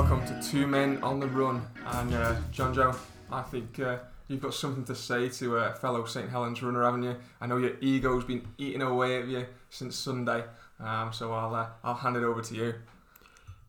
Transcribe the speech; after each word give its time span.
welcome 0.00 0.24
to 0.26 0.42
Two 0.42 0.66
Men 0.66 0.98
on 1.02 1.20
the 1.20 1.26
Run. 1.26 1.62
And 1.84 2.14
uh, 2.14 2.34
John 2.50 2.72
Joe, 2.72 2.96
I 3.30 3.42
think 3.42 3.78
uh, 3.80 3.98
you've 4.28 4.40
got 4.40 4.54
something 4.54 4.82
to 4.84 4.94
say 4.94 5.28
to 5.28 5.58
a 5.58 5.74
fellow 5.74 6.06
St 6.06 6.30
Helens 6.30 6.62
runner, 6.62 6.82
haven't 6.82 7.02
you? 7.02 7.16
I 7.38 7.46
know 7.46 7.58
your 7.58 7.74
ego's 7.82 8.24
been 8.24 8.48
eating 8.56 8.80
away 8.80 9.20
at 9.20 9.28
you 9.28 9.44
since 9.68 9.96
Sunday, 9.96 10.44
um, 10.82 11.12
so 11.12 11.34
I'll 11.34 11.54
uh, 11.54 11.66
I'll 11.84 11.92
hand 11.92 12.16
it 12.16 12.22
over 12.22 12.40
to 12.40 12.54
you. 12.54 12.74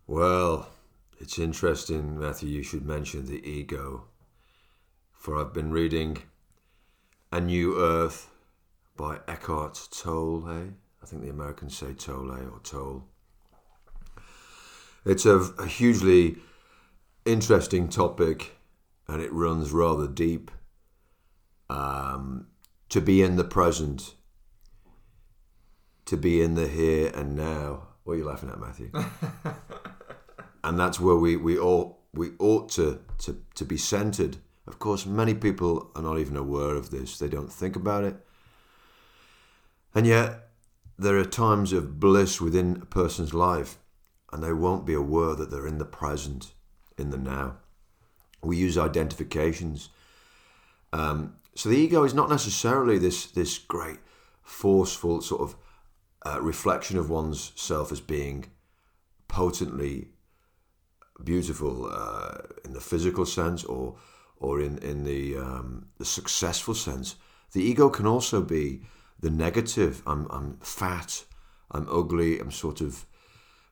Well, 0.07 0.69
it's 1.19 1.37
interesting, 1.37 2.17
Matthew. 2.17 2.47
You 2.47 2.63
should 2.63 2.85
mention 2.85 3.25
the 3.25 3.45
ego, 3.45 4.05
for 5.11 5.37
I've 5.37 5.51
been 5.51 5.71
reading 5.71 6.19
A 7.33 7.41
New 7.41 7.77
Earth 7.77 8.29
by 8.95 9.19
Eckhart 9.27 9.89
Tolle. 9.91 10.47
I 10.47 11.05
think 11.05 11.23
the 11.23 11.29
Americans 11.29 11.77
say 11.77 11.91
Tolle 11.91 12.31
or 12.31 12.61
Tolle. 12.63 13.05
It's 15.05 15.25
a, 15.25 15.37
a 15.37 15.65
hugely 15.65 16.37
interesting 17.25 17.87
topic 17.89 18.57
and 19.07 19.21
it 19.21 19.31
runs 19.31 19.71
rather 19.71 20.07
deep. 20.07 20.51
Um, 21.69 22.47
to 22.89 22.99
be 22.99 23.21
in 23.21 23.37
the 23.37 23.45
present, 23.45 24.15
to 26.05 26.17
be 26.17 26.41
in 26.41 26.55
the 26.55 26.67
here 26.67 27.09
and 27.15 27.35
now. 27.37 27.87
What 28.03 28.13
are 28.13 28.17
you 28.17 28.25
laughing 28.25 28.49
at, 28.49 28.59
Matthew? 28.59 28.91
and 30.63 30.77
that's 30.77 30.99
where 30.99 31.15
we, 31.15 31.37
we 31.37 31.57
ought 31.57 31.95
we 32.13 32.31
ought 32.39 32.69
to, 32.71 32.99
to, 33.19 33.41
to 33.55 33.63
be 33.63 33.77
centered. 33.77 34.37
Of 34.67 34.79
course, 34.79 35.05
many 35.05 35.33
people 35.33 35.89
are 35.95 36.01
not 36.01 36.19
even 36.19 36.35
aware 36.35 36.75
of 36.75 36.91
this. 36.91 37.17
They 37.17 37.29
don't 37.29 37.51
think 37.51 37.77
about 37.77 38.03
it. 38.03 38.17
And 39.95 40.05
yet, 40.05 40.49
there 40.99 41.17
are 41.17 41.25
times 41.25 41.71
of 41.71 41.99
bliss 41.99 42.41
within 42.41 42.79
a 42.81 42.85
person's 42.85 43.33
life 43.33 43.77
and 44.31 44.43
they 44.43 44.53
won't 44.53 44.85
be 44.85 44.93
aware 44.93 45.35
that 45.35 45.51
they're 45.51 45.67
in 45.67 45.77
the 45.77 45.85
present, 45.85 46.53
in 46.97 47.09
the 47.09 47.17
now. 47.17 47.57
We 48.43 48.57
use 48.57 48.77
identifications. 48.77 49.89
Um, 50.93 51.35
so 51.55 51.69
the 51.69 51.77
ego 51.77 52.03
is 52.03 52.13
not 52.13 52.29
necessarily 52.29 52.97
this 52.97 53.25
this 53.25 53.57
great 53.57 53.99
forceful 54.41 55.21
sort 55.21 55.41
of 55.41 55.55
uh, 56.25 56.41
reflection 56.41 56.97
of 56.97 57.09
one's 57.09 57.51
self 57.55 57.91
as 57.91 58.01
being 58.01 58.45
potently 59.27 60.09
beautiful 61.23 61.89
uh, 61.91 62.37
in 62.65 62.73
the 62.73 62.81
physical 62.81 63.25
sense 63.25 63.63
or 63.63 63.95
or 64.37 64.59
in 64.61 64.77
in 64.79 65.03
the 65.03 65.37
um, 65.37 65.87
the 65.97 66.05
successful 66.05 66.73
sense. 66.73 67.15
The 67.53 67.61
ego 67.61 67.89
can 67.89 68.07
also 68.07 68.41
be 68.41 68.81
the 69.19 69.29
negative. 69.29 70.01
I'm 70.05 70.27
I'm 70.29 70.57
fat. 70.61 71.25
I'm 71.69 71.87
ugly. 71.89 72.39
I'm 72.39 72.51
sort 72.51 72.81
of 72.81 73.05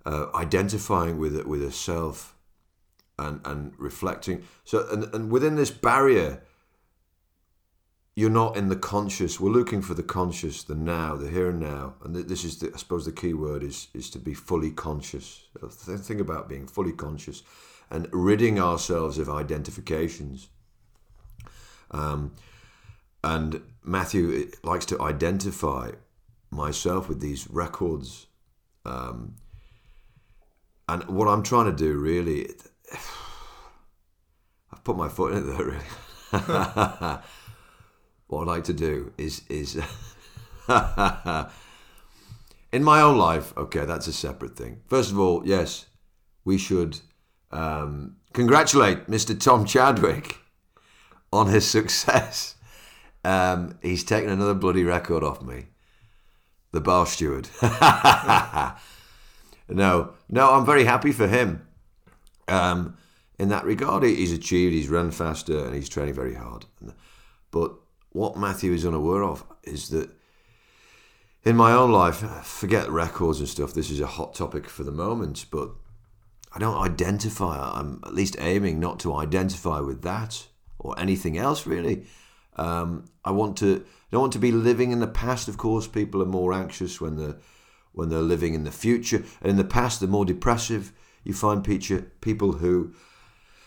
uh, 0.06 0.28
identifying 0.34 1.18
with 1.18 1.36
it 1.36 1.48
with 1.48 1.64
a 1.64 1.72
self 1.72 2.36
and 3.18 3.42
and 3.46 3.74
reflecting. 3.78 4.44
So 4.64 4.88
and, 4.92 5.14
and 5.14 5.32
within 5.32 5.56
this 5.56 5.72
barrier 5.72 6.42
you're 8.16 8.30
not 8.30 8.58
in 8.58 8.68
the 8.68 8.76
conscious. 8.76 9.40
We're 9.40 9.50
looking 9.50 9.82
for 9.82 9.94
the 9.94 10.04
conscious 10.04 10.64
the 10.64 10.76
now 10.76 11.16
the 11.16 11.30
here 11.30 11.50
and 11.50 11.60
now. 11.60 11.96
And 12.04 12.16
this 12.16 12.44
is 12.44 12.60
the, 12.60 12.72
i 12.74 12.78
suppose 12.78 13.06
the 13.06 13.12
key 13.12 13.34
word 13.34 13.64
is 13.64 13.88
is 13.94 14.10
to 14.12 14.20
be 14.20 14.34
fully 14.34 14.72
conscious. 14.72 15.48
Think 15.70 16.20
about 16.20 16.50
being 16.50 16.68
fully 16.68 16.92
conscious 16.92 17.44
and 17.90 18.08
ridding 18.12 18.60
ourselves 18.60 19.18
of 19.18 19.30
identifications. 19.30 20.50
Um, 21.92 22.34
and 23.24 23.62
matthew 23.84 24.52
likes 24.64 24.86
to 24.86 25.02
identify 25.02 25.92
myself 26.52 27.10
with 27.10 27.20
these 27.20 27.50
records 27.50 28.28
um, 28.86 29.36
and 30.94 31.04
what 31.04 31.28
I'm 31.28 31.44
trying 31.44 31.66
to 31.66 31.72
do 31.72 31.98
really, 31.98 32.50
I've 34.74 34.84
put 34.84 34.98
my 34.98 35.08
foot 35.08 35.34
in 35.34 35.40
it 35.40 35.42
there. 35.42 35.66
Really, 35.66 35.86
what 38.28 38.42
I'd 38.42 38.48
like 38.48 38.64
to 38.66 38.74
do 38.74 39.14
is 39.18 39.44
is 39.50 39.76
in 42.72 42.84
my 42.84 43.02
own 43.02 43.18
life. 43.18 43.56
Okay, 43.56 43.86
that's 43.86 44.08
a 44.08 44.14
separate 44.14 44.56
thing. 44.56 44.82
First 44.88 45.12
of 45.12 45.20
all, 45.20 45.44
yes, 45.46 45.86
we 46.44 46.58
should 46.58 47.00
um, 47.52 48.16
congratulate 48.34 49.08
Mr. 49.08 49.40
Tom 49.40 49.66
Chadwick 49.66 50.38
on 51.32 51.48
his 51.48 51.70
success. 51.70 52.56
Um, 53.24 53.78
he's 53.82 54.04
taken 54.04 54.30
another 54.32 54.54
bloody 54.56 54.84
record 54.84 55.24
off 55.24 55.42
me. 55.42 55.68
The 56.72 56.82
bar 56.82 57.06
steward. 57.06 57.50
no, 59.70 60.14
no, 60.30 60.54
I'm 60.54 60.66
very 60.66 60.84
happy 60.84 61.12
for 61.12 61.28
him. 61.28 61.66
Um, 62.48 62.98
in 63.38 63.50
that 63.50 63.64
regard, 63.64 64.04
he's 64.04 64.34
achieved. 64.34 64.74
He's 64.74 64.90
run 64.90 65.12
faster 65.12 65.66
and 65.66 65.76
he's 65.76 65.90
training 65.90 66.16
very 66.16 66.36
hard. 66.36 66.66
But 67.52 67.74
what 68.12 68.38
Matthew 68.38 68.74
is 68.74 68.86
unaware 68.86 69.24
of 69.24 69.44
is 69.64 69.90
that 69.90 70.10
in 71.44 71.56
my 71.56 71.72
own 71.72 71.92
life, 71.92 72.18
forget 72.46 72.90
records 72.90 73.40
and 73.40 73.48
stuff. 73.48 73.74
This 73.74 73.90
is 73.90 74.02
a 74.02 74.08
hot 74.08 74.36
topic 74.36 74.68
for 74.68 74.84
the 74.84 74.92
moment, 74.92 75.46
but 75.50 75.72
I 76.54 76.60
don't 76.60 76.78
identify. 76.78 77.58
I'm 77.58 78.02
at 78.06 78.14
least 78.14 78.36
aiming 78.40 78.80
not 78.80 79.00
to 79.02 79.16
identify 79.16 79.80
with 79.80 80.02
that 80.02 80.48
or 80.78 81.00
anything 81.00 81.38
else 81.38 81.66
really. 81.66 82.06
Um, 82.58 83.06
I 83.24 83.32
want 83.32 83.58
to. 83.58 83.86
I 83.86 84.12
don't 84.12 84.22
want 84.22 84.34
to 84.34 84.40
be 84.40 84.52
living 84.52 84.92
in 84.92 85.00
the 85.00 85.08
past. 85.08 85.48
Of 85.48 85.58
course, 85.58 85.88
people 85.88 86.22
are 86.22 86.26
more 86.26 86.52
anxious 86.52 87.00
when 87.00 87.16
they're 87.16 87.38
when 87.94 88.10
they're 88.10 88.22
living 88.22 88.54
in 88.54 88.64
the 88.64 88.72
future. 88.72 89.24
And 89.42 89.52
in 89.52 89.58
the 89.58 89.64
past, 89.64 90.00
they're 90.00 90.10
more 90.10 90.26
depressive. 90.26 90.94
You 91.24 91.34
find 91.34 91.64
people 91.64 92.54
who 92.54 92.94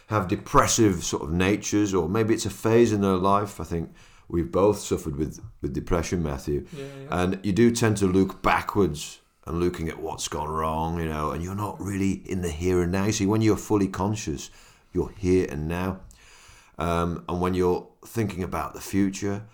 have 0.09 0.29
depressive 0.29 1.05
sort 1.05 1.23
of 1.23 1.33
natures, 1.33 1.95
or 1.95 2.09
maybe 2.09 2.35
it's 2.35 2.47
a 2.47 2.51
phase 2.51 2.93
in 2.93 3.01
their 3.01 3.17
life. 3.17 3.61
I 3.61 3.65
think 3.65 3.93
we've 4.29 4.51
both 4.51 4.79
suffered 4.79 5.17
with, 5.17 5.41
with 5.61 5.73
depression, 5.73 6.23
Matthew. 6.23 6.67
Yeah, 6.73 6.85
yeah. 6.85 7.23
And 7.23 7.41
you 7.43 7.53
do 7.53 7.71
tend 7.71 7.97
to 7.99 8.07
look 8.07 8.43
backwards 8.43 9.21
and 9.47 9.59
looking 9.59 9.89
at 9.89 9.99
what's 9.99 10.29
gone 10.29 10.49
wrong, 10.49 11.01
you 11.01 11.07
know, 11.07 11.31
and 11.31 11.43
you're 11.43 11.55
not 11.55 11.81
really 11.81 12.13
in 12.13 12.43
the 12.43 12.51
here 12.51 12.83
and 12.83 12.93
now. 12.93 13.07
You 13.07 13.13
See, 13.13 13.27
when 13.27 13.43
you're 13.43 13.57
fully 13.57 13.89
conscious, 13.89 14.51
you're 14.93 15.13
here 15.19 15.47
and 15.51 15.67
now. 15.67 16.01
Um, 16.79 17.25
and 17.29 17.41
when 17.41 17.55
you're 17.55 17.89
thinking 18.07 18.43
about 18.43 18.75
the 18.75 18.81
future, 18.81 19.45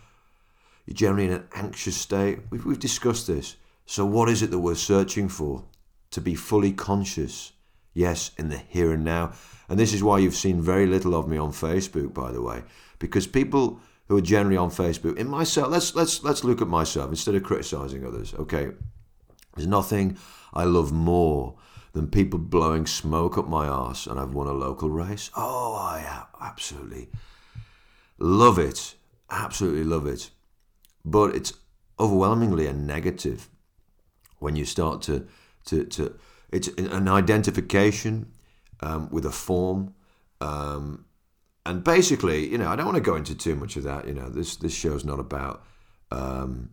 you're 0.87 0.95
generally 0.95 1.27
in 1.27 1.33
an 1.33 1.49
anxious 1.55 1.97
state. 1.97 2.41
We've, 2.51 2.65
we've 2.65 2.79
discussed 2.79 3.27
this. 3.27 3.57
So, 3.91 4.05
what 4.05 4.29
is 4.29 4.43
it 4.43 4.51
that 4.51 4.59
we're 4.59 4.75
searching 4.75 5.31
for? 5.31 5.65
To 6.11 6.21
be 6.21 6.35
fully 6.35 6.73
conscious, 6.73 7.53
yes, 7.95 8.33
in 8.37 8.51
the 8.51 8.59
here 8.59 8.93
and 8.93 9.03
now. 9.03 9.33
And 9.67 9.79
this 9.81 9.95
is 9.95 10.03
why 10.03 10.19
you've 10.19 10.35
seen 10.35 10.61
very 10.61 10.87
little 10.87 11.15
of 11.15 11.27
me 11.27 11.39
on 11.39 11.53
Facebook, 11.53 12.13
by 12.13 12.31
the 12.31 12.43
way, 12.43 12.65
because 12.99 13.27
people 13.27 13.81
who 14.07 14.19
are 14.19 14.21
generally 14.21 14.59
on 14.59 14.69
Facebook, 14.69 15.17
in 15.17 15.27
myself, 15.27 15.71
let's 15.71 15.95
let's 15.95 16.23
let's 16.23 16.45
look 16.45 16.61
at 16.61 16.69
myself 16.69 17.09
instead 17.09 17.35
of 17.35 17.43
criticizing 17.43 18.05
others. 18.05 18.35
Okay, 18.35 18.73
there's 19.57 19.67
nothing 19.67 20.19
I 20.53 20.65
love 20.65 20.93
more 20.93 21.57
than 21.95 22.09
people 22.09 22.39
blowing 22.39 22.87
smoke 22.87 23.39
up 23.39 23.49
my 23.49 23.67
arse 23.67 24.07
and 24.07 24.21
I've 24.21 24.35
won 24.35 24.49
a 24.49 24.53
local 24.53 24.91
race. 24.91 25.31
Oh, 25.35 25.75
I 25.75 26.25
absolutely 26.43 27.09
love 28.19 28.59
it, 28.59 28.97
absolutely 29.31 29.85
love 29.85 30.07
it. 30.07 30.29
But 31.07 31.35
it's 31.35 31.55
overwhelmingly 31.99 32.67
a 32.67 32.75
negative 32.75 33.49
when 34.39 34.57
you 34.57 34.65
start 34.65 35.03
to 35.03 35.27
to, 35.67 35.85
to 35.85 36.19
it's 36.51 36.69
an 36.69 37.09
identification 37.09 38.33
um, 38.81 39.09
with 39.11 39.27
a 39.27 39.31
form 39.31 39.95
um, 40.41 41.05
and 41.67 41.85
basically 41.85 42.49
you 42.49 42.59
know 42.59 42.69
I 42.69 42.77
don't 42.77 42.87
want 42.87 42.97
to 42.97 43.03
go 43.03 43.17
into 43.17 43.35
too 43.35 43.55
much 43.55 43.77
of 43.77 43.85
that 43.85 44.07
you 44.07 44.15
know 44.15 44.29
this 44.29 44.57
this 44.57 44.75
show's 44.75 45.05
not 45.05 45.21
about 45.21 45.65
um, 46.11 46.71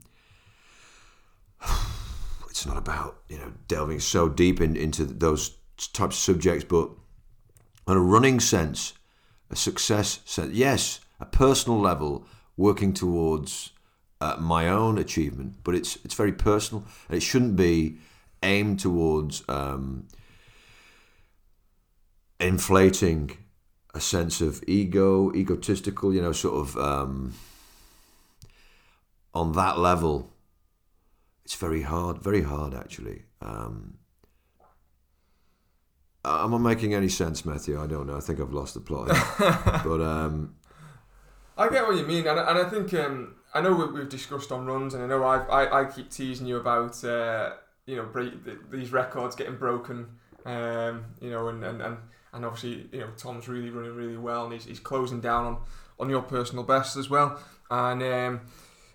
it's 2.50 2.66
not 2.66 2.78
about 2.78 3.22
you 3.28 3.38
know 3.38 3.52
delving 3.68 4.00
so 4.00 4.30
deep 4.30 4.62
in, 4.62 4.76
into 4.76 5.06
those 5.06 5.58
types 5.94 6.16
of 6.16 6.22
subjects 6.22 6.64
but 6.64 6.90
on 7.88 7.98
a 7.98 8.02
running 8.02 8.40
sense 8.40 8.94
a 9.50 9.56
success 9.56 10.20
sense 10.26 10.54
yes 10.54 11.02
a 11.20 11.26
personal 11.26 11.80
level 11.80 12.26
working 12.58 12.94
towards 12.94 13.72
uh, 14.22 14.38
my 14.40 14.68
own 14.70 14.98
achievement, 14.98 15.56
but 15.64 15.76
it's 15.76 15.98
it's 16.06 16.14
very 16.14 16.32
personal, 16.32 16.86
and 17.10 17.18
it 17.18 17.22
shouldn't 17.22 17.56
be 17.56 17.98
aimed 18.44 18.80
towards 18.80 19.44
um, 19.50 20.08
inflating 22.40 23.38
a 23.94 24.00
sense 24.00 24.42
of 24.42 24.64
ego, 24.68 25.34
egotistical, 25.34 26.14
you 26.14 26.22
know, 26.22 26.32
sort 26.32 26.56
of 26.56 26.78
um, 26.78 27.34
on 29.34 29.54
that 29.54 29.80
level. 29.80 30.32
It's 31.44 31.56
very 31.56 31.84
hard, 31.84 32.22
very 32.22 32.42
hard 32.42 32.74
actually. 32.74 33.24
Um, 33.42 33.98
am 36.26 36.54
I 36.54 36.58
making 36.58 36.94
any 36.94 37.10
sense, 37.10 37.46
Matthew? 37.46 37.82
I 37.82 37.88
don't 37.88 38.08
know. 38.08 38.18
I 38.18 38.20
think 38.20 38.40
I've 38.40 38.54
lost 38.54 38.74
the 38.74 38.80
plot. 38.80 39.08
but 39.84 40.02
um, 40.02 40.56
I 41.58 41.70
get 41.70 41.86
what 41.86 41.98
you 41.98 42.06
mean, 42.06 42.28
and, 42.28 42.40
and 42.40 42.60
I 42.60 42.70
think 42.70 42.94
um, 42.96 43.36
I 43.56 43.62
know 43.62 43.74
we, 43.74 44.02
have 44.02 44.10
discussed 44.10 44.52
on 44.52 44.66
runs, 44.66 44.94
and 44.94 45.04
I 45.04 45.08
know 45.08 45.26
I've, 45.26 45.50
i 45.50 45.82
I 45.82 45.86
keep 45.86 46.12
teasing 46.12 46.46
you 46.46 46.58
about 46.58 47.02
uh, 47.06 47.54
you 47.86 47.96
know 47.96 48.04
break, 48.04 48.34
these 48.70 48.92
records 48.92 49.34
getting 49.34 49.56
broken, 49.56 50.08
um, 50.46 51.06
you 51.22 51.32
know, 51.32 51.48
and, 51.48 51.64
and, 51.64 51.82
and 51.82 51.98
and 52.34 52.46
obviously 52.46 52.90
you 52.92 53.00
know 53.00 53.10
Tom's 53.18 53.48
really 53.48 53.70
running 53.70 53.96
really 53.96 54.18
well, 54.18 54.44
and 54.44 54.54
he's, 54.54 54.66
he's 54.66 54.80
closing 54.80 55.22
down 55.22 55.46
on 55.46 55.58
on 56.02 56.10
your 56.10 56.22
personal 56.22 56.66
best 56.66 56.98
as 56.98 57.10
well. 57.10 57.40
And 57.72 58.04
um, 58.04 58.42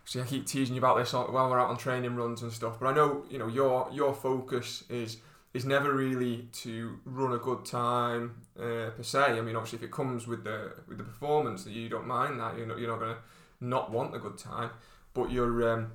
see, 0.04 0.20
I 0.20 0.24
keep 0.24 0.46
teasing 0.46 0.74
you 0.74 0.80
about 0.80 0.98
this 0.98 1.14
while 1.14 1.32
we're 1.32 1.58
out 1.58 1.70
on 1.70 1.78
training 1.78 2.14
runs 2.14 2.42
and 2.42 2.52
stuff, 2.52 2.78
but 2.78 2.86
I 2.86 2.94
know 2.94 3.24
you 3.30 3.38
know 3.38 3.48
your 3.48 3.88
your 3.90 4.12
focus 4.12 4.84
is 4.90 5.16
is 5.54 5.64
never 5.64 5.94
really 5.94 6.48
to 6.52 6.98
run 7.06 7.32
a 7.32 7.38
good 7.38 7.64
time 7.64 8.36
uh, 8.58 8.90
per 8.90 9.02
se. 9.02 9.38
I 9.38 9.40
mean, 9.40 9.56
obviously, 9.56 9.78
if 9.78 9.84
it 9.84 9.90
comes 9.90 10.26
with 10.26 10.44
the 10.44 10.74
with 10.86 10.98
the 10.98 11.04
performance, 11.04 11.64
that 11.64 11.72
you 11.72 11.88
don't 11.88 12.06
mind 12.06 12.38
that 12.40 12.58
you're 12.58 12.66
not, 12.66 12.78
you're 12.78 12.90
not 12.90 13.00
going 13.00 13.14
to 13.14 13.20
not 13.60 13.90
want 13.90 14.14
a 14.14 14.18
good 14.18 14.38
time, 14.38 14.70
but 15.14 15.30
your 15.30 15.72
um, 15.72 15.92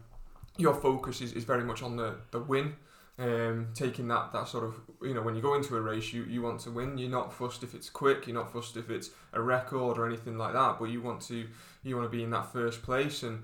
your 0.58 0.74
focus 0.74 1.22
is, 1.22 1.34
is 1.34 1.44
very 1.44 1.64
much 1.64 1.82
on 1.82 1.96
the 1.96 2.16
the 2.32 2.40
win. 2.40 2.76
Um, 3.18 3.70
taking 3.74 4.10
that 4.10 4.34
that 4.34 4.48
sort 4.50 4.66
of 4.66 4.76
you 5.02 5.14
know 5.14 5.22
when 5.22 5.36
you 5.36 5.42
go 5.42 5.56
into 5.56 5.76
a 5.78 5.82
race, 5.82 6.12
you, 6.12 6.24
you 6.26 6.42
want 6.42 6.60
to 6.62 6.72
win. 6.72 6.98
You're 6.98 7.10
not 7.10 7.34
fussed 7.34 7.64
if 7.64 7.74
it's 7.74 7.90
quick. 7.90 8.28
You're 8.28 8.36
not 8.36 8.52
fussed 8.52 8.76
if 8.76 8.90
it's 8.90 9.10
a 9.34 9.42
record 9.42 9.98
or 9.98 10.06
anything 10.06 10.38
like 10.38 10.54
that. 10.54 10.78
But 10.80 10.86
you 10.86 11.02
want 11.02 11.22
to 11.24 11.48
you 11.84 11.96
want 11.96 12.12
to 12.12 12.16
be 12.16 12.24
in 12.24 12.32
that 12.32 12.52
first 12.52 12.82
place 12.84 13.24
and. 13.24 13.44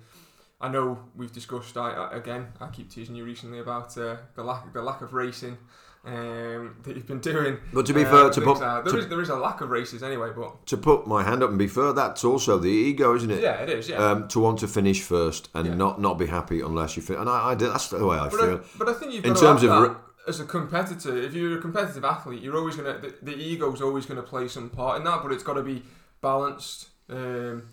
I 0.63 0.69
know 0.69 0.99
we've 1.15 1.31
discussed. 1.31 1.75
I, 1.75 2.09
again, 2.11 2.49
I 2.59 2.67
keep 2.67 2.91
teasing 2.91 3.15
you 3.15 3.25
recently 3.25 3.57
about 3.57 3.97
uh, 3.97 4.17
the 4.35 4.43
lack 4.43 4.71
the 4.71 4.83
lack 4.83 5.01
of 5.01 5.11
racing 5.11 5.57
um, 6.03 6.75
that 6.83 6.95
you've 6.95 7.05
been 7.07 7.19
doing. 7.19 7.57
But 7.73 7.85
to 7.85 7.93
be 7.93 8.03
uh, 8.03 8.09
fair, 8.09 8.29
to 8.31 8.41
put- 8.41 8.59
that. 8.59 8.85
to- 8.85 8.91
there 8.91 8.99
is 8.99 9.07
there 9.07 9.21
is 9.21 9.29
a 9.29 9.35
lack 9.35 9.61
of 9.61 9.69
races 9.69 10.01
anyway, 10.03 10.31
but 10.35 10.65
To 10.67 10.77
put 10.77 11.05
my 11.07 11.23
hand 11.23 11.43
up 11.43 11.49
and 11.49 11.59
be 11.59 11.67
fair, 11.67 11.93
that's 11.93 12.23
also 12.23 12.57
the 12.57 12.69
ego, 12.69 13.15
isn't 13.15 13.29
it? 13.29 13.41
yeah, 13.41 13.61
it 13.61 13.69
is. 13.69 13.89
Yeah, 13.89 13.97
Um, 14.03 14.27
to 14.29 14.39
want 14.39 14.59
to 14.59 14.67
finish 14.67 15.01
first 15.01 15.49
and 15.53 15.67
Yeah. 15.67 15.75
not 15.75 16.01
not 16.01 16.17
be 16.17 16.25
happy 16.27 16.61
unless 16.61 16.95
you 16.97 17.03
finish. 17.03 17.21
And 17.21 17.29
I, 17.29 17.51
I 17.51 17.55
do- 17.55 17.67
that's 17.69 17.89
the 17.89 18.05
way 18.05 18.17
I 18.17 18.29
but 18.29 18.39
I, 18.41 18.45
feel. 18.47 18.61
but 18.79 18.89
I 18.89 18.93
think 18.93 19.13
you've 19.13 19.25
In 19.25 19.35
to 19.35 19.39
terms 19.39 19.63
of 19.63 19.69
re- 19.81 19.95
as 20.27 20.39
a 20.39 20.45
competitor. 20.45 21.15
If 21.17 21.33
you're 21.33 21.57
a 21.57 21.61
competitive 21.61 22.03
athlete, 22.05 22.41
you're 22.41 22.57
always 22.57 22.75
gonna 22.75 22.97
the, 22.99 23.13
the 23.21 23.35
ego's 23.35 23.81
always 23.81 24.05
gonna 24.05 24.21
play 24.23 24.47
some 24.47 24.69
part 24.69 24.97
in 24.97 25.03
that, 25.05 25.21
but 25.23 25.31
it's 25.31 25.43
got 25.43 25.53
to 25.55 25.63
be 25.63 25.83
balanced. 26.21 26.89
Um, 27.09 27.63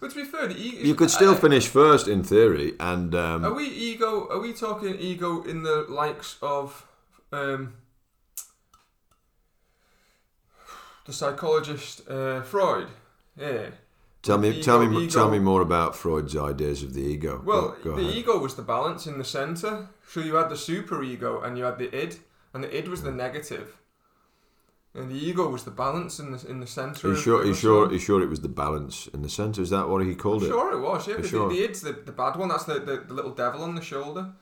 but 0.00 0.10
to 0.10 0.16
be 0.16 0.24
fair, 0.24 0.46
the 0.48 0.56
ego 0.56 0.84
You 0.86 0.94
could 0.94 1.10
still 1.10 1.32
uh, 1.32 1.36
finish 1.36 1.66
first 1.68 2.06
in 2.08 2.22
theory, 2.22 2.74
and 2.80 3.14
Are 3.14 3.34
um, 3.46 3.56
we 3.56 3.64
ego? 3.66 4.26
Are 4.30 4.38
we 4.40 4.52
talking 4.52 4.94
ego 4.98 5.42
in 5.42 5.62
the 5.64 5.86
likes 5.88 6.36
of 6.42 6.84
um, 7.32 7.74
the 11.06 11.12
psychologist 11.12 12.08
uh, 12.08 12.42
Freud? 12.42 12.88
Yeah. 13.36 13.70
tell 14.22 14.38
me, 14.38 14.50
ego- 14.50 14.62
tell 14.62 14.84
me, 14.84 15.04
ego- 15.04 15.12
tell 15.12 15.30
me 15.30 15.38
more 15.38 15.60
about 15.62 15.94
Freud's 15.96 16.36
ideas 16.36 16.82
of 16.82 16.94
the 16.94 17.02
ego. 17.02 17.40
Well, 17.44 17.76
go, 17.82 17.90
go 17.92 17.96
the 17.96 18.02
ahead. 18.02 18.16
ego 18.16 18.38
was 18.38 18.54
the 18.56 18.62
balance 18.62 19.06
in 19.06 19.18
the 19.18 19.24
center. 19.24 19.88
So 20.08 20.20
you 20.20 20.34
had 20.36 20.48
the 20.48 20.56
super 20.56 21.02
ego 21.02 21.40
and 21.40 21.56
you 21.58 21.64
had 21.64 21.78
the 21.78 21.94
id, 21.94 22.16
and 22.52 22.64
the 22.64 22.76
id 22.76 22.88
was 22.88 23.02
the 23.02 23.12
negative, 23.12 23.76
and 24.94 25.10
the 25.10 25.14
ego 25.16 25.48
was 25.48 25.64
the 25.64 25.70
balance 25.70 26.18
in 26.18 26.32
the 26.32 26.46
in 26.48 26.60
the 26.60 26.66
center. 26.66 27.08
Are 27.08 27.10
you 27.12 27.16
sure? 27.16 27.42
Are 27.42 27.44
you 27.44 27.54
sure? 27.54 27.86
Are 27.86 27.92
you 27.92 27.98
sure 27.98 28.22
it 28.22 28.28
was 28.30 28.40
the 28.40 28.48
balance 28.48 29.06
in 29.08 29.20
the 29.22 29.28
center? 29.28 29.60
Is 29.62 29.70
that 29.70 29.88
what 29.88 30.04
he 30.04 30.14
called 30.14 30.42
it? 30.42 30.48
Sure, 30.48 30.72
it 30.72 30.80
was. 30.80 31.06
Yeah, 31.06 31.16
but 31.18 31.26
sure. 31.26 31.48
the, 31.48 31.56
the 31.56 31.64
id's 31.64 31.82
the, 31.82 31.92
the 31.92 32.12
bad 32.12 32.36
one. 32.36 32.48
That's 32.48 32.64
the, 32.64 32.80
the, 32.80 33.04
the 33.06 33.14
little 33.14 33.32
devil 33.34 33.62
on 33.62 33.74
the 33.74 33.82
shoulder, 33.82 34.32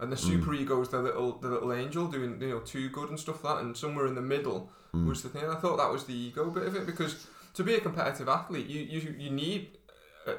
and 0.00 0.12
the 0.12 0.16
Mm. 0.16 0.28
super 0.30 0.52
ego 0.54 0.80
is 0.82 0.88
the 0.90 1.00
little 1.00 1.38
the 1.38 1.48
little 1.48 1.72
angel 1.72 2.06
doing 2.06 2.40
you 2.40 2.48
know 2.50 2.60
too 2.60 2.88
good 2.90 3.08
and 3.08 3.18
stuff 3.18 3.42
like 3.44 3.56
that. 3.56 3.64
And 3.64 3.76
somewhere 3.76 4.06
in 4.06 4.14
the 4.14 4.22
middle 4.34 4.70
Mm. 4.94 5.06
was 5.08 5.22
the 5.22 5.28
thing. 5.28 5.42
And 5.42 5.52
I 5.52 5.56
thought 5.56 5.76
that 5.78 5.90
was 5.90 6.04
the 6.04 6.14
ego 6.14 6.50
bit 6.50 6.64
of 6.64 6.74
it 6.76 6.86
because 6.86 7.26
to 7.54 7.62
be 7.64 7.74
a 7.74 7.80
competitive 7.80 8.28
athlete, 8.28 8.66
you 8.66 8.80
you, 8.82 9.14
you 9.18 9.30
need 9.30 9.78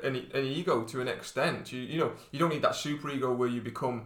an, 0.04 0.16
an 0.34 0.44
ego 0.60 0.84
to 0.84 1.02
an 1.02 1.08
extent. 1.08 1.72
You 1.74 1.82
you 1.82 2.00
know 2.00 2.12
you 2.32 2.40
don't 2.40 2.50
need 2.50 2.62
that 2.62 2.76
super 2.76 3.10
ego 3.10 3.34
where 3.34 3.50
you 3.50 3.62
become 3.62 4.06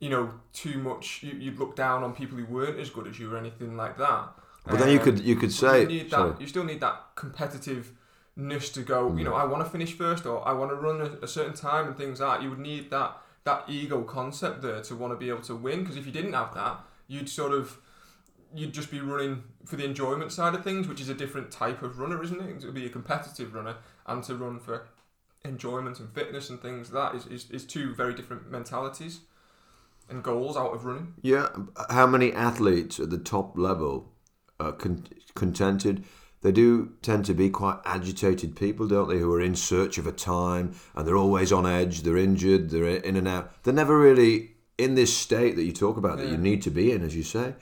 you 0.00 0.10
know 0.10 0.30
too 0.52 0.78
much. 0.78 1.22
You 1.22 1.32
you 1.44 1.50
look 1.52 1.76
down 1.76 2.02
on 2.02 2.14
people 2.14 2.36
who 2.38 2.46
weren't 2.46 2.78
as 2.80 2.90
good 2.90 3.06
as 3.06 3.18
you 3.20 3.32
or 3.32 3.36
anything 3.38 3.76
like 3.76 3.96
that. 3.98 4.24
But 4.66 4.78
then 4.80 4.90
you 4.90 4.98
Um, 4.98 5.04
could 5.04 5.20
you 5.20 5.36
could 5.36 5.52
say 5.52 5.82
you, 5.82 5.86
need 5.88 6.10
that, 6.10 6.40
you 6.40 6.46
still 6.46 6.64
need 6.64 6.80
that 6.80 6.96
competitiveness 7.16 8.72
to 8.74 8.82
go. 8.82 9.14
You 9.16 9.24
know, 9.24 9.32
Mm. 9.32 9.40
I 9.42 9.44
want 9.44 9.64
to 9.64 9.70
finish 9.70 9.92
first, 9.96 10.26
or 10.26 10.46
I 10.46 10.52
want 10.52 10.70
to 10.70 10.76
run 10.76 11.00
a, 11.00 11.24
a 11.24 11.28
certain 11.28 11.54
time, 11.54 11.86
and 11.86 11.96
things 11.96 12.20
like 12.20 12.38
that. 12.38 12.42
You 12.44 12.50
would 12.50 12.58
need 12.58 12.90
that 12.90 13.16
that 13.44 13.64
ego 13.68 14.02
concept 14.02 14.62
there 14.62 14.82
to 14.82 14.94
want 14.94 15.12
to 15.12 15.16
be 15.16 15.28
able 15.28 15.42
to 15.42 15.54
win. 15.54 15.80
Because 15.80 15.96
if 15.96 16.06
you 16.06 16.12
didn't 16.12 16.34
have 16.34 16.54
that, 16.54 16.80
you'd 17.06 17.28
sort 17.28 17.52
of 17.52 17.78
you'd 18.54 18.72
just 18.72 18.90
be 18.90 19.00
running 19.00 19.42
for 19.64 19.76
the 19.76 19.84
enjoyment 19.84 20.32
side 20.32 20.54
of 20.54 20.64
things, 20.64 20.88
which 20.88 21.00
is 21.00 21.08
a 21.08 21.14
different 21.14 21.50
type 21.50 21.82
of 21.82 21.98
runner, 21.98 22.22
isn't 22.22 22.40
it? 22.40 22.60
To 22.60 22.72
be 22.72 22.86
a 22.86 22.90
competitive 22.90 23.54
runner 23.54 23.76
and 24.06 24.22
to 24.24 24.34
run 24.34 24.58
for 24.58 24.88
enjoyment 25.44 26.00
and 26.00 26.10
fitness 26.12 26.50
and 26.50 26.60
things 26.60 26.90
that 26.90 27.14
is, 27.14 27.26
is, 27.26 27.50
is 27.50 27.64
two 27.64 27.94
very 27.94 28.14
different 28.14 28.50
mentalities 28.50 29.20
and 30.08 30.22
goals 30.22 30.56
out 30.56 30.74
of 30.74 30.84
running. 30.84 31.14
Yeah, 31.22 31.48
how 31.90 32.06
many 32.06 32.32
athletes 32.32 32.98
at 32.98 33.10
the 33.10 33.18
top 33.18 33.56
level 33.58 34.12
are 34.58 34.72
con- 34.72 35.06
contented? 35.34 36.04
They 36.40 36.52
do 36.52 36.92
tend 37.02 37.24
to 37.26 37.34
be 37.34 37.50
quite 37.50 37.80
agitated 37.84 38.54
people, 38.54 38.86
don't 38.86 39.08
they? 39.08 39.18
Who 39.18 39.32
are 39.34 39.40
in 39.40 39.56
search 39.56 39.98
of 39.98 40.06
a 40.06 40.12
time 40.12 40.74
and 40.94 41.06
they're 41.06 41.16
always 41.16 41.52
on 41.52 41.66
edge. 41.66 42.02
They're 42.02 42.16
injured. 42.16 42.70
They're 42.70 42.86
in 42.86 43.16
and 43.16 43.26
out. 43.26 43.62
They're 43.64 43.74
never 43.74 43.98
really 43.98 44.52
in 44.78 44.94
this 44.94 45.16
state 45.16 45.56
that 45.56 45.64
you 45.64 45.72
talk 45.72 45.96
about 45.96 46.18
that 46.18 46.28
you 46.28 46.36
need 46.36 46.62
to 46.62 46.70
be 46.70 46.92
in, 46.92 47.02
as 47.02 47.16
you 47.16 47.24
say. 47.24 47.54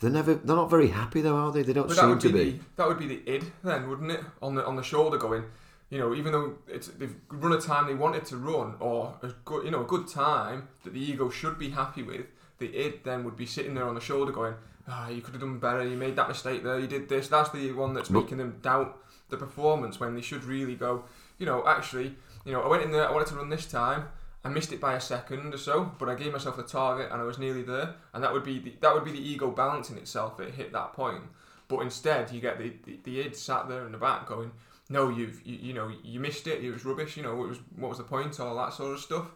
They're 0.00 0.10
never. 0.10 0.34
They're 0.34 0.56
not 0.56 0.70
very 0.70 0.88
happy 0.88 1.20
though, 1.20 1.36
are 1.36 1.52
they? 1.52 1.62
They 1.62 1.72
don't 1.72 1.88
But 1.88 1.96
seem 1.96 2.18
to 2.18 2.28
be, 2.28 2.44
be. 2.44 2.50
The, 2.50 2.64
that 2.76 2.88
would 2.88 2.98
be 2.98 3.06
the 3.06 3.22
id 3.30 3.44
then, 3.62 3.88
wouldn't 3.88 4.10
it? 4.10 4.20
On 4.42 4.54
the 4.54 4.66
on 4.66 4.76
the 4.76 4.82
shoulder 4.82 5.16
going, 5.18 5.44
you 5.88 5.98
know, 5.98 6.14
even 6.14 6.32
though 6.32 6.54
it's 6.66 6.88
they've 6.88 7.14
run 7.28 7.52
a 7.52 7.60
time 7.60 7.86
they 7.86 7.94
wanted 7.94 8.24
to 8.26 8.36
run 8.36 8.74
or 8.80 9.16
a 9.22 9.28
good 9.44 9.64
you 9.64 9.70
know 9.70 9.82
a 9.82 9.86
good 9.86 10.08
time 10.08 10.68
that 10.82 10.92
the 10.92 11.00
ego 11.00 11.30
should 11.30 11.58
be 11.58 11.70
happy 11.70 12.02
with, 12.02 12.26
the 12.58 12.76
id 12.76 13.00
then 13.04 13.24
would 13.24 13.36
be 13.36 13.46
sitting 13.46 13.74
there 13.74 13.86
on 13.88 13.94
the 13.94 14.00
shoulder 14.00 14.32
going, 14.32 14.54
ah, 14.88 15.08
you 15.08 15.20
could 15.22 15.32
have 15.34 15.40
done 15.40 15.58
better. 15.58 15.84
You 15.84 15.96
made 15.96 16.16
that 16.16 16.28
mistake 16.28 16.62
there. 16.62 16.78
You 16.78 16.86
did 16.86 17.08
this. 17.08 17.28
That's 17.28 17.50
the 17.50 17.72
one 17.72 17.94
that's 17.94 18.10
making 18.10 18.38
them 18.38 18.58
doubt 18.62 18.98
the 19.30 19.36
performance 19.36 19.98
when 19.98 20.14
they 20.14 20.20
should 20.20 20.44
really 20.44 20.74
go. 20.74 21.04
You 21.38 21.46
know, 21.46 21.66
actually, 21.66 22.14
you 22.44 22.52
know, 22.52 22.60
I 22.62 22.68
went 22.68 22.82
in 22.82 22.92
there. 22.92 23.08
I 23.08 23.12
wanted 23.12 23.28
to 23.28 23.36
run 23.36 23.48
this 23.48 23.66
time. 23.66 24.04
I 24.44 24.50
missed 24.50 24.72
it 24.72 24.80
by 24.80 24.94
a 24.94 25.00
second 25.00 25.54
or 25.54 25.56
so, 25.58 25.92
but 25.98 26.08
I 26.10 26.14
gave 26.14 26.30
myself 26.32 26.56
the 26.58 26.62
target 26.62 27.10
and 27.10 27.20
I 27.20 27.24
was 27.24 27.38
nearly 27.38 27.62
there. 27.62 27.94
And 28.12 28.22
that 28.22 28.32
would 28.32 28.44
be 28.44 28.58
the, 28.58 28.74
that 28.82 28.92
would 28.94 29.04
be 29.04 29.12
the 29.12 29.26
ego 29.30 29.50
balancing 29.50 29.96
itself. 29.96 30.38
It 30.38 30.54
hit 30.54 30.70
that 30.72 30.92
point. 30.92 31.22
But 31.66 31.78
instead, 31.80 32.30
you 32.30 32.42
get 32.42 32.58
the, 32.58 32.72
the, 32.84 32.98
the 33.04 33.20
id 33.20 33.34
sat 33.36 33.68
there 33.70 33.86
in 33.86 33.92
the 33.92 33.98
back 33.98 34.26
going, 34.26 34.50
"No, 34.90 35.08
you've 35.08 35.40
you, 35.46 35.56
you 35.56 35.72
know 35.72 35.90
you 36.04 36.20
missed 36.20 36.46
it. 36.46 36.62
It 36.62 36.70
was 36.70 36.84
rubbish. 36.84 37.16
You 37.16 37.22
know 37.22 37.42
it 37.42 37.48
was 37.48 37.58
what 37.76 37.88
was 37.88 37.96
the 37.98 38.04
point? 38.04 38.38
All 38.38 38.54
that 38.56 38.74
sort 38.74 38.92
of 38.92 39.00
stuff. 39.00 39.26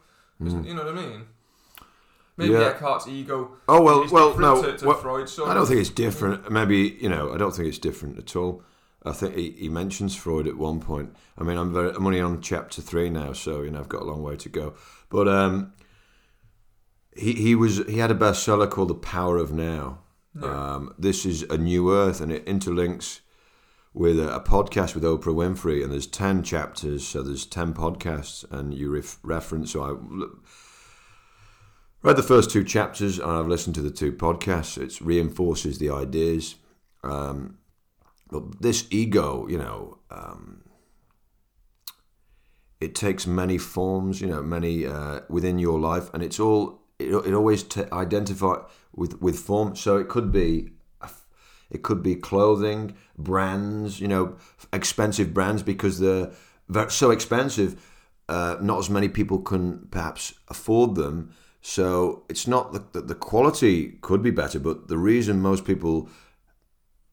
Isn't- 0.45 0.65
You 0.67 0.75
know 0.75 0.85
what 0.85 0.99
I 0.99 1.01
mean? 1.07 1.23
Maybe. 2.39 2.53
Yeah. 2.53 2.69
Eckhart's 2.69 3.09
ego. 3.09 3.57
Oh 3.69 3.83
well, 3.83 4.03
is 4.05 4.13
well, 4.13 4.39
no. 4.39 4.63
To, 4.63 4.77
to 4.79 4.87
well, 4.87 4.97
Freud's 4.97 5.33
sort 5.33 5.51
I 5.51 5.55
don't 5.55 5.67
think 5.67 5.81
it's 5.81 5.91
different. 5.91 6.51
Maybe 6.51 6.97
you 7.01 7.09
know, 7.09 7.35
I 7.35 7.37
don't 7.37 7.55
think 7.55 7.69
it's 7.69 7.79
different 7.79 8.17
at 8.17 8.37
all. 8.37 8.63
I 9.05 9.13
think 9.13 9.35
he, 9.35 9.51
he 9.51 9.69
mentions 9.69 10.15
Freud 10.15 10.47
at 10.47 10.57
one 10.57 10.81
point. 10.81 11.15
I 11.37 11.43
mean, 11.43 11.59
I'm 11.59 11.73
very 11.73 11.91
I'm 11.91 12.07
only 12.07 12.21
on 12.21 12.41
chapter 12.41 12.81
three 12.81 13.11
now, 13.11 13.33
so 13.33 13.63
you 13.63 13.73
know 13.73 13.81
I've 13.81 13.89
got 13.89 14.03
a 14.03 14.05
long 14.05 14.23
way 14.23 14.37
to 14.37 14.49
go. 14.49 14.75
But 15.11 15.27
um, 15.27 15.73
he 17.17 17.33
he 17.33 17.55
was 17.57 17.79
he 17.87 17.99
had 17.99 18.13
a 18.13 18.15
bestseller 18.15 18.71
called 18.71 18.89
The 18.89 18.95
Power 18.95 19.37
of 19.37 19.53
Now. 19.53 19.99
Um, 20.41 20.95
this 20.97 21.27
is 21.27 21.43
a 21.43 21.59
new 21.59 21.93
earth, 21.93 22.21
and 22.21 22.31
it 22.31 22.47
interlinks 22.47 23.21
with 23.93 24.21
a, 24.21 24.37
a 24.37 24.41
podcast 24.41 24.95
with 24.95 25.03
Oprah 25.03 25.35
Winfrey, 25.35 25.83
and 25.83 25.93
there's 25.93 26.07
ten 26.07 26.45
chapters, 26.45 27.05
so 27.05 27.21
there's 27.25 27.45
ten 27.45 27.75
podcasts, 27.75 28.49
and 28.53 28.73
you 28.73 28.91
ref, 28.91 29.19
reference. 29.25 29.73
So 29.73 29.83
I 29.83 30.27
read 32.03 32.17
the 32.17 32.23
first 32.23 32.51
two 32.51 32.65
chapters, 32.65 33.19
and 33.19 33.31
I've 33.31 33.49
listened 33.49 33.75
to 33.77 33.83
the 33.83 33.91
two 33.91 34.13
podcasts. 34.13 34.79
It 34.79 35.01
reinforces 35.01 35.79
the 35.79 35.91
ideas. 35.91 36.57
Um, 37.03 37.59
but 38.31 38.61
this 38.61 38.87
ego, 38.91 39.47
you 39.49 39.59
know, 39.59 39.99
um, 40.11 40.65
it 42.81 42.95
takes 42.95 43.27
many 43.27 43.59
forms, 43.59 44.21
you 44.21 44.27
know, 44.27 44.43
many 44.43 44.87
uh, 44.87 45.21
within 45.29 45.59
your 45.59 45.79
life, 45.79 46.11
and 46.13 46.23
it's 46.23 46.39
all 46.39 46.83
it, 46.99 47.13
it 47.13 47.35
always 47.35 47.63
t- 47.63 47.85
identify 47.93 48.57
with 48.95 49.21
with 49.21 49.39
form. 49.39 49.75
So 49.77 49.97
it 49.97 50.09
could 50.09 50.31
be 50.31 50.71
it 51.71 51.83
could 51.83 52.03
be 52.03 52.15
clothing 52.15 52.97
brands, 53.17 54.01
you 54.01 54.09
know, 54.09 54.37
expensive 54.73 55.35
brands 55.35 55.63
because 55.63 55.99
they're 55.99 56.31
so 56.89 57.11
expensive. 57.11 57.85
Uh, 58.29 58.57
not 58.61 58.79
as 58.79 58.91
many 58.91 59.09
people 59.09 59.39
can 59.39 59.89
perhaps 59.91 60.35
afford 60.49 60.95
them. 60.95 61.35
So 61.69 62.23
it's 62.31 62.47
not 62.47 62.73
that 62.73 62.95
the, 62.95 63.03
the 63.03 63.15
quality 63.15 63.99
could 64.01 64.23
be 64.23 64.31
better, 64.31 64.59
but 64.59 64.89
the 64.89 64.97
reason 64.97 65.43
most 65.43 65.67
people 65.67 66.09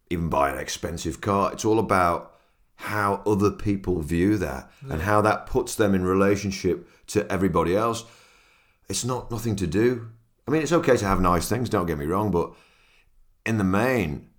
even 0.09 0.29
buy 0.29 0.49
an 0.49 0.57
expensive 0.57 1.19
car, 1.19 1.51
it's 1.51 1.65
all 1.65 1.77
about 1.77 2.31
how 2.75 3.21
other 3.25 3.51
people 3.51 4.01
view 4.01 4.37
that 4.37 4.71
and 4.89 5.01
how 5.01 5.19
that 5.19 5.45
puts 5.45 5.75
them 5.75 5.93
in 5.93 6.05
relationship 6.05 6.87
to 7.07 7.29
everybody 7.29 7.75
else. 7.75 8.05
It's 8.87 9.03
not 9.03 9.29
nothing 9.29 9.57
to 9.57 9.67
do. 9.67 10.07
I 10.47 10.51
mean, 10.51 10.61
it's 10.61 10.71
okay 10.71 10.95
to 10.95 11.05
have 11.05 11.19
nice 11.19 11.49
things, 11.49 11.67
don't 11.67 11.85
get 11.85 11.97
me 11.97 12.05
wrong, 12.05 12.31
but 12.31 12.53
in 13.45 13.57
the 13.57 13.65
main, 13.65 14.29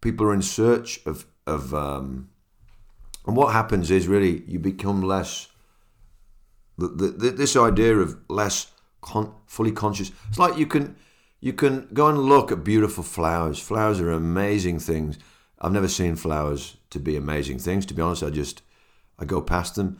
people 0.00 0.26
are 0.26 0.34
in 0.34 0.42
search 0.42 1.00
of 1.06 1.26
of 1.46 1.72
um, 1.72 2.28
and 3.24 3.36
what 3.36 3.52
happens 3.52 3.88
is 3.88 4.08
really 4.08 4.42
you 4.48 4.58
become 4.58 5.00
less 5.00 5.48
the, 6.76 6.88
the, 6.88 7.30
this 7.30 7.54
idea 7.54 7.96
of 7.96 8.16
less 8.28 8.72
con- 9.02 9.34
fully 9.46 9.72
conscious 9.72 10.10
it's 10.28 10.38
like 10.38 10.56
you 10.56 10.66
can 10.66 10.96
you 11.40 11.52
can 11.52 11.88
go 11.92 12.08
and 12.08 12.18
look 12.18 12.50
at 12.50 12.64
beautiful 12.64 13.04
flowers 13.04 13.58
flowers 13.58 14.00
are 14.00 14.10
amazing 14.10 14.78
things 14.78 15.18
I've 15.62 15.72
never 15.72 15.88
seen 15.88 16.16
flowers 16.16 16.76
to 16.90 16.98
be 16.98 17.16
amazing 17.16 17.60
things. 17.60 17.86
To 17.86 17.94
be 17.94 18.02
honest, 18.02 18.24
I 18.24 18.30
just 18.30 18.62
I 19.18 19.24
go 19.24 19.40
past 19.40 19.76
them. 19.76 19.98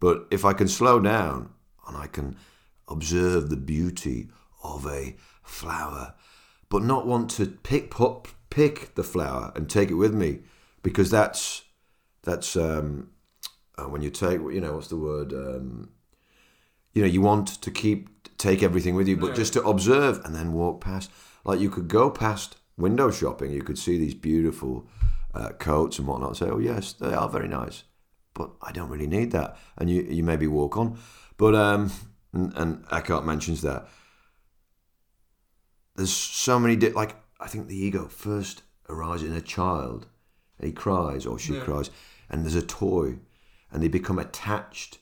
But 0.00 0.26
if 0.32 0.44
I 0.44 0.52
can 0.52 0.66
slow 0.66 0.98
down 1.00 1.50
and 1.86 1.96
I 1.96 2.08
can 2.08 2.36
observe 2.88 3.48
the 3.48 3.56
beauty 3.56 4.28
of 4.64 4.84
a 4.86 5.16
flower, 5.44 6.14
but 6.68 6.82
not 6.82 7.06
want 7.06 7.30
to 7.30 7.46
pick 7.46 7.94
pick 8.50 8.94
the 8.96 9.04
flower 9.04 9.52
and 9.54 9.70
take 9.70 9.90
it 9.90 9.94
with 9.94 10.12
me, 10.12 10.40
because 10.82 11.08
that's 11.08 11.62
that's 12.24 12.56
um, 12.56 13.10
uh, 13.78 13.84
when 13.84 14.02
you 14.02 14.10
take 14.10 14.40
you 14.40 14.60
know 14.60 14.74
what's 14.74 14.88
the 14.88 14.96
word 14.96 15.32
um, 15.32 15.90
you 16.94 17.02
know 17.02 17.08
you 17.08 17.20
want 17.20 17.46
to 17.62 17.70
keep 17.70 18.15
take 18.38 18.62
everything 18.62 18.94
with 18.94 19.08
you, 19.08 19.16
but 19.16 19.28
Yeah. 19.30 19.34
just 19.36 19.52
to 19.54 19.62
observe 19.62 20.20
and 20.24 20.34
then 20.34 20.52
walk 20.52 20.80
past. 20.80 21.10
Like 21.44 21.60
you 21.60 21.70
could 21.70 21.88
go 21.88 22.10
past 22.10 22.56
window 22.76 23.10
shopping, 23.10 23.52
you 23.52 23.62
could 23.62 23.78
see 23.78 23.98
these 23.98 24.14
beautiful 24.14 24.86
uh, 25.34 25.50
coats 25.58 25.98
and 25.98 26.06
whatnot. 26.08 26.30
And 26.30 26.36
say, 26.36 26.48
oh 26.50 26.58
yes, 26.58 26.92
they 26.92 27.12
are 27.14 27.28
very 27.28 27.48
nice, 27.48 27.84
but 28.34 28.50
I 28.62 28.72
don't 28.72 28.88
really 28.90 29.06
need 29.06 29.30
that. 29.32 29.56
And 29.78 29.88
you 29.90 30.02
you 30.02 30.22
maybe 30.24 30.46
walk 30.46 30.76
on, 30.76 30.98
but 31.36 31.54
um, 31.54 31.90
and, 32.32 32.52
and 32.56 32.84
Eckhart 32.90 33.24
mentions 33.24 33.62
that 33.62 33.88
there's 35.94 36.12
so 36.12 36.58
many 36.58 36.76
di- 36.76 36.90
like 36.90 37.16
I 37.40 37.48
think 37.48 37.68
the 37.68 37.76
ego 37.76 38.08
first 38.08 38.62
arises 38.88 39.30
in 39.30 39.36
a 39.36 39.40
child. 39.40 40.06
He 40.60 40.72
cries 40.72 41.26
or 41.26 41.38
she 41.38 41.54
Yeah. 41.54 41.60
cries, 41.64 41.90
and 42.30 42.42
there's 42.42 42.54
a 42.54 42.62
toy, 42.62 43.18
and 43.70 43.82
they 43.82 43.88
become 43.88 44.18
attached. 44.18 44.98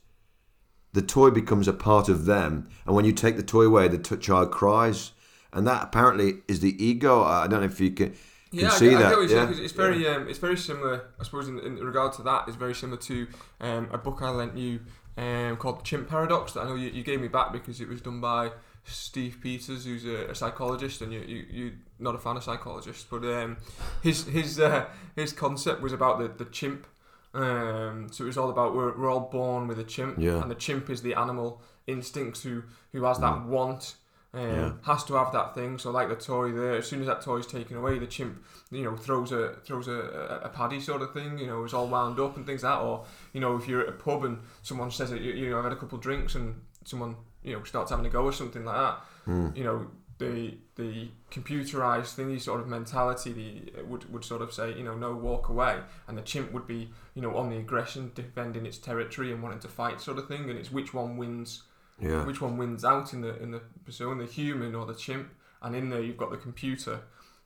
The 0.94 1.02
toy 1.02 1.30
becomes 1.30 1.66
a 1.68 1.72
part 1.72 2.08
of 2.08 2.24
them, 2.24 2.68
and 2.86 2.94
when 2.94 3.04
you 3.04 3.12
take 3.12 3.36
the 3.36 3.42
toy 3.42 3.62
away, 3.66 3.88
the 3.88 3.98
t- 3.98 4.16
child 4.16 4.50
cries, 4.52 5.10
and 5.52 5.66
that 5.66 5.82
apparently 5.82 6.34
is 6.48 6.60
the 6.60 6.72
ego. 6.82 7.22
I 7.22 7.46
don't 7.48 7.60
know 7.60 7.66
if 7.66 7.80
you 7.80 7.90
can, 7.90 8.14
Yeah, 8.52 8.68
I 8.70 8.70
see 8.70 8.90
get, 8.90 8.98
I 8.98 9.02
that. 9.02 9.08
get 9.10 9.18
you're 9.18 9.28
saying, 9.28 9.64
it's 9.64 9.72
very, 9.72 10.06
um, 10.08 10.28
it's 10.28 10.38
very 10.38 10.56
similar. 10.56 10.96
I 11.20 11.24
suppose 11.24 11.48
in, 11.48 11.58
in 11.58 11.76
regard 11.78 12.12
to 12.14 12.22
that, 12.22 12.44
it's 12.48 12.56
very 12.56 12.74
similar 12.74 13.00
to 13.02 13.26
um, 13.60 13.88
a 13.90 13.98
book 13.98 14.18
I 14.22 14.30
lent 14.30 14.56
you 14.56 14.80
um, 15.16 15.56
called 15.56 15.80
The 15.80 15.82
Chimp 15.82 16.08
Paradox 16.08 16.52
that 16.52 16.60
I 16.60 16.64
know 16.68 16.76
you, 16.76 16.90
you 16.90 17.02
gave 17.02 17.20
me 17.20 17.28
back 17.28 17.52
because 17.52 17.80
it 17.80 17.88
was 17.88 18.00
done 18.00 18.20
by 18.20 18.52
Steve 18.84 19.38
Peters, 19.42 19.84
who's 19.86 20.04
a, 20.04 20.30
a 20.30 20.34
psychologist, 20.34 21.00
and 21.02 21.12
you 21.12 21.20
you 21.20 21.46
you 21.50 21.72
not 21.98 22.14
a 22.14 22.18
fan 22.18 22.36
of 22.36 22.44
psychologists, 22.44 23.06
but 23.10 23.24
um, 23.24 23.56
his 24.02 24.26
his 24.26 24.60
uh, 24.60 24.86
his 25.16 25.32
concept 25.32 25.80
was 25.82 25.92
about 25.92 26.18
the 26.20 26.28
the 26.28 26.50
chimp. 26.50 26.86
Um, 27.34 28.08
so 28.12 28.24
it 28.24 28.28
was 28.28 28.38
all 28.38 28.50
about 28.50 28.74
we're, 28.74 28.96
we're 28.96 29.10
all 29.10 29.28
born 29.32 29.66
with 29.66 29.78
a 29.78 29.84
chimp, 29.84 30.16
Yeah. 30.18 30.40
and 30.40 30.50
the 30.50 30.54
chimp 30.54 30.88
is 30.90 31.02
the 31.02 31.14
animal 31.14 31.60
instincts 31.86 32.42
who 32.42 32.62
who 32.92 33.04
has 33.04 33.18
that 33.18 33.44
want. 33.46 33.96
Um, 34.32 34.40
Mm. 34.40 34.56
Yeah. 34.56 34.72
has 34.92 35.04
to 35.04 35.14
have 35.14 35.30
that 35.32 35.54
thing. 35.54 35.78
So 35.78 35.92
like 35.92 36.08
the 36.08 36.16
toy 36.16 36.50
there, 36.50 36.74
as 36.78 36.88
soon 36.88 37.00
as 37.00 37.06
that 37.06 37.22
toy's 37.22 37.46
taken 37.46 37.76
away, 37.76 38.00
the 38.00 38.06
chimp, 38.08 38.42
you 38.72 38.82
know, 38.82 38.96
throws 38.96 39.30
a 39.30 39.54
throws 39.64 39.86
a, 39.86 39.92
a, 39.92 40.46
a 40.46 40.48
paddy 40.48 40.80
sort 40.80 41.02
of 41.02 41.12
thing. 41.12 41.38
You 41.38 41.46
know, 41.46 41.62
is 41.64 41.72
all 41.72 41.86
wound 41.86 42.18
up 42.18 42.36
and 42.36 42.44
things 42.44 42.64
like 42.64 42.74
that. 42.76 42.82
Or 42.84 43.04
you 43.32 43.40
know, 43.40 43.54
if 43.56 43.68
you're 43.68 43.82
at 43.82 43.88
a 43.88 43.92
pub 43.92 44.24
and 44.24 44.38
someone 44.62 44.90
says 44.90 45.10
that 45.10 45.20
you, 45.20 45.32
you 45.34 45.50
know 45.50 45.58
I've 45.58 45.64
had 45.64 45.72
a 45.72 45.76
couple 45.76 45.98
of 45.98 46.02
drinks 46.02 46.34
and 46.34 46.60
someone 46.84 47.14
you 47.44 47.52
know 47.56 47.62
starts 47.62 47.90
having 47.92 48.06
a 48.06 48.10
go 48.10 48.24
or 48.24 48.32
something 48.32 48.64
like 48.64 48.74
that. 48.76 48.98
Mm. 49.28 49.56
You 49.56 49.62
know, 49.64 49.86
the 50.18 50.56
the 50.76 51.08
computerized 51.30 52.14
thingy 52.16 52.40
sort 52.40 52.60
of 52.60 52.68
mentality 52.68 53.32
the, 53.32 53.82
would 53.82 54.10
would 54.12 54.24
sort 54.24 54.42
of 54.42 54.52
say 54.52 54.72
you 54.76 54.84
know 54.84 54.94
no 54.96 55.12
walk 55.14 55.48
away, 55.48 55.80
and 56.08 56.16
the 56.16 56.22
chimp 56.22 56.52
would 56.52 56.66
be 56.66 56.90
you 57.14 57.22
know 57.22 57.36
on 57.36 57.50
the 57.50 57.56
aggression, 57.56 58.12
defending 58.14 58.64
its 58.66 58.78
territory 58.78 59.32
and 59.32 59.42
wanting 59.42 59.58
to 59.60 59.68
fight 59.68 60.00
sort 60.00 60.18
of 60.18 60.28
thing. 60.28 60.48
And 60.50 60.58
it's 60.58 60.70
which 60.72 60.94
one 60.94 61.16
wins 61.16 61.62
yeah, 62.00 62.24
which 62.24 62.40
one 62.40 62.56
wins 62.58 62.84
out 62.84 63.12
in 63.12 63.20
the 63.22 63.40
in 63.42 63.50
the 63.50 63.60
pursuing 63.84 64.18
the 64.18 64.26
human 64.26 64.74
or 64.74 64.84
the 64.86 64.94
chimp 64.94 65.28
and 65.62 65.74
in 65.76 65.90
there 65.90 66.00
you've 66.02 66.16
got 66.16 66.30
the 66.30 66.36
computer 66.36 67.00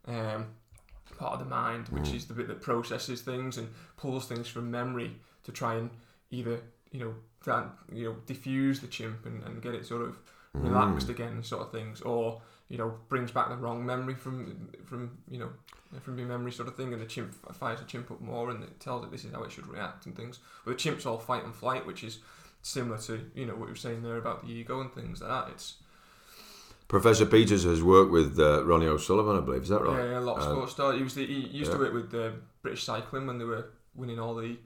um, 0.06 0.46
part 1.18 1.34
of 1.34 1.38
the 1.40 1.44
mind 1.44 1.88
which 1.90 2.04
Mm. 2.10 2.14
is 2.14 2.26
the 2.26 2.34
bit 2.34 2.48
that 2.48 2.60
processes 2.62 3.20
things 3.22 3.58
and 3.58 3.68
pulls 3.96 4.26
things 4.26 4.48
from 4.48 4.70
memory 4.70 5.16
to 5.44 5.52
try 5.52 5.75
and 5.75 5.90
either 6.30 6.60
you 6.92 7.00
know 7.00 7.14
that 7.44 7.66
you 7.92 8.04
know 8.04 8.16
diffuse 8.26 8.80
the 8.80 8.87
chimp 8.87 9.26
and, 9.26 9.42
and 9.44 9.60
get 9.62 9.75
it 9.75 9.84
sort 9.87 10.02
of 10.02 10.18
relaxed 10.54 11.08
Mm. 11.08 11.10
again 11.10 11.42
sort 11.42 11.62
of 11.62 11.70
things 11.72 12.00
or 12.00 12.40
you 12.68 12.76
know 12.78 12.94
brings 13.08 13.30
back 13.30 13.48
the 13.48 13.56
wrong 13.56 13.84
memory 13.84 14.14
from 14.14 14.68
from 14.84 15.18
you 15.30 15.38
know 15.38 15.50
from 16.02 16.18
your 16.18 16.28
memory 16.28 16.52
sort 16.52 16.68
of 16.68 16.76
thing 16.76 16.92
and 16.92 17.00
the 17.00 17.06
chimp 17.06 17.32
fires 17.54 17.78
the 17.80 17.87
chimp 17.87 18.10
up 18.10 18.20
more 18.20 18.50
and 18.50 18.62
it 18.62 18.78
tells 18.78 19.02
it 19.04 19.10
this 19.10 19.25
is 19.25 19.32
how 19.32 19.42
it 19.42 19.50
should 19.50 19.66
react 19.66 20.04
and 20.06 20.14
things 20.14 20.38
but 20.64 20.72
the 20.72 20.76
chimp's 20.76 21.06
all 21.06 21.18
fight 21.18 21.44
and 21.44 21.54
flight 21.54 21.87
which 21.87 22.04
is 22.04 22.18
similar 22.60 22.98
to 22.98 23.30
you 23.34 23.46
know 23.46 23.54
what 23.54 23.66
you 23.66 23.72
were 23.72 23.76
saying 23.76 24.02
there 24.02 24.16
about 24.18 24.44
the 24.46 24.52
ego 24.52 24.80
and 24.82 24.92
things 24.92 25.20
like 25.22 25.30
that 25.30 25.50
it's 25.52 25.76
Professor 26.88 27.26
Peters 27.26 27.64
has 27.64 27.82
worked 27.82 28.10
with 28.10 28.38
uh, 28.38 28.64
Ronnie 28.64 28.87
O'Sullivan, 28.87 29.37
I 29.37 29.40
believe. 29.40 29.62
Is 29.64 29.68
that 29.68 29.82
right? 29.82 29.98
yeah, 29.98 30.12
yeah 30.12 30.18
a 30.18 30.20
lot 30.20 30.38
of 30.38 30.44
Um, 30.44 30.52
sports 30.54 30.72
stars. 30.72 30.96
he 30.96 31.02
was 31.02 31.14
the, 31.14 31.26
he 31.26 31.40
used 31.48 31.70
to 31.70 31.76
work 31.78 31.92
with 31.92 32.10
the 32.10 32.32
British 32.62 32.82
cycling 32.84 33.26
when 33.26 33.37
they 33.37 33.44
were 33.44 33.66
winning 33.94 34.18
all 34.18 34.34
the 34.34 34.56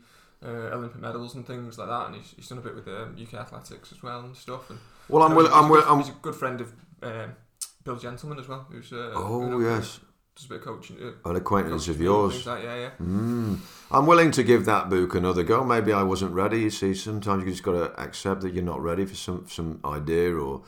uh, 0.45 0.47
Olympic 0.73 1.01
medals 1.01 1.35
and 1.35 1.45
things 1.45 1.79
like 1.79 1.89
that 1.89 2.07
and 2.07 2.15
he's, 2.17 2.33
he's 2.37 2.49
done 2.49 2.59
a 2.59 2.61
bit 2.61 2.77
with 2.77 2.87
um, 2.87 3.17
UK 3.21 3.35
athletics 3.35 3.91
as 3.93 4.03
well 4.05 4.21
and 4.21 4.37
stuff 4.37 4.71
and 4.71 4.79
Well, 5.09 5.25
I'm 5.25 5.35
will. 5.35 5.53
I'm 5.53 5.69
will. 5.69 5.83
I'm, 5.85 5.99
he's 5.99 6.11
a 6.11 6.13
good 6.23 6.37
friend 6.37 6.61
of 6.61 6.73
um, 7.03 7.35
Bill 7.85 7.97
Gentleman 7.97 8.39
as 8.39 8.49
well 8.49 8.67
who's 8.71 8.93
uh, 8.93 9.13
oh 9.15 9.59
yes, 9.61 10.01
does 10.37 10.47
a 10.47 10.49
bit 10.49 10.59
of 10.59 10.65
coaching 10.65 10.97
uh, 11.03 11.29
an 11.31 11.37
acquaintance 11.37 11.83
coaching 11.87 11.95
of 11.95 12.01
yours. 12.01 12.47
like, 12.47 12.63
yeah 12.65 12.77
yeah 12.77 12.91
Mm. 13.01 13.59
I'm 13.91 14.07
willing 14.07 14.31
to 14.33 14.43
give 14.43 14.65
that 14.67 14.89
book 14.89 15.15
another 15.15 15.43
go. 15.43 15.65
Maybe 15.65 15.93
I 15.93 16.03
wasn't 16.03 16.33
ready. 16.33 16.61
You 16.63 16.71
see, 16.71 16.95
sometimes 16.95 17.45
you 17.45 17.51
just 17.51 17.63
got 17.63 17.73
to 17.73 18.01
accept 18.01 18.41
that 18.43 18.55
you're 18.55 18.65
not 18.65 18.81
ready 18.83 19.05
for 19.05 19.15
some 19.15 19.47
some 19.49 19.81
idea, 19.85 20.35
or 20.35 20.63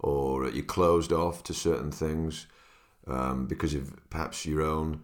or 0.00 0.48
you're 0.48 0.64
closed 0.64 1.12
off 1.12 1.42
to 1.44 1.54
certain 1.54 1.90
things 1.92 2.46
um, 3.06 3.46
because 3.46 3.74
of 3.74 3.94
perhaps 4.10 4.44
your 4.44 4.62
own 4.62 5.02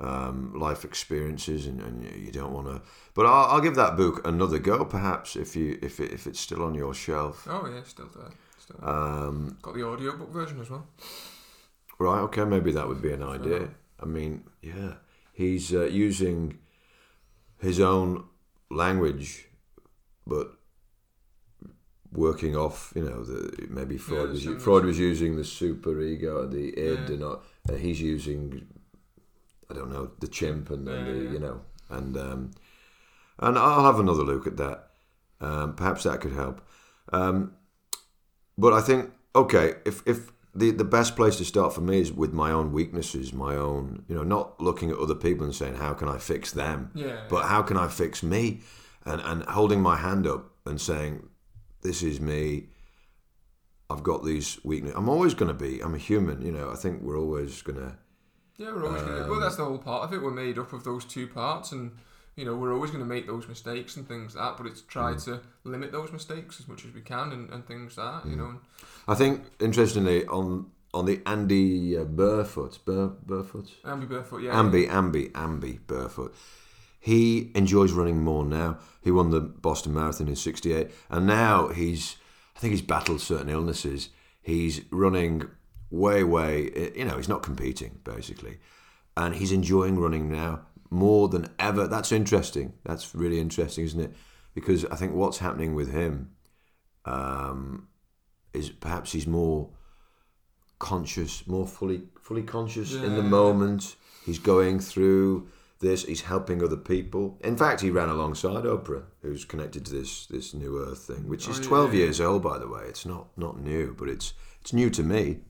um, 0.00 0.52
life 0.58 0.84
experiences, 0.84 1.66
and, 1.66 1.80
and 1.80 2.02
you- 2.04 2.24
you 2.26 2.32
don't 2.32 2.52
want 2.52 2.66
to. 2.66 2.82
But 3.14 3.26
I'll, 3.26 3.46
I'll 3.52 3.60
give 3.60 3.76
that 3.76 3.96
book 3.96 4.26
another 4.26 4.58
go, 4.58 4.84
perhaps 4.84 5.36
if 5.36 5.54
you 5.54 5.78
if 5.82 6.00
it, 6.00 6.12
if 6.12 6.26
it's 6.26 6.40
still 6.40 6.62
on 6.62 6.74
your 6.74 6.94
shelf. 6.94 7.46
oh 7.48 7.66
yeah 7.72 7.82
still 7.84 8.08
there 8.16 8.30
Um, 8.82 9.58
got 9.62 9.74
the 9.74 9.84
audiobook 9.84 10.30
version 10.32 10.60
as 10.60 10.70
well 10.70 10.86
Right. 11.98 12.20
Okay. 12.20 12.44
Maybe 12.44 12.72
that 12.72 12.88
would 12.88 13.00
be 13.02 13.12
an 13.12 13.22
idea. 13.22 13.68
I 14.00 14.06
mean, 14.06 14.44
yeah, 14.62 14.94
he's 15.32 15.72
uh, 15.72 15.84
using 15.84 16.58
his 17.60 17.78
own 17.78 18.24
language, 18.70 19.46
but 20.26 20.48
working 22.10 22.56
off. 22.56 22.92
You 22.96 23.04
know, 23.04 23.24
the 23.24 23.66
maybe 23.70 23.96
Freud 23.96 24.30
the 24.30 24.48
was 24.54 24.62
Freud 24.62 24.84
was 24.84 24.98
using 24.98 25.36
the 25.36 25.44
super 25.44 26.00
ego, 26.00 26.46
the 26.46 26.68
id, 26.78 27.00
Yeah. 27.00 27.06
and 27.06 27.20
not, 27.20 27.44
and 27.68 27.78
he's 27.78 28.00
using, 28.00 28.66
I 29.70 29.74
don't 29.74 29.92
know, 29.92 30.10
the 30.20 30.28
chimp 30.28 30.70
and, 30.70 30.88
and 30.88 31.06
Yeah, 31.06 31.12
the 31.12 31.18
yeah. 31.20 31.30
you 31.30 31.38
know, 31.38 31.60
and 31.90 32.16
um, 32.16 32.50
and 33.38 33.58
I'll 33.58 33.84
have 33.84 34.00
another 34.00 34.22
look 34.24 34.46
at 34.46 34.56
that. 34.56 34.90
Um, 35.40 35.74
perhaps 35.74 36.04
that 36.04 36.20
could 36.20 36.32
help. 36.32 36.60
Um, 37.12 37.52
but 38.56 38.72
I 38.72 38.80
think 38.80 39.10
okay, 39.34 39.74
if 39.84 40.02
if 40.06 40.32
the 40.54 40.70
the 40.70 40.84
best 40.84 41.16
place 41.16 41.36
to 41.38 41.44
start 41.44 41.74
for 41.74 41.80
me 41.80 42.00
is 42.00 42.12
with 42.12 42.32
my 42.32 42.50
own 42.50 42.72
weaknesses, 42.72 43.32
my 43.32 43.56
own, 43.56 44.04
you 44.08 44.14
know, 44.14 44.22
not 44.22 44.60
looking 44.60 44.90
at 44.90 44.98
other 44.98 45.14
people 45.14 45.44
and 45.44 45.54
saying 45.54 45.76
how 45.76 45.94
can 45.94 46.08
I 46.08 46.18
fix 46.18 46.52
them, 46.52 46.90
yeah 46.94 47.22
but 47.28 47.46
how 47.46 47.62
can 47.62 47.76
I 47.76 47.88
fix 47.88 48.22
me, 48.22 48.60
and 49.04 49.20
and 49.20 49.42
holding 49.44 49.80
my 49.80 49.96
hand 49.96 50.26
up 50.26 50.50
and 50.66 50.80
saying, 50.80 51.28
this 51.82 52.02
is 52.02 52.20
me. 52.20 52.68
I've 53.90 54.02
got 54.02 54.24
these 54.24 54.58
weaknesses. 54.64 54.96
I'm 54.96 55.10
always 55.10 55.34
going 55.34 55.48
to 55.48 55.54
be. 55.54 55.80
I'm 55.80 55.94
a 55.94 55.98
human. 55.98 56.40
You 56.40 56.52
know. 56.52 56.70
I 56.70 56.74
think 56.74 57.02
we're 57.02 57.18
always 57.18 57.60
going 57.62 57.78
to. 57.78 57.96
Yeah, 58.56 58.72
we're 58.72 58.86
always. 58.86 59.02
Um, 59.02 59.28
Well, 59.28 59.40
that's 59.40 59.56
the 59.56 59.64
whole 59.64 59.78
part 59.78 60.04
of 60.04 60.12
it. 60.14 60.22
We're 60.22 60.30
made 60.30 60.58
up 60.58 60.72
of 60.72 60.84
those 60.84 61.04
two 61.04 61.26
parts, 61.26 61.70
and 61.72 61.92
you 62.36 62.44
know 62.44 62.56
we're 62.56 62.72
always 62.74 62.90
going 62.90 63.02
to 63.02 63.08
make 63.08 63.26
those 63.26 63.46
mistakes 63.48 63.96
and 63.96 64.06
things 64.08 64.34
like 64.34 64.44
that. 64.44 64.56
But 64.62 64.66
it's 64.70 64.82
try 64.82 65.12
Mm. 65.14 65.24
to 65.26 65.40
limit 65.64 65.92
those 65.92 66.12
mistakes 66.12 66.58
as 66.60 66.66
much 66.68 66.84
as 66.84 66.92
we 66.92 67.00
can, 67.00 67.32
and, 67.32 67.50
and 67.50 67.66
things 67.66 67.96
like 67.96 68.22
that. 68.24 68.28
You 68.30 68.36
Mm. 68.36 68.38
know, 68.38 68.46
and 68.50 68.58
I 69.08 69.14
think 69.14 69.44
interestingly 69.60 70.26
on 70.26 70.66
on 70.92 71.06
the 71.06 71.20
Andy 71.26 71.96
uh, 71.98 72.04
Burfoot, 72.04 72.78
Bur, 72.84 73.08
Burfoot, 73.26 73.68
Amby 73.84 74.08
Barefoot, 74.08 74.42
yeah, 74.42 74.52
Amby, 74.54 74.88
Amby, 74.88 75.32
Amby 75.32 75.80
Burfoot. 75.86 76.32
He 77.00 77.50
enjoys 77.54 77.92
running 77.92 78.22
more 78.22 78.44
now. 78.44 78.78
He 79.02 79.10
won 79.10 79.30
the 79.30 79.40
Boston 79.40 79.92
Marathon 79.92 80.28
in 80.28 80.36
'68, 80.36 80.90
and 81.10 81.26
now 81.26 81.68
he's, 81.68 82.16
I 82.56 82.60
think 82.60 82.70
he's 82.72 82.80
battled 82.82 83.20
certain 83.20 83.48
illnesses. 83.48 84.08
He's 84.40 84.82
running 84.90 85.48
way, 85.90 86.22
way. 86.24 86.92
You 86.96 87.04
know, 87.04 87.16
he's 87.16 87.28
not 87.28 87.42
competing 87.42 87.98
basically, 88.04 88.58
and 89.16 89.34
he's 89.34 89.52
enjoying 89.52 89.98
running 89.98 90.30
now 90.30 90.60
more 90.94 91.28
than 91.28 91.48
ever. 91.58 91.86
That's 91.88 92.12
interesting. 92.12 92.72
That's 92.84 93.14
really 93.14 93.40
interesting, 93.40 93.84
isn't 93.84 94.00
it? 94.00 94.14
Because 94.54 94.84
I 94.86 94.96
think 94.96 95.14
what's 95.14 95.38
happening 95.38 95.74
with 95.74 95.92
him 95.92 96.30
um, 97.04 97.88
is 98.52 98.70
perhaps 98.70 99.12
he's 99.12 99.26
more 99.26 99.70
conscious, 100.78 101.46
more 101.46 101.66
fully 101.66 102.02
fully 102.20 102.42
conscious 102.42 102.94
in 102.94 103.16
the 103.16 103.22
moment. 103.22 103.96
He's 104.24 104.38
going 104.38 104.78
through 104.80 105.48
this. 105.80 106.04
He's 106.04 106.22
helping 106.22 106.62
other 106.62 106.76
people. 106.76 107.38
In 107.42 107.56
fact, 107.56 107.80
he 107.80 107.90
ran 107.90 108.08
alongside 108.08 108.64
Oprah, 108.64 109.04
who's 109.22 109.44
connected 109.44 109.84
to 109.86 109.92
this 109.92 110.26
this 110.26 110.54
New 110.54 110.78
Earth 110.78 111.02
thing, 111.06 111.28
which 111.28 111.48
is 111.48 111.58
Oh, 111.58 111.62
yeah, 111.62 111.68
twelve 111.68 111.94
yeah. 111.94 112.00
years 112.04 112.20
old, 112.20 112.42
by 112.42 112.58
the 112.58 112.68
way. 112.68 112.84
It's 112.88 113.04
not 113.04 113.26
not 113.36 113.60
new, 113.60 113.94
but 113.98 114.08
it's 114.08 114.32
it's 114.60 114.72
new 114.72 114.90
to 114.90 115.02
me, 115.02 115.40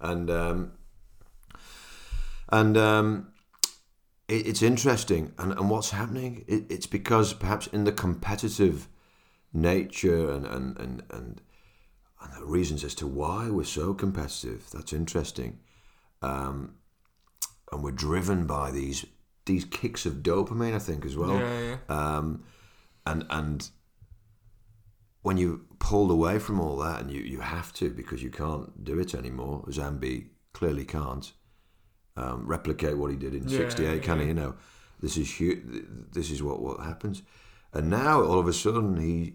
and 0.00 0.30
um, 0.30 0.72
and 2.50 2.76
um, 2.76 3.28
it, 4.28 4.46
it's 4.46 4.62
interesting, 4.62 5.32
and, 5.38 5.52
and 5.52 5.70
what's 5.70 5.90
happening? 5.90 6.44
It, 6.46 6.64
it's 6.70 6.86
because 6.86 7.32
perhaps 7.34 7.66
in 7.68 7.84
the 7.84 7.92
competitive 7.92 8.88
nature 9.52 10.30
and 10.32 10.46
and 10.46 10.78
and 10.78 11.02
and, 11.10 11.40
and 12.22 12.32
the 12.36 12.44
reasons 12.44 12.84
as 12.84 12.94
to 12.96 13.06
why 13.06 13.50
we're 13.50 13.64
so 13.64 13.94
competitive. 13.94 14.68
That's 14.72 14.92
interesting, 14.92 15.58
um, 16.22 16.74
and 17.70 17.82
we're 17.82 17.92
driven 17.92 18.46
by 18.46 18.70
these 18.70 19.06
these 19.46 19.64
kicks 19.64 20.06
of 20.06 20.22
dopamine. 20.22 20.74
I 20.74 20.78
think 20.78 21.04
as 21.04 21.16
well, 21.16 21.38
Yeah, 21.38 21.60
yeah. 21.60 21.76
um, 22.16 22.44
and 23.06 23.26
and 23.30 23.68
when 25.22 25.36
you 25.36 25.66
pulled 25.78 26.10
away 26.10 26.38
from 26.38 26.60
all 26.60 26.76
that, 26.78 27.00
and 27.00 27.10
you, 27.10 27.20
you 27.20 27.40
have 27.40 27.72
to 27.74 27.90
because 27.90 28.22
you 28.22 28.30
can't 28.30 28.84
do 28.84 28.98
it 28.98 29.14
anymore. 29.14 29.64
Zambi 29.68 30.28
clearly 30.52 30.84
can't 30.84 31.32
um, 32.16 32.46
replicate 32.46 32.96
what 32.96 33.10
he 33.10 33.16
did 33.16 33.34
in 33.34 33.48
Yeah, 33.48 33.58
'68, 33.58 34.02
can 34.02 34.20
he? 34.20 34.26
You 34.26 34.34
know, 34.34 34.54
this 35.00 35.16
is 35.16 35.36
hu- 35.36 35.86
this 36.12 36.30
is 36.30 36.42
what 36.42 36.60
what 36.60 36.80
happens, 36.80 37.22
and 37.72 37.90
now 37.90 38.22
all 38.22 38.38
of 38.38 38.48
a 38.48 38.52
sudden 38.52 39.00
he 39.00 39.34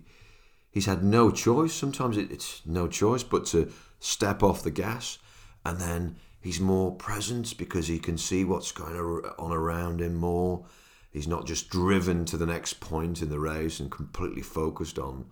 he's 0.72 0.86
had 0.86 1.04
no 1.04 1.32
choice. 1.32 1.74
Sometimes 1.74 2.18
it, 2.18 2.32
it's 2.32 2.62
no 2.66 2.88
choice 2.88 3.24
but 3.24 3.46
to 3.48 3.72
step 4.00 4.44
off 4.44 4.64
the 4.64 4.72
gas, 4.72 5.20
and 5.66 5.80
then 5.80 6.16
he's 6.42 6.60
more 6.60 6.96
present 6.96 7.58
because 7.58 7.88
he 7.88 8.00
can 8.00 8.18
see 8.18 8.44
what's 8.44 8.72
going 8.72 8.96
on 9.38 9.52
around 9.52 10.02
him 10.02 10.16
more. 10.16 10.66
He's 11.12 11.28
not 11.28 11.48
just 11.48 11.70
driven 11.70 12.24
to 12.26 12.38
the 12.38 12.46
next 12.46 12.80
point 12.80 13.22
in 13.22 13.30
the 13.30 13.40
race 13.40 13.80
and 13.80 13.90
completely 13.90 14.44
focused 14.44 15.00
on 15.00 15.26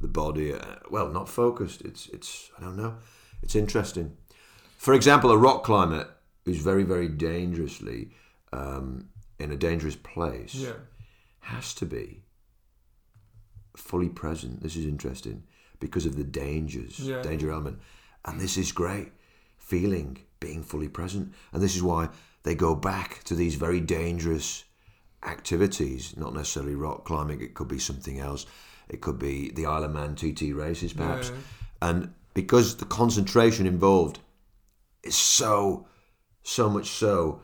the 0.00 0.08
body. 0.08 0.52
Uh, 0.52 0.76
well, 0.90 1.08
not 1.08 1.28
focused. 1.28 1.82
It's 1.82 2.08
it's 2.08 2.50
I 2.58 2.62
don't 2.62 2.76
know. 2.76 2.96
It's 3.42 3.54
interesting. 3.54 4.16
For 4.76 4.92
example, 4.94 5.30
a 5.30 5.36
rock 5.36 5.62
climber 5.64 6.08
who's 6.50 6.62
very 6.62 6.82
very 6.82 7.08
dangerously 7.08 8.10
um, 8.52 9.08
in 9.38 9.52
a 9.52 9.56
dangerous 9.56 9.94
place 9.94 10.54
Yeah. 10.54 10.72
has 11.40 11.72
to 11.74 11.86
be 11.86 12.24
fully 13.76 14.08
present. 14.08 14.62
This 14.62 14.74
is 14.76 14.84
interesting 14.84 15.44
because 15.78 16.06
of 16.06 16.16
the 16.16 16.24
dangers, 16.24 16.98
Yeah. 16.98 17.22
danger 17.22 17.50
element. 17.52 17.78
And 18.24 18.40
this 18.40 18.56
is 18.56 18.72
great. 18.72 19.12
Feeling, 19.58 20.18
being 20.40 20.62
fully 20.64 20.88
present. 20.88 21.32
And 21.52 21.62
this 21.62 21.76
is 21.76 21.82
why 21.82 22.08
they 22.42 22.54
go 22.56 22.74
back 22.74 23.22
to 23.24 23.34
these 23.36 23.54
very 23.54 23.80
dangerous 23.80 24.64
activities, 25.22 26.16
not 26.16 26.34
necessarily 26.34 26.74
rock 26.74 27.04
climbing, 27.04 27.40
it 27.40 27.54
could 27.54 27.68
be 27.68 27.78
something 27.78 28.18
else. 28.18 28.44
It 28.88 29.00
could 29.00 29.18
be 29.18 29.50
the 29.52 29.66
Isle 29.66 29.84
of 29.84 29.92
Man 29.92 30.16
TT 30.16 30.52
races, 30.52 30.92
perhaps. 30.92 31.28
Yeah. 31.30 31.36
And 31.88 32.14
because 32.34 32.76
the 32.76 32.84
concentration 32.86 33.66
involved 33.66 34.18
is 35.04 35.14
so, 35.14 35.86
so 36.42 36.68
much 36.70 36.88
so, 36.90 37.40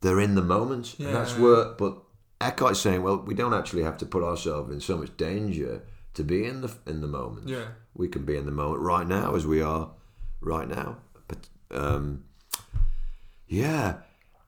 they're 0.00 0.20
in 0.20 0.34
the 0.34 0.42
moment. 0.42 0.96
And 0.98 1.14
that's 1.14 1.34
Yeah. 1.34 1.40
where, 1.42 1.64
but 1.72 1.98
Eckhart's 2.40 2.80
saying, 2.80 3.02
well, 3.02 3.18
we 3.18 3.34
don't 3.34 3.54
actually 3.54 3.82
have 3.82 3.98
to 3.98 4.06
put 4.06 4.22
ourselves 4.22 4.72
in 4.72 4.80
so 4.80 4.96
much 4.96 5.16
danger 5.16 5.82
to 6.14 6.24
be 6.24 6.44
in 6.44 6.60
the 6.62 6.70
in 6.86 7.00
the 7.00 7.06
moment. 7.06 7.48
Yeah. 7.48 7.68
We 7.94 8.08
can 8.08 8.24
be 8.24 8.36
in 8.36 8.46
the 8.46 8.52
moment 8.52 8.80
right 8.82 9.06
now 9.06 9.34
as 9.34 9.46
we 9.46 9.60
are 9.60 9.90
right 10.40 10.68
now. 10.68 10.98
But 11.26 11.48
um, 11.70 12.24
yeah, 13.46 13.96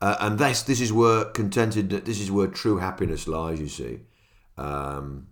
uh, 0.01 0.17
and 0.21 0.39
this 0.39 0.63
this 0.63 0.81
is 0.81 0.93
where 0.93 1.25
contented. 1.27 1.91
This 1.91 2.21
is 2.21 2.31
where 2.31 2.47
true 2.47 2.79
happiness 2.79 3.27
lies. 3.27 3.61
You 3.61 3.69
see, 3.69 4.01
um, 4.57 5.29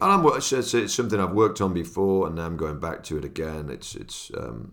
and 0.00 0.12
I'm, 0.12 0.26
it's, 0.36 0.52
it's 0.52 0.94
something 0.94 1.20
I've 1.20 1.32
worked 1.32 1.60
on 1.60 1.72
before, 1.72 2.26
and 2.26 2.36
now 2.36 2.46
I'm 2.46 2.56
going 2.56 2.80
back 2.80 3.02
to 3.04 3.18
it 3.18 3.24
again. 3.24 3.68
It's 3.70 3.94
it's 3.94 4.30
um, 4.36 4.72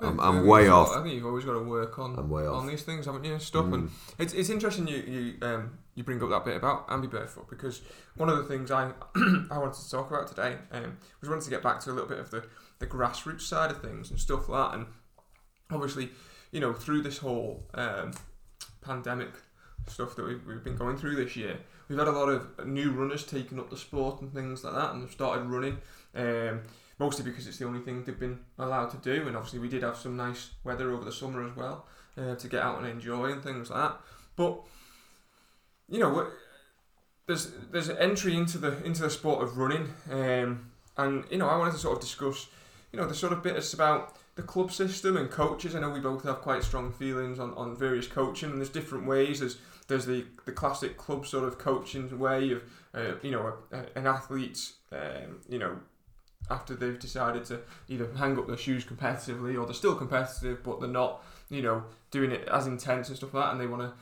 I'm, 0.00 0.18
I'm 0.18 0.46
way 0.46 0.68
off. 0.68 0.90
I 0.90 1.02
think 1.02 1.14
you've 1.14 1.26
always 1.26 1.44
got 1.44 1.52
to 1.52 1.62
work 1.62 1.98
on 1.98 2.16
on 2.18 2.24
off. 2.24 2.64
Mm. 2.64 2.68
these 2.68 2.82
things, 2.82 3.06
haven't 3.06 3.24
you? 3.24 3.38
Stuff, 3.38 3.72
and 3.72 3.90
it's 4.18 4.32
it's 4.32 4.50
interesting 4.50 4.88
you 4.88 4.96
you 4.96 5.34
um 5.42 5.78
you 5.94 6.02
bring 6.02 6.22
up 6.22 6.30
that 6.30 6.44
bit 6.44 6.56
about 6.56 6.88
Amby 6.88 7.10
Barefoot 7.10 7.48
because 7.48 7.80
one 8.16 8.28
of 8.28 8.36
the 8.36 8.44
things 8.44 8.70
I 8.70 8.90
I 9.50 9.58
wanted 9.58 9.74
to 9.74 9.90
talk 9.90 10.10
about 10.10 10.26
today 10.26 10.56
um 10.72 10.98
was 11.20 11.30
wanted 11.30 11.44
to 11.44 11.50
get 11.50 11.62
back 11.62 11.80
to 11.80 11.90
a 11.90 11.92
little 11.92 12.08
bit 12.08 12.18
of 12.18 12.30
the 12.30 12.44
the 12.80 12.86
grassroots 12.86 13.42
side 13.42 13.70
of 13.70 13.80
things 13.80 14.10
and 14.10 14.18
stuff 14.18 14.48
like 14.48 14.72
that, 14.72 14.78
and 14.78 14.86
obviously 15.70 16.10
you 16.50 16.60
know 16.60 16.72
through 16.72 17.02
this 17.02 17.18
whole 17.18 17.64
um 17.74 18.12
pandemic 18.82 19.30
stuff 19.88 20.16
that 20.16 20.24
we've, 20.24 20.44
we've 20.46 20.64
been 20.64 20.76
going 20.76 20.96
through 20.96 21.16
this 21.16 21.36
year, 21.36 21.58
we've 21.88 21.98
had 21.98 22.08
a 22.08 22.12
lot 22.12 22.28
of 22.28 22.66
new 22.66 22.90
runners 22.90 23.24
taking 23.24 23.58
up 23.58 23.70
the 23.70 23.76
sport 23.76 24.20
and 24.20 24.32
things 24.32 24.64
like 24.64 24.74
that, 24.74 24.92
and 24.92 25.02
they've 25.02 25.12
started 25.12 25.44
running. 25.44 25.78
Um, 26.14 26.62
mostly 26.98 27.24
because 27.24 27.46
it's 27.46 27.58
the 27.58 27.66
only 27.66 27.80
thing 27.80 28.04
they've 28.04 28.18
been 28.18 28.40
allowed 28.58 28.90
to 28.90 28.96
do, 28.98 29.26
and 29.26 29.36
obviously 29.36 29.58
we 29.58 29.68
did 29.68 29.82
have 29.82 29.96
some 29.96 30.16
nice 30.16 30.50
weather 30.62 30.92
over 30.92 31.04
the 31.04 31.12
summer 31.12 31.46
as 31.46 31.56
well 31.56 31.86
uh, 32.16 32.34
to 32.34 32.48
get 32.48 32.62
out 32.62 32.78
and 32.78 32.86
enjoy 32.86 33.32
and 33.32 33.42
things 33.42 33.70
like 33.70 33.90
that. 33.90 34.00
But 34.36 34.60
you 35.88 35.98
know, 35.98 36.28
there's 37.26 37.52
there's 37.70 37.88
an 37.88 37.98
entry 37.98 38.36
into 38.36 38.58
the 38.58 38.82
into 38.84 39.02
the 39.02 39.10
sport 39.10 39.42
of 39.42 39.58
running, 39.58 39.92
um, 40.10 40.70
and 40.96 41.24
you 41.30 41.38
know, 41.38 41.48
I 41.48 41.56
wanted 41.56 41.72
to 41.72 41.78
sort 41.78 41.96
of 41.96 42.00
discuss, 42.00 42.48
you 42.92 42.98
know, 42.98 43.06
the 43.06 43.14
sort 43.14 43.32
of 43.32 43.42
bits 43.42 43.72
about 43.74 44.16
the 44.36 44.42
club 44.42 44.72
system 44.72 45.16
and 45.16 45.30
coaches. 45.30 45.74
I 45.74 45.80
know 45.80 45.90
we 45.90 46.00
both 46.00 46.24
have 46.24 46.40
quite 46.40 46.64
strong 46.64 46.92
feelings 46.92 47.38
on, 47.38 47.54
on 47.54 47.76
various 47.76 48.06
coaching, 48.06 48.50
and 48.50 48.58
there's 48.58 48.70
different 48.70 49.06
ways. 49.06 49.40
There's 49.40 49.58
there's 49.86 50.06
the, 50.06 50.24
the 50.44 50.52
classic 50.52 50.96
club 50.96 51.26
sort 51.26 51.44
of 51.44 51.58
coaching 51.58 52.18
way 52.18 52.52
of, 52.52 52.62
uh, 52.94 53.14
you 53.22 53.30
know, 53.30 53.52
a, 53.72 53.76
a, 53.76 53.86
an 53.96 54.06
athlete's, 54.06 54.74
um, 54.92 55.40
you 55.48 55.58
know, 55.58 55.78
after 56.50 56.74
they've 56.74 56.98
decided 56.98 57.44
to 57.46 57.60
either 57.88 58.08
hang 58.16 58.38
up 58.38 58.46
their 58.46 58.56
shoes 58.56 58.84
competitively 58.84 59.58
or 59.58 59.64
they're 59.64 59.74
still 59.74 59.94
competitive 59.94 60.62
but 60.62 60.80
they're 60.80 60.88
not, 60.88 61.24
you 61.48 61.62
know, 61.62 61.84
doing 62.10 62.30
it 62.30 62.46
as 62.48 62.66
intense 62.66 63.08
and 63.08 63.16
stuff 63.16 63.34
like 63.34 63.44
that, 63.44 63.52
and 63.52 63.60
they 63.60 63.66
want 63.66 63.82
to 63.82 63.92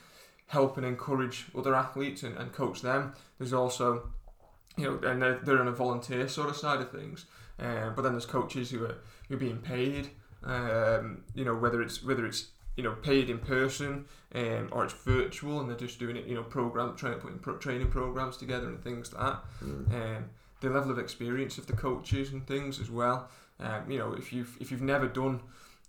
help 0.49 0.77
and 0.77 0.85
encourage 0.85 1.47
other 1.57 1.75
athletes 1.75 2.23
and, 2.23 2.37
and 2.37 2.53
coach 2.53 2.83
them. 2.83 3.15
There's 3.39 3.53
also, 3.53 4.11
you 4.77 4.85
know, 4.85 5.09
and 5.09 5.23
they're, 5.23 5.39
they're 5.43 5.61
on 5.61 5.69
a 5.69 5.73
volunteer 5.73 6.29
sort 6.29 6.51
of 6.51 6.57
side 6.57 6.81
of 6.81 6.91
things. 6.91 7.27
Um, 7.59 7.95
but 7.95 8.03
then 8.03 8.13
there's 8.13 8.27
coaches 8.27 8.71
who 8.71 8.85
are 8.85 8.97
who 9.29 9.37
are 9.37 9.39
being 9.39 9.59
paid. 9.59 10.11
Um, 10.45 11.23
you 11.35 11.45
know, 11.45 11.55
whether 11.55 11.81
it's 11.81 12.03
whether 12.03 12.27
it's 12.27 12.49
you 12.77 12.83
know 12.83 12.93
paid 12.93 13.31
in 13.31 13.39
person 13.39 14.07
um, 14.35 14.69
or 14.73 14.85
it's 14.85 14.95
virtual, 14.95 15.61
and 15.61 15.69
they're 15.69 15.77
just 15.77 15.99
doing 15.99 16.17
it. 16.17 16.27
You 16.27 16.35
know, 16.35 16.43
program 16.43 16.97
trying 16.97 17.15
putting 17.15 17.39
pro- 17.39 17.59
training 17.59 17.91
programs 17.91 18.37
together 18.37 18.67
and 18.67 18.83
things 18.83 19.13
like 19.13 19.23
that. 19.23 19.43
Um, 19.95 20.31
the 20.63 20.71
level 20.71 20.91
of 20.91 20.99
experience 20.99 21.59
of 21.59 21.67
the 21.67 21.75
coaches 21.75 22.33
and 22.33 22.47
things 22.47 22.81
as 22.81 22.91
well. 22.91 23.29
Um, 23.61 23.91
you 23.91 23.99
know, 23.99 24.15
if 24.15 24.33
you've 24.33 24.57
if 24.61 24.71
you've 24.71 24.81
never 24.81 25.07
done 25.07 25.41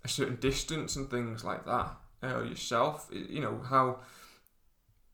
a 0.04 0.08
certain 0.10 0.36
distance 0.36 0.96
and 0.96 1.10
things 1.10 1.44
like 1.44 1.66
that 1.66 1.96
uh, 2.22 2.42
yourself, 2.42 3.10
you 3.12 3.40
know 3.40 3.62
how 3.70 4.00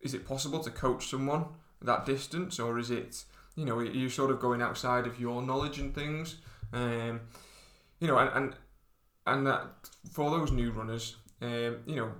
is 0.01 0.13
it 0.13 0.25
possible 0.25 0.59
to 0.59 0.71
coach 0.71 1.07
someone 1.07 1.45
that 1.81 2.05
distance, 2.05 2.59
or 2.59 2.79
is 2.79 2.89
it 2.89 3.23
you 3.55 3.65
know 3.65 3.79
you're 3.79 4.09
sort 4.09 4.31
of 4.31 4.39
going 4.39 4.61
outside 4.61 5.05
of 5.05 5.19
your 5.19 5.41
knowledge 5.41 5.77
and 5.79 5.93
things, 5.93 6.37
um, 6.73 7.21
you 7.99 8.07
know, 8.07 8.17
and 8.17 8.31
and 8.33 8.55
and 9.27 9.47
that 9.47 9.63
for 10.11 10.31
those 10.31 10.51
new 10.51 10.71
runners, 10.71 11.17
um, 11.41 11.77
you 11.85 11.95
know, 11.95 12.11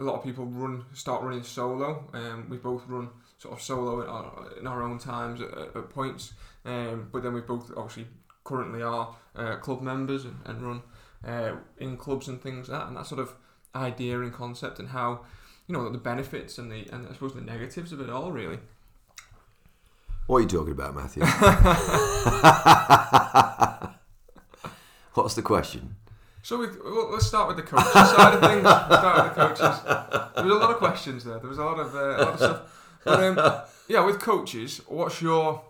a 0.00 0.04
lot 0.04 0.16
of 0.16 0.24
people 0.24 0.46
run 0.46 0.84
start 0.94 1.22
running 1.22 1.42
solo. 1.42 2.08
Um, 2.12 2.46
we 2.48 2.56
both 2.56 2.82
run 2.88 3.10
sort 3.38 3.54
of 3.54 3.62
solo 3.62 4.00
in 4.00 4.08
our, 4.08 4.58
in 4.60 4.66
our 4.66 4.82
own 4.82 4.98
times 4.98 5.40
at, 5.40 5.50
at 5.50 5.76
at 5.76 5.90
points, 5.90 6.32
um, 6.64 7.08
but 7.12 7.22
then 7.22 7.34
we 7.34 7.40
both 7.40 7.70
obviously 7.76 8.06
currently 8.44 8.82
are 8.82 9.16
uh, 9.36 9.56
club 9.56 9.82
members 9.82 10.24
and, 10.24 10.36
and 10.44 10.62
run 10.62 10.82
uh, 11.26 11.56
in 11.78 11.96
clubs 11.96 12.28
and 12.28 12.42
things 12.42 12.68
like 12.68 12.80
that, 12.80 12.88
and 12.88 12.96
that 12.96 13.06
sort 13.06 13.20
of 13.20 13.34
idea 13.74 14.20
and 14.20 14.32
concept 14.32 14.78
and 14.78 14.90
how 14.90 15.20
you 15.66 15.72
know 15.72 15.90
the 15.90 15.98
benefits 15.98 16.58
and 16.58 16.70
the 16.70 16.86
and 16.92 17.08
I 17.08 17.12
suppose 17.12 17.34
the 17.34 17.40
negatives 17.40 17.92
of 17.92 18.00
it 18.00 18.10
all 18.10 18.30
really. 18.32 18.58
What 20.26 20.38
are 20.38 20.40
you 20.40 20.48
talking 20.48 20.72
about, 20.72 20.94
Matthew? 20.94 21.22
What's 25.14 25.34
the 25.34 25.42
question? 25.42 25.96
So 26.42 26.58
we, 26.58 26.66
well, 26.66 27.10
let's 27.12 27.26
start 27.26 27.48
with 27.48 27.56
the 27.56 27.62
coaches 27.62 27.92
side 27.92 28.34
of 28.34 28.40
things. 28.40 28.62
We'll 28.62 28.98
start 28.98 29.24
with 29.24 29.34
the 29.34 29.40
coaches. 29.40 29.80
There 30.34 30.44
was 30.44 30.52
a 30.52 30.58
lot 30.58 30.70
of 30.70 30.76
questions 30.76 31.24
there. 31.24 31.38
There 31.38 31.48
was 31.48 31.56
a 31.58 31.64
lot 31.64 31.78
of 31.78 31.94
uh, 31.94 31.98
a 31.98 32.18
lot 32.18 32.28
of 32.28 32.36
stuff. 32.36 32.60
But 33.04 33.22
um, 33.22 33.38
yeah, 33.88 34.04
with 34.04 34.20
coaches, 34.20 34.82
what's 34.86 35.22
your 35.22 35.62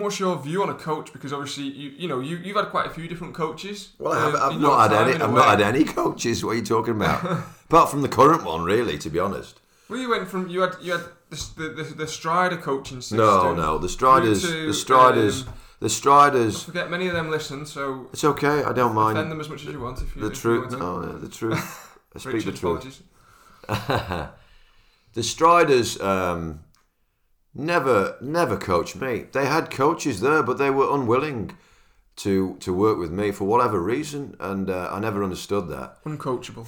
what's 0.00 0.18
your 0.20 0.36
view 0.40 0.62
on 0.62 0.70
a 0.70 0.74
coach? 0.74 1.12
Because 1.12 1.32
obviously 1.32 1.64
you 1.64 1.90
you 1.90 2.08
know 2.08 2.20
you 2.20 2.36
you've 2.36 2.56
had 2.56 2.66
quite 2.70 2.86
a 2.86 2.90
few 2.90 3.08
different 3.08 3.34
coaches. 3.34 3.90
Well, 3.98 4.12
I've, 4.12 4.34
um, 4.34 4.52
I've 4.54 4.60
not 4.60 4.90
had 4.90 5.08
any. 5.08 5.22
I've 5.22 5.32
not 5.32 5.58
had 5.58 5.60
any 5.60 5.84
coaches. 5.84 6.44
What 6.44 6.52
are 6.52 6.56
you 6.56 6.64
talking 6.64 6.94
about? 6.94 7.24
Apart 7.68 7.90
from 7.90 8.02
the 8.02 8.08
current 8.08 8.44
one, 8.44 8.62
really. 8.62 8.98
To 8.98 9.10
be 9.10 9.18
honest. 9.18 9.60
Well, 9.88 9.98
you 9.98 10.10
went 10.10 10.28
from 10.28 10.48
you 10.48 10.60
had 10.60 10.76
you 10.82 10.92
had 10.92 11.02
the 11.30 11.50
the, 11.56 11.68
the, 11.68 11.94
the 11.94 12.06
Strider 12.06 12.56
coaching 12.56 13.00
system. 13.00 13.18
No, 13.18 13.54
no. 13.54 13.78
The 13.78 13.88
Striders. 13.88 14.42
to, 14.42 14.66
the 14.66 14.74
Striders. 14.74 15.46
um, 15.46 15.54
the 15.80 15.86
I 15.86 15.88
Striders. 15.88 16.62
forget 16.64 16.90
many 16.90 17.06
of 17.06 17.14
them 17.14 17.30
listen, 17.30 17.64
so 17.64 18.08
It's 18.12 18.24
okay. 18.24 18.64
I 18.64 18.72
don't 18.72 18.94
defend 18.94 18.94
mind 18.94 19.30
them 19.30 19.40
as 19.40 19.48
much 19.48 19.60
as 19.64 19.68
you 19.72 19.80
want 19.80 20.02
if 20.02 20.14
you 20.16 20.22
the 20.22 20.28
you 20.28 20.34
truth. 20.34 20.70
to. 20.70 20.76
No, 20.76 21.00
no, 21.00 21.18
the 21.18 21.28
truth. 21.28 21.98
I 22.14 22.18
speak 22.18 22.44
the 22.44 22.52
truth. 22.52 23.02
the 25.14 25.22
Striders 25.22 26.00
um, 26.00 26.60
never 27.54 28.16
never 28.20 28.56
coached 28.56 28.96
me. 28.96 29.26
They 29.32 29.46
had 29.46 29.70
coaches 29.70 30.20
there, 30.20 30.42
but 30.42 30.58
they 30.58 30.70
were 30.70 30.92
unwilling 30.92 31.56
to 32.16 32.56
to 32.60 32.72
work 32.72 32.98
with 32.98 33.10
me 33.10 33.30
for 33.30 33.44
whatever 33.44 33.80
reason, 33.80 34.36
and 34.40 34.68
uh, 34.70 34.90
I 34.92 35.00
never 35.00 35.22
understood 35.22 35.68
that. 35.68 36.02
Uncoachable. 36.04 36.66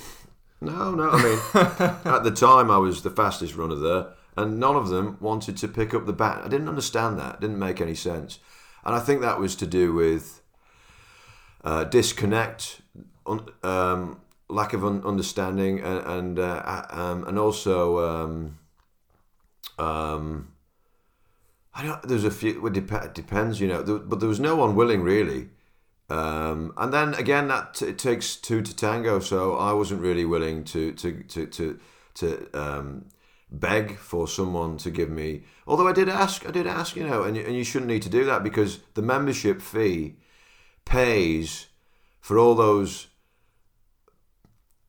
No, 0.60 0.94
no. 0.94 1.10
I 1.10 1.22
mean, 1.22 1.38
at 2.14 2.22
the 2.22 2.30
time, 2.30 2.70
I 2.70 2.78
was 2.78 3.02
the 3.02 3.10
fastest 3.10 3.54
runner 3.56 3.76
there, 3.76 4.08
and 4.36 4.60
none 4.60 4.76
of 4.76 4.88
them 4.88 5.16
wanted 5.20 5.56
to 5.58 5.68
pick 5.68 5.94
up 5.94 6.06
the 6.06 6.12
bat. 6.12 6.42
I 6.44 6.48
didn't 6.48 6.68
understand 6.68 7.18
that. 7.18 7.36
It 7.36 7.40
didn't 7.40 7.58
make 7.58 7.80
any 7.80 7.94
sense, 7.94 8.38
and 8.84 8.94
I 8.94 9.00
think 9.00 9.20
that 9.20 9.40
was 9.40 9.56
to 9.56 9.66
do 9.66 9.92
with 9.92 10.42
uh, 11.64 11.84
disconnect, 11.84 12.80
un, 13.26 13.46
um, 13.62 14.20
lack 14.48 14.72
of 14.72 14.84
un- 14.84 15.02
understanding, 15.04 15.80
and 15.80 16.06
and, 16.06 16.38
uh, 16.38 16.84
um, 16.90 17.26
and 17.26 17.38
also. 17.38 17.98
Um, 17.98 18.58
um, 19.78 20.49
I 21.80 21.82
don't. 21.84 22.02
There's 22.02 22.24
a 22.24 22.30
few. 22.30 22.66
It 22.66 22.74
dep- 22.74 23.14
depends, 23.14 23.58
you 23.58 23.66
know. 23.66 23.82
But 23.82 24.20
there 24.20 24.28
was 24.28 24.38
no 24.38 24.54
one 24.54 24.74
willing, 24.76 25.02
really. 25.02 25.48
Um, 26.10 26.74
and 26.76 26.92
then 26.92 27.14
again, 27.14 27.48
that 27.48 27.74
t- 27.74 27.86
it 27.86 27.98
takes 27.98 28.36
two 28.36 28.60
to 28.60 28.76
tango. 28.76 29.18
So 29.20 29.56
I 29.56 29.72
wasn't 29.72 30.02
really 30.02 30.26
willing 30.26 30.64
to 30.64 30.92
to 30.92 31.22
to 31.22 31.46
to, 31.46 31.80
to 32.14 32.50
um, 32.52 33.06
beg 33.50 33.96
for 33.96 34.28
someone 34.28 34.76
to 34.78 34.90
give 34.90 35.08
me. 35.08 35.44
Although 35.66 35.88
I 35.88 35.92
did 35.92 36.10
ask, 36.10 36.46
I 36.46 36.50
did 36.50 36.66
ask, 36.66 36.96
you 36.96 37.06
know, 37.06 37.22
and 37.22 37.34
you, 37.34 37.44
and 37.44 37.56
you 37.56 37.64
shouldn't 37.64 37.90
need 37.90 38.02
to 38.02 38.10
do 38.10 38.26
that 38.26 38.42
because 38.42 38.80
the 38.92 39.02
membership 39.02 39.62
fee 39.62 40.16
pays 40.84 41.68
for 42.20 42.38
all 42.38 42.54
those 42.54 43.06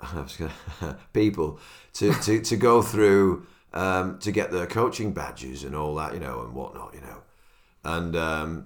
people 1.14 1.58
to, 1.94 2.12
to, 2.14 2.42
to 2.42 2.56
go 2.58 2.82
through 2.82 3.46
um, 3.74 4.20
to 4.20 4.32
get 4.32 4.52
their 4.52 4.68
coaching 4.68 5.14
badges 5.14 5.64
and 5.64 5.76
all 5.76 5.96
that, 5.96 6.14
you 6.14 6.20
know, 6.20 6.42
and 6.42 6.54
whatnot, 6.54 6.94
you 6.94 7.02
know. 7.02 7.22
And 7.84 8.16
um, 8.16 8.64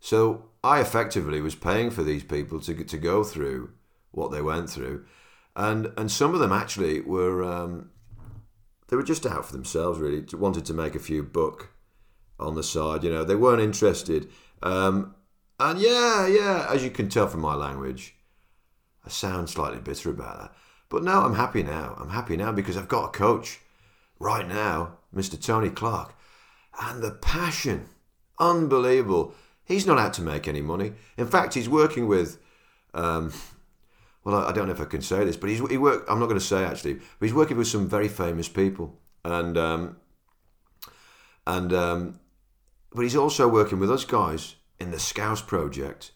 so 0.00 0.50
I 0.64 0.80
effectively 0.80 1.40
was 1.40 1.54
paying 1.54 1.90
for 1.90 2.02
these 2.02 2.24
people 2.24 2.60
to 2.60 2.84
to 2.84 2.98
go 2.98 3.24
through 3.24 3.70
what 4.10 4.30
they 4.32 4.42
went 4.42 4.70
through, 4.70 5.04
and 5.54 5.92
and 5.96 6.10
some 6.10 6.34
of 6.34 6.40
them 6.40 6.52
actually 6.52 7.00
were 7.00 7.44
um, 7.44 7.90
they 8.88 8.96
were 8.96 9.02
just 9.02 9.26
out 9.26 9.46
for 9.46 9.52
themselves, 9.52 9.98
really, 9.98 10.24
wanted 10.32 10.64
to 10.66 10.74
make 10.74 10.94
a 10.94 11.00
few 11.00 11.22
buck 11.22 11.70
on 12.38 12.54
the 12.54 12.62
side, 12.62 13.04
you 13.04 13.10
know. 13.10 13.24
They 13.24 13.36
weren't 13.36 13.62
interested, 13.62 14.28
um, 14.62 15.14
and 15.60 15.78
yeah, 15.78 16.26
yeah, 16.26 16.66
as 16.70 16.82
you 16.82 16.90
can 16.90 17.08
tell 17.08 17.28
from 17.28 17.40
my 17.40 17.54
language, 17.54 18.16
I 19.04 19.10
sound 19.10 19.48
slightly 19.48 19.80
bitter 19.80 20.10
about 20.10 20.38
that. 20.40 20.52
But 20.88 21.02
no, 21.02 21.22
I'm 21.22 21.34
happy 21.34 21.62
now. 21.62 21.96
I'm 21.98 22.10
happy 22.10 22.36
now 22.36 22.52
because 22.52 22.76
I've 22.76 22.88
got 22.88 23.06
a 23.06 23.18
coach 23.18 23.60
right 24.18 24.46
now, 24.46 24.98
Mr. 25.14 25.40
Tony 25.40 25.70
Clark, 25.70 26.14
and 26.80 27.02
the 27.02 27.10
passion, 27.10 27.88
unbelievable. 28.38 29.34
He's 29.64 29.86
not 29.86 29.98
out 29.98 30.12
to 30.14 30.22
make 30.22 30.46
any 30.46 30.60
money. 30.60 30.92
In 31.16 31.26
fact, 31.26 31.54
he's 31.54 31.68
working 31.68 32.06
with, 32.06 32.38
um, 32.94 33.32
well, 34.24 34.36
I 34.36 34.52
don't 34.52 34.66
know 34.66 34.72
if 34.74 34.80
I 34.80 34.84
can 34.84 35.02
say 35.02 35.24
this, 35.24 35.36
but 35.36 35.50
he's 35.50 35.60
he 35.68 35.78
work. 35.78 36.04
I'm 36.08 36.20
not 36.20 36.26
going 36.26 36.38
to 36.38 36.44
say 36.44 36.64
actually, 36.64 36.94
but 36.94 37.26
he's 37.26 37.34
working 37.34 37.56
with 37.56 37.66
some 37.66 37.88
very 37.88 38.08
famous 38.08 38.48
people, 38.48 38.98
and 39.24 39.56
um, 39.56 39.96
and 41.46 41.72
um, 41.72 42.20
but 42.92 43.02
he's 43.02 43.16
also 43.16 43.48
working 43.48 43.80
with 43.80 43.90
us 43.90 44.04
guys 44.04 44.56
in 44.78 44.90
the 44.90 44.98
Scouse 44.98 45.42
project, 45.42 46.12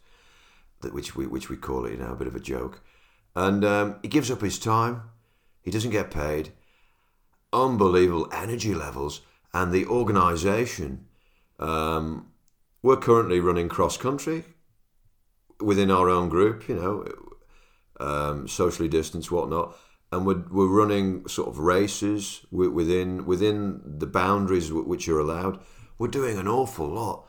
that 0.83 0.95
which 0.95 1.17
we 1.17 1.27
which 1.27 1.49
we 1.49 1.57
call 1.57 1.87
it 1.87 1.93
you 1.93 1.99
know 1.99 2.13
a 2.13 2.17
bit 2.17 2.29
of 2.29 2.37
a 2.37 2.41
joke, 2.41 2.83
and 3.35 3.65
um, 3.65 3.97
he 4.03 4.09
gives 4.09 4.31
up 4.31 4.43
his 4.43 4.59
time. 4.59 5.03
He 5.63 5.71
doesn't 5.71 5.91
get 5.91 6.11
paid 6.11 6.53
unbelievable 7.53 8.29
energy 8.33 8.75
levels, 8.75 9.23
and 9.53 9.73
the 9.73 9.87
organisation. 9.87 11.07
Um, 11.59 12.29
we're 12.83 12.97
currently 12.97 13.41
running 13.41 13.69
cross 13.69 13.97
country 13.97 14.45
within 15.61 15.91
our 15.91 16.09
own 16.09 16.29
group, 16.29 16.69
you 16.69 16.77
know, 16.77 17.05
um, 18.01 18.49
socially 18.49 18.89
distanced, 18.89 19.31
whatnot, 19.31 19.77
and 20.11 20.27
we're, 20.27 20.43
we're 20.51 20.67
running 20.67 21.29
sort 21.29 21.49
of 21.49 21.59
races 21.59 22.41
within 22.51 23.27
within 23.27 23.81
the 23.85 24.07
boundaries 24.07 24.73
which 24.73 25.09
are 25.09 25.19
allowed. 25.19 25.61
We're 25.99 26.09
doing 26.09 26.39
an 26.39 26.49
awful 26.49 26.89
lot, 26.89 27.27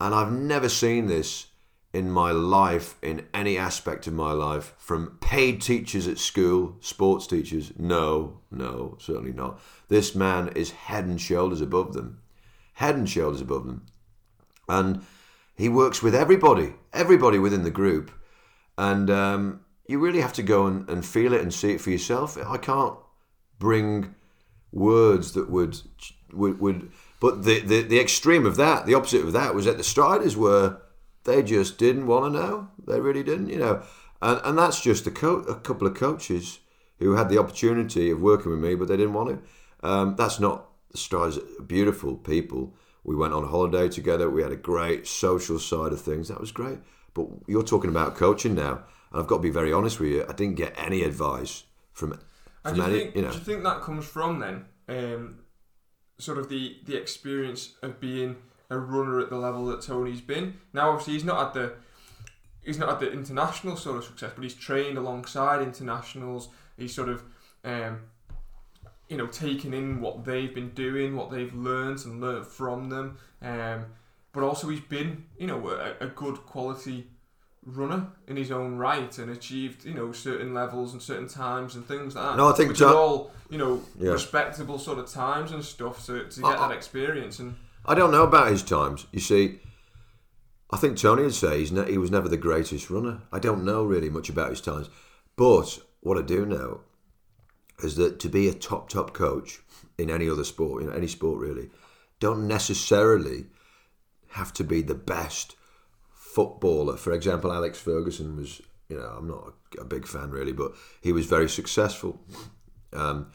and 0.00 0.14
I've 0.14 0.32
never 0.32 0.68
seen 0.68 1.06
this 1.06 1.46
in 1.92 2.10
my 2.10 2.30
life, 2.30 2.96
in 3.02 3.26
any 3.34 3.58
aspect 3.58 4.06
of 4.06 4.14
my 4.14 4.32
life, 4.32 4.74
from 4.78 5.18
paid 5.20 5.60
teachers 5.60 6.08
at 6.08 6.18
school, 6.18 6.76
sports 6.80 7.26
teachers. 7.26 7.72
No, 7.78 8.40
no, 8.50 8.96
certainly 8.98 9.32
not. 9.32 9.60
This 9.88 10.14
man 10.14 10.48
is 10.48 10.70
head 10.70 11.04
and 11.04 11.20
shoulders 11.20 11.60
above 11.60 11.92
them. 11.92 12.20
Head 12.74 12.96
and 12.96 13.08
shoulders 13.08 13.42
above 13.42 13.66
them. 13.66 13.84
And 14.68 15.04
he 15.54 15.68
works 15.68 16.02
with 16.02 16.14
everybody, 16.14 16.74
everybody 16.94 17.38
within 17.38 17.62
the 17.62 17.70
group. 17.70 18.10
And 18.78 19.10
um, 19.10 19.60
you 19.86 19.98
really 19.98 20.22
have 20.22 20.32
to 20.34 20.42
go 20.42 20.66
and, 20.66 20.88
and 20.88 21.04
feel 21.04 21.34
it 21.34 21.42
and 21.42 21.52
see 21.52 21.72
it 21.72 21.80
for 21.80 21.90
yourself. 21.90 22.38
I 22.38 22.56
can't 22.56 22.96
bring 23.58 24.14
words 24.72 25.32
that 25.32 25.50
would 25.50 25.78
would, 26.32 26.58
would 26.58 26.90
but 27.20 27.44
the, 27.44 27.60
the 27.60 27.82
the 27.82 28.00
extreme 28.00 28.46
of 28.46 28.56
that, 28.56 28.86
the 28.86 28.94
opposite 28.94 29.22
of 29.22 29.32
that 29.34 29.54
was 29.54 29.66
that 29.66 29.76
the 29.76 29.84
Striders 29.84 30.36
were 30.36 30.80
they 31.24 31.42
just 31.42 31.78
didn't 31.78 32.06
want 32.06 32.32
to 32.32 32.38
know. 32.38 32.68
They 32.86 33.00
really 33.00 33.22
didn't, 33.22 33.48
you 33.48 33.58
know. 33.58 33.82
And, 34.20 34.40
and 34.44 34.58
that's 34.58 34.80
just 34.80 35.06
a, 35.06 35.10
co- 35.10 35.40
a 35.40 35.56
couple 35.56 35.86
of 35.86 35.94
coaches 35.94 36.60
who 36.98 37.14
had 37.14 37.28
the 37.28 37.38
opportunity 37.38 38.10
of 38.10 38.20
working 38.20 38.52
with 38.52 38.60
me, 38.60 38.74
but 38.74 38.88
they 38.88 38.96
didn't 38.96 39.14
want 39.14 39.30
to. 39.30 39.86
Um, 39.86 40.14
that's 40.16 40.38
not 40.38 40.68
the 40.90 40.98
stars. 40.98 41.38
Beautiful 41.66 42.16
people. 42.16 42.74
We 43.04 43.16
went 43.16 43.34
on 43.34 43.48
holiday 43.48 43.88
together. 43.88 44.30
We 44.30 44.42
had 44.42 44.52
a 44.52 44.56
great 44.56 45.06
social 45.06 45.58
side 45.58 45.92
of 45.92 46.00
things. 46.00 46.28
That 46.28 46.40
was 46.40 46.52
great. 46.52 46.78
But 47.14 47.26
you're 47.46 47.64
talking 47.64 47.90
about 47.90 48.14
coaching 48.14 48.54
now, 48.54 48.84
and 49.10 49.20
I've 49.20 49.26
got 49.26 49.36
to 49.36 49.42
be 49.42 49.50
very 49.50 49.72
honest 49.72 49.98
with 49.98 50.10
you. 50.10 50.24
I 50.28 50.32
didn't 50.32 50.54
get 50.54 50.74
any 50.78 51.02
advice 51.02 51.64
from. 51.92 52.20
from 52.62 52.74
do 52.74 52.80
you 52.80 52.86
any, 52.86 52.98
think, 53.00 53.16
you 53.16 53.22
know, 53.22 53.30
do 53.30 53.38
you 53.38 53.44
think 53.44 53.64
that 53.64 53.82
comes 53.82 54.06
from 54.06 54.38
then, 54.38 54.64
um, 54.88 55.40
sort 56.18 56.38
of 56.38 56.48
the 56.48 56.78
the 56.86 56.96
experience 56.96 57.74
of 57.82 58.00
being 58.00 58.36
a 58.72 58.78
runner 58.78 59.20
at 59.20 59.28
the 59.30 59.36
level 59.36 59.66
that 59.66 59.82
Tony's 59.82 60.20
been. 60.20 60.54
Now, 60.72 60.90
obviously, 60.90 61.14
he's 61.14 61.24
not 61.24 61.46
at 61.48 61.54
the 61.54 61.72
he's 62.64 62.78
not 62.78 62.88
at 62.88 63.00
the 63.00 63.12
international 63.12 63.76
sort 63.76 63.98
of 63.98 64.04
success, 64.04 64.32
but 64.34 64.42
he's 64.42 64.54
trained 64.54 64.96
alongside 64.98 65.60
internationals. 65.62 66.48
He's 66.76 66.94
sort 66.94 67.08
of 67.08 67.22
um, 67.64 68.00
you 69.08 69.16
know 69.16 69.26
taken 69.26 69.74
in 69.74 70.00
what 70.00 70.24
they've 70.24 70.54
been 70.54 70.70
doing, 70.70 71.16
what 71.16 71.30
they've 71.30 71.54
learned, 71.54 72.04
and 72.04 72.20
learned 72.20 72.46
from 72.46 72.88
them. 72.88 73.18
Um, 73.42 73.86
but 74.32 74.42
also, 74.42 74.68
he's 74.68 74.80
been 74.80 75.24
you 75.38 75.46
know 75.46 75.68
a, 75.68 76.04
a 76.04 76.08
good 76.08 76.36
quality 76.46 77.06
runner 77.64 78.08
in 78.26 78.36
his 78.36 78.50
own 78.50 78.76
right 78.76 79.16
and 79.18 79.30
achieved 79.30 79.84
you 79.84 79.94
know 79.94 80.10
certain 80.10 80.52
levels 80.52 80.94
and 80.94 81.00
certain 81.02 81.28
times 81.28 81.76
and 81.76 81.86
things 81.86 82.14
like 82.16 82.24
that. 82.24 82.36
No, 82.36 82.48
I 82.48 82.54
think 82.54 82.70
which 82.70 82.78
Ta- 82.80 82.90
are 82.90 82.96
all 82.96 83.30
you 83.50 83.58
know 83.58 83.82
Yeah. 84.00 84.12
respectable 84.12 84.78
sort 84.78 84.98
of 84.98 85.06
times 85.08 85.52
and 85.52 85.62
stuff 85.64 86.06
to, 86.06 86.24
to 86.28 86.40
get 86.40 86.58
I- 86.58 86.68
that 86.68 86.74
experience 86.76 87.38
and. 87.38 87.54
I 87.84 87.94
don't 87.94 88.12
know 88.12 88.22
about 88.22 88.50
his 88.50 88.62
times. 88.62 89.06
You 89.12 89.20
see, 89.20 89.58
I 90.70 90.76
think 90.76 90.96
Tony 90.96 91.22
would 91.22 91.34
say 91.34 91.66
ne- 91.70 91.90
he 91.90 91.98
was 91.98 92.10
never 92.10 92.28
the 92.28 92.36
greatest 92.36 92.90
runner. 92.90 93.22
I 93.32 93.38
don't 93.38 93.64
know 93.64 93.84
really 93.84 94.10
much 94.10 94.28
about 94.28 94.50
his 94.50 94.60
times, 94.60 94.88
but 95.36 95.80
what 96.00 96.18
I 96.18 96.22
do 96.22 96.46
know 96.46 96.80
is 97.82 97.96
that 97.96 98.20
to 98.20 98.28
be 98.28 98.48
a 98.48 98.54
top 98.54 98.88
top 98.88 99.12
coach 99.12 99.60
in 99.98 100.10
any 100.10 100.28
other 100.28 100.44
sport, 100.44 100.82
in 100.82 100.92
any 100.92 101.08
sport 101.08 101.40
really, 101.40 101.70
don't 102.20 102.46
necessarily 102.46 103.46
have 104.30 104.52
to 104.54 104.64
be 104.64 104.80
the 104.80 104.94
best 104.94 105.56
footballer. 106.14 106.96
For 106.96 107.12
example, 107.12 107.52
Alex 107.52 107.78
Ferguson 107.78 108.36
was, 108.36 108.62
you 108.88 108.96
know, 108.96 109.14
I'm 109.18 109.28
not 109.28 109.54
a, 109.76 109.82
a 109.82 109.84
big 109.84 110.06
fan 110.06 110.30
really, 110.30 110.52
but 110.52 110.72
he 111.00 111.12
was 111.12 111.26
very 111.26 111.48
successful. 111.48 112.20
Um, 112.92 113.32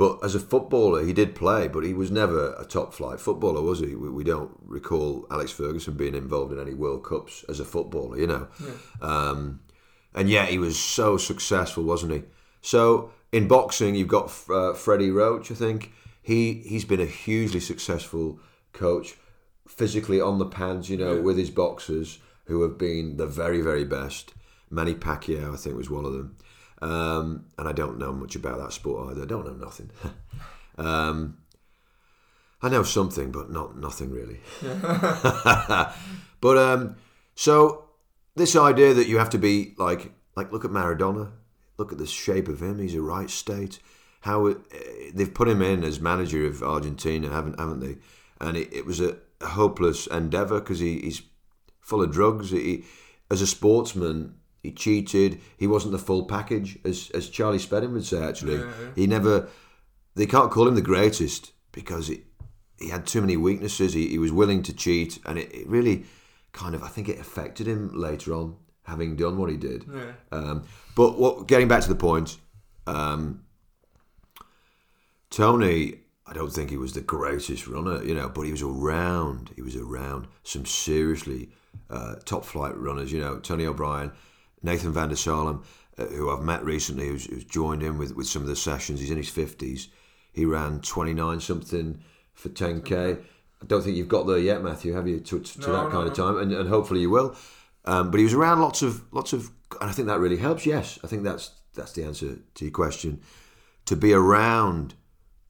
but 0.00 0.12
as 0.24 0.34
a 0.34 0.40
footballer, 0.52 1.04
he 1.04 1.12
did 1.12 1.34
play, 1.34 1.68
but 1.68 1.84
he 1.84 1.92
was 1.92 2.10
never 2.10 2.54
a 2.54 2.64
top 2.64 2.94
flight 2.94 3.20
footballer, 3.20 3.60
was 3.60 3.80
he? 3.80 3.94
We, 3.94 4.08
we 4.08 4.24
don't 4.24 4.50
recall 4.78 5.26
Alex 5.30 5.50
Ferguson 5.52 5.94
being 6.02 6.14
involved 6.14 6.52
in 6.54 6.58
any 6.58 6.72
World 6.74 7.04
Cups 7.04 7.44
as 7.50 7.60
a 7.60 7.66
footballer, 7.66 8.16
you 8.18 8.26
know. 8.26 8.48
Um, 9.02 9.60
and 10.14 10.30
yet 10.30 10.48
he 10.48 10.58
was 10.58 10.78
so 10.78 11.18
successful, 11.18 11.84
wasn't 11.84 12.12
he? 12.14 12.22
So 12.62 13.10
in 13.30 13.46
boxing, 13.46 13.94
you've 13.94 14.08
got 14.18 14.32
uh, 14.48 14.72
Freddie 14.72 15.10
Roach, 15.10 15.50
I 15.50 15.54
think. 15.54 15.92
He, 16.22 16.54
he's 16.72 16.86
been 16.86 17.00
a 17.00 17.06
hugely 17.24 17.60
successful 17.60 18.40
coach, 18.72 19.16
physically 19.68 20.20
on 20.20 20.38
the 20.38 20.46
pads, 20.46 20.88
you 20.88 20.96
know, 20.96 21.14
Yeah. 21.16 21.20
with 21.20 21.36
his 21.36 21.50
boxers 21.50 22.18
who 22.46 22.62
have 22.62 22.78
been 22.78 23.18
the 23.18 23.26
very, 23.26 23.60
very 23.60 23.84
best. 23.84 24.32
Manny 24.70 24.94
Pacquiao, 24.94 25.52
I 25.52 25.56
think, 25.56 25.76
was 25.76 25.90
one 25.90 26.04
of 26.06 26.12
them. 26.14 26.36
Um, 26.82 27.46
and 27.58 27.68
I 27.68 27.72
don't 27.72 27.98
know 27.98 28.12
much 28.12 28.36
about 28.36 28.58
that 28.58 28.72
sport 28.72 29.10
either. 29.10 29.22
I 29.22 29.26
don't 29.26 29.46
know 29.46 29.64
nothing. 29.64 29.90
um, 30.78 31.38
I 32.62 32.68
know 32.68 32.82
something, 32.82 33.30
but 33.30 33.50
not 33.50 33.76
nothing 33.76 34.10
really. 34.10 34.40
but 36.40 36.58
um, 36.58 36.96
so 37.34 37.84
this 38.36 38.56
idea 38.56 38.94
that 38.94 39.08
you 39.08 39.18
have 39.18 39.30
to 39.30 39.38
be 39.38 39.74
like 39.78 40.12
like 40.36 40.52
look 40.52 40.64
at 40.64 40.70
Maradona, 40.70 41.32
look 41.78 41.92
at 41.92 41.98
the 41.98 42.06
shape 42.06 42.48
of 42.48 42.62
him. 42.62 42.78
He's 42.78 42.94
a 42.94 43.02
right 43.02 43.30
state. 43.30 43.80
How 44.22 44.46
it, 44.46 45.16
they've 45.16 45.32
put 45.32 45.48
him 45.48 45.62
in 45.62 45.84
as 45.84 46.00
manager 46.00 46.46
of 46.46 46.62
Argentina, 46.62 47.30
haven't 47.30 47.58
haven't 47.58 47.80
they? 47.80 47.96
And 48.40 48.56
it, 48.56 48.72
it 48.72 48.86
was 48.86 49.00
a 49.00 49.16
hopeless 49.42 50.06
endeavour 50.06 50.60
because 50.60 50.80
he, 50.80 50.98
he's 51.00 51.22
full 51.80 52.02
of 52.02 52.12
drugs. 52.12 52.50
He, 52.50 52.84
as 53.30 53.40
a 53.42 53.46
sportsman, 53.46 54.34
he 54.62 54.72
cheated. 54.72 55.40
He 55.56 55.66
wasn't 55.66 55.92
the 55.92 55.98
full 55.98 56.24
package, 56.26 56.78
as 56.84 57.10
as 57.14 57.28
Charlie 57.28 57.58
Spedding 57.58 57.92
would 57.92 58.04
say. 58.04 58.22
Actually, 58.22 58.56
Yeah, 58.56 58.64
yeah. 58.80 58.90
he 58.94 59.06
never. 59.06 59.48
They 60.14 60.26
can't 60.26 60.50
call 60.50 60.66
him 60.68 60.74
the 60.74 60.82
greatest 60.82 61.52
because 61.72 62.10
it, 62.10 62.24
he 62.78 62.88
had 62.88 63.06
too 63.06 63.20
many 63.20 63.36
weaknesses. 63.36 63.92
He, 63.94 64.08
he 64.08 64.18
was 64.18 64.32
willing 64.32 64.62
to 64.64 64.72
cheat, 64.72 65.18
and 65.24 65.38
it, 65.38 65.52
it 65.54 65.68
really 65.68 66.04
kind 66.52 66.74
of 66.74 66.82
I 66.82 66.88
think 66.88 67.08
it 67.08 67.18
affected 67.18 67.66
him 67.66 67.90
later 67.94 68.34
on, 68.34 68.56
having 68.84 69.16
done 69.16 69.38
what 69.38 69.50
he 69.50 69.56
did. 69.56 69.84
Yeah. 69.92 70.12
Um, 70.32 70.64
but 70.96 71.18
what, 71.18 71.46
getting 71.46 71.68
back 71.68 71.82
to 71.82 71.88
the 71.88 71.94
point, 71.94 72.38
um, 72.86 73.44
Tony, 75.30 76.00
I 76.26 76.32
don't 76.32 76.52
think 76.52 76.70
he 76.70 76.76
was 76.76 76.92
the 76.92 77.00
greatest 77.00 77.66
runner, 77.66 78.02
you 78.02 78.14
know, 78.14 78.28
but 78.28 78.42
he 78.42 78.50
was 78.50 78.62
around. 78.62 79.50
He 79.54 79.62
was 79.62 79.76
around 79.76 80.26
some 80.42 80.66
seriously 80.66 81.50
uh, 81.88 82.16
top 82.24 82.44
flight 82.44 82.76
runners, 82.76 83.12
you 83.12 83.20
know, 83.20 83.38
Tony 83.38 83.64
O'Brien, 83.66 84.12
Nathan 84.62 84.92
van 84.92 85.08
der 85.08 85.16
Salem, 85.16 85.62
uh, 85.98 86.06
who 86.06 86.30
I've 86.30 86.42
met 86.42 86.64
recently, 86.64 87.08
who's, 87.08 87.26
who's 87.26 87.44
joined 87.44 87.82
in 87.82 87.98
with, 87.98 88.14
with 88.14 88.26
some 88.26 88.42
of 88.42 88.48
the 88.48 88.56
sessions. 88.56 89.00
He's 89.00 89.10
in 89.10 89.16
his 89.16 89.30
50s. 89.30 89.88
He 90.32 90.44
ran 90.44 90.80
29 90.80 91.40
something 91.40 92.00
for 92.34 92.48
10K. 92.48 93.20
I 93.62 93.66
don't 93.66 93.82
think 93.82 93.96
you've 93.96 94.08
got 94.08 94.26
there 94.26 94.38
yet, 94.38 94.62
Matthew, 94.62 94.94
have 94.94 95.06
you, 95.06 95.20
to, 95.20 95.40
to 95.40 95.60
No, 95.60 95.72
that 95.72 95.84
no, 95.84 95.90
kind 95.90 96.08
of 96.08 96.14
time? 96.14 96.38
And, 96.38 96.52
and 96.52 96.68
hopefully 96.68 97.00
you 97.00 97.10
will. 97.10 97.36
Um, 97.84 98.10
but 98.10 98.18
he 98.18 98.24
was 98.24 98.34
around 98.34 98.60
lots 98.60 98.82
of, 98.82 99.02
lots 99.12 99.32
of, 99.32 99.50
and 99.80 99.90
I 99.90 99.92
think 99.92 100.08
that 100.08 100.20
really 100.20 100.36
helps. 100.36 100.66
Yes, 100.66 100.98
I 101.02 101.06
think 101.06 101.24
that's 101.24 101.52
that's 101.74 101.92
the 101.92 102.04
answer 102.04 102.36
to 102.54 102.64
your 102.64 102.72
question. 102.72 103.20
To 103.86 103.96
be 103.96 104.12
around 104.12 104.94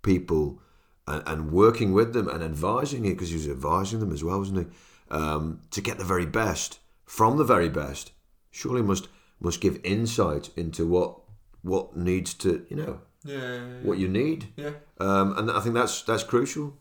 people 0.03 0.61
and, 1.07 1.23
and 1.27 1.53
working 1.53 1.92
with 1.92 2.12
them 2.12 2.29
and 2.29 2.42
advising 2.42 3.05
you, 3.05 3.12
because 3.12 3.31
he 3.31 3.37
was 3.37 3.49
advising 3.49 4.01
them 4.01 4.12
as 4.12 4.23
well, 4.23 4.38
wasn't 4.38 4.59
he? 4.59 4.66
Um, 5.11 5.61
to 5.73 5.81
get 5.81 5.99
the 5.99 6.05
very 6.05 6.27
best 6.27 6.79
from 7.05 7.37
the 7.37 7.44
very 7.44 7.68
best, 7.68 8.12
surely 8.51 8.83
must 8.83 9.09
must 9.41 9.61
give 9.61 9.81
insight 9.85 10.51
into 10.57 10.87
what 10.87 11.17
what 11.63 11.97
needs 11.97 12.35
to, 12.35 12.65
you 12.71 12.77
know, 12.77 13.01
Yeah. 13.25 13.37
Yeah. 13.39 13.83
what 13.83 13.99
you 13.99 14.09
need. 14.09 14.47
yeah. 14.57 14.73
Um, 14.99 15.37
and 15.39 15.51
I 15.51 15.61
think 15.61 15.75
that's 15.75 16.03
that's 16.03 16.25
crucial. 16.25 16.77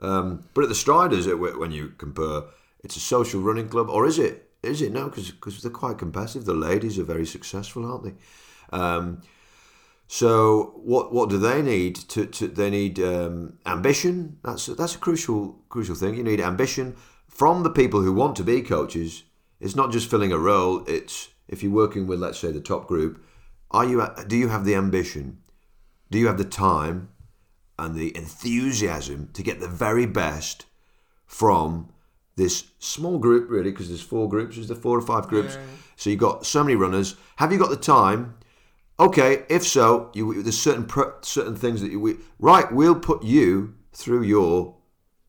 Um, 0.00 0.44
but 0.54 0.62
at 0.64 0.68
the 0.68 0.74
Striders, 0.74 1.26
when 1.28 1.70
you 1.70 1.92
compare, 1.98 2.42
it's 2.82 2.96
a 2.96 3.00
social 3.00 3.40
running 3.40 3.68
club, 3.68 3.88
or 3.88 4.06
is 4.06 4.18
it? 4.18 4.48
Is 4.62 4.80
it 4.82 4.92
no? 4.92 5.08
Because 5.08 5.30
because 5.30 5.62
they're 5.62 5.70
quite 5.70 5.98
competitive. 5.98 6.44
The 6.44 6.54
ladies 6.54 6.98
are 6.98 7.04
very 7.04 7.26
successful, 7.26 7.84
aren't 7.84 8.04
they? 8.04 8.14
Um, 8.78 9.22
so 10.08 10.72
what 10.84 11.12
what 11.12 11.30
do 11.30 11.38
they 11.38 11.62
need? 11.62 11.94
To, 12.10 12.26
to 12.26 12.48
they 12.48 12.70
need 12.70 12.98
um, 13.00 13.58
ambition. 13.66 14.38
That's 14.42 14.66
that's 14.66 14.94
a 14.94 14.98
crucial 14.98 15.58
crucial 15.68 15.94
thing. 15.94 16.14
You 16.16 16.22
need 16.24 16.40
ambition 16.40 16.96
from 17.28 17.62
the 17.62 17.70
people 17.70 18.02
who 18.02 18.12
want 18.12 18.36
to 18.36 18.44
be 18.44 18.62
coaches. 18.62 19.24
It's 19.62 19.76
not 19.76 19.92
just 19.92 20.10
filling 20.10 20.32
a 20.32 20.38
role. 20.38 20.84
It's 20.86 21.28
if 21.46 21.62
you're 21.62 21.72
working 21.72 22.06
with, 22.06 22.18
let's 22.18 22.38
say, 22.38 22.50
the 22.50 22.60
top 22.60 22.88
group. 22.88 23.24
Are 23.70 23.84
you? 23.84 24.06
Do 24.26 24.36
you 24.36 24.48
have 24.48 24.64
the 24.64 24.74
ambition? 24.74 25.38
Do 26.10 26.18
you 26.18 26.26
have 26.26 26.36
the 26.36 26.44
time 26.44 27.08
and 27.78 27.94
the 27.94 28.14
enthusiasm 28.16 29.30
to 29.32 29.42
get 29.42 29.60
the 29.60 29.68
very 29.68 30.04
best 30.04 30.66
from 31.24 31.88
this 32.36 32.64
small 32.80 33.18
group, 33.18 33.48
really? 33.48 33.70
Because 33.70 33.88
there's 33.88 34.02
four 34.02 34.28
groups. 34.28 34.56
There's 34.56 34.68
the 34.68 34.74
four 34.74 34.98
or 34.98 35.02
five 35.02 35.28
groups. 35.28 35.56
So 35.96 36.10
you've 36.10 36.18
got 36.18 36.44
so 36.44 36.64
many 36.64 36.74
runners. 36.74 37.14
Have 37.36 37.52
you 37.52 37.58
got 37.58 37.70
the 37.70 37.76
time? 37.76 38.34
Okay, 38.98 39.44
if 39.48 39.64
so, 39.64 40.10
you, 40.12 40.42
there's 40.42 40.60
certain 40.60 40.88
certain 41.22 41.56
things 41.56 41.80
that 41.80 41.90
you 41.90 42.00
we, 42.00 42.16
right. 42.38 42.70
We'll 42.70 42.98
put 42.98 43.22
you 43.22 43.74
through 43.92 44.22
your 44.22 44.76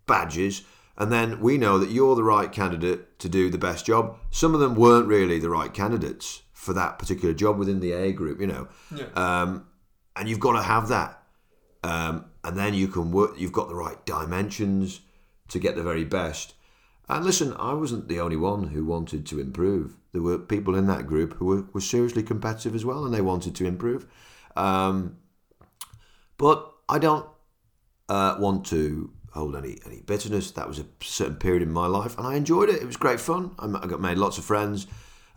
badges, 0.05 0.63
and 0.97 1.12
then 1.12 1.39
we 1.39 1.58
know 1.58 1.77
that 1.79 1.89
you're 1.89 2.15
the 2.15 2.23
right 2.23 2.51
candidate 2.51 3.19
to 3.19 3.29
do 3.29 3.49
the 3.49 3.58
best 3.58 3.86
job. 3.86 4.17
Some 4.29 4.53
of 4.53 4.60
them 4.60 4.75
weren't 4.75 5.08
really 5.08 5.39
the 5.39 5.49
right 5.49 5.73
candidates 5.73 6.43
for 6.53 6.73
that 6.73 6.99
particular 6.99 7.34
job 7.34 7.58
within 7.58 7.79
the 7.79 7.91
A 7.91 8.12
group, 8.12 8.39
you 8.39 8.47
know. 8.47 8.67
Yeah. 8.95 9.06
Um, 9.15 9.67
and 10.15 10.29
you've 10.29 10.39
got 10.39 10.53
to 10.53 10.62
have 10.62 10.88
that, 10.89 11.21
um, 11.84 12.25
and 12.43 12.58
then 12.58 12.73
you 12.73 12.88
can 12.88 13.12
work. 13.12 13.34
You've 13.38 13.51
got 13.51 13.67
the 13.67 13.75
right 13.75 14.06
dimensions 14.06 15.01
to 15.49 15.60
get 15.60 15.75
the 15.75 15.84
very 15.84 16.06
best. 16.06 16.53
And 17.10 17.25
listen, 17.25 17.53
I 17.60 17.73
wasn't 17.73 18.08
the 18.08 18.19
only 18.19 18.38
one 18.38 18.67
who 18.67 18.86
wanted 18.86 19.25
to 19.27 19.39
improve. 19.39 19.95
There 20.13 20.21
were 20.21 20.38
people 20.38 20.75
in 20.75 20.88
that 20.88 21.08
group 21.08 21.34
who 21.34 21.45
were, 21.45 21.65
were 21.73 21.82
seriously 21.82 22.23
competitive 22.23 22.75
as 22.75 22.86
well, 22.86 23.03
and 23.03 23.13
they 23.13 23.21
wanted 23.21 23.56
to 23.56 23.65
improve. 23.65 24.08
Um, 24.56 25.17
but 26.38 26.71
I 26.88 26.99
don't 26.99 27.27
uh, 28.08 28.38
want 28.39 28.65
to 28.67 29.12
hold 29.33 29.55
any 29.55 29.79
any 29.85 30.01
bitterness. 30.01 30.51
That 30.51 30.67
was 30.67 30.79
a 30.79 30.85
certain 31.01 31.35
period 31.35 31.61
in 31.61 31.71
my 31.71 31.87
life, 31.87 32.17
and 32.17 32.25
I 32.25 32.35
enjoyed 32.35 32.69
it. 32.69 32.81
It 32.81 32.85
was 32.85 32.97
great 32.97 33.19
fun. 33.19 33.51
I 33.59 33.67
got 33.87 34.01
made 34.01 34.17
lots 34.17 34.37
of 34.37 34.45
friends. 34.45 34.87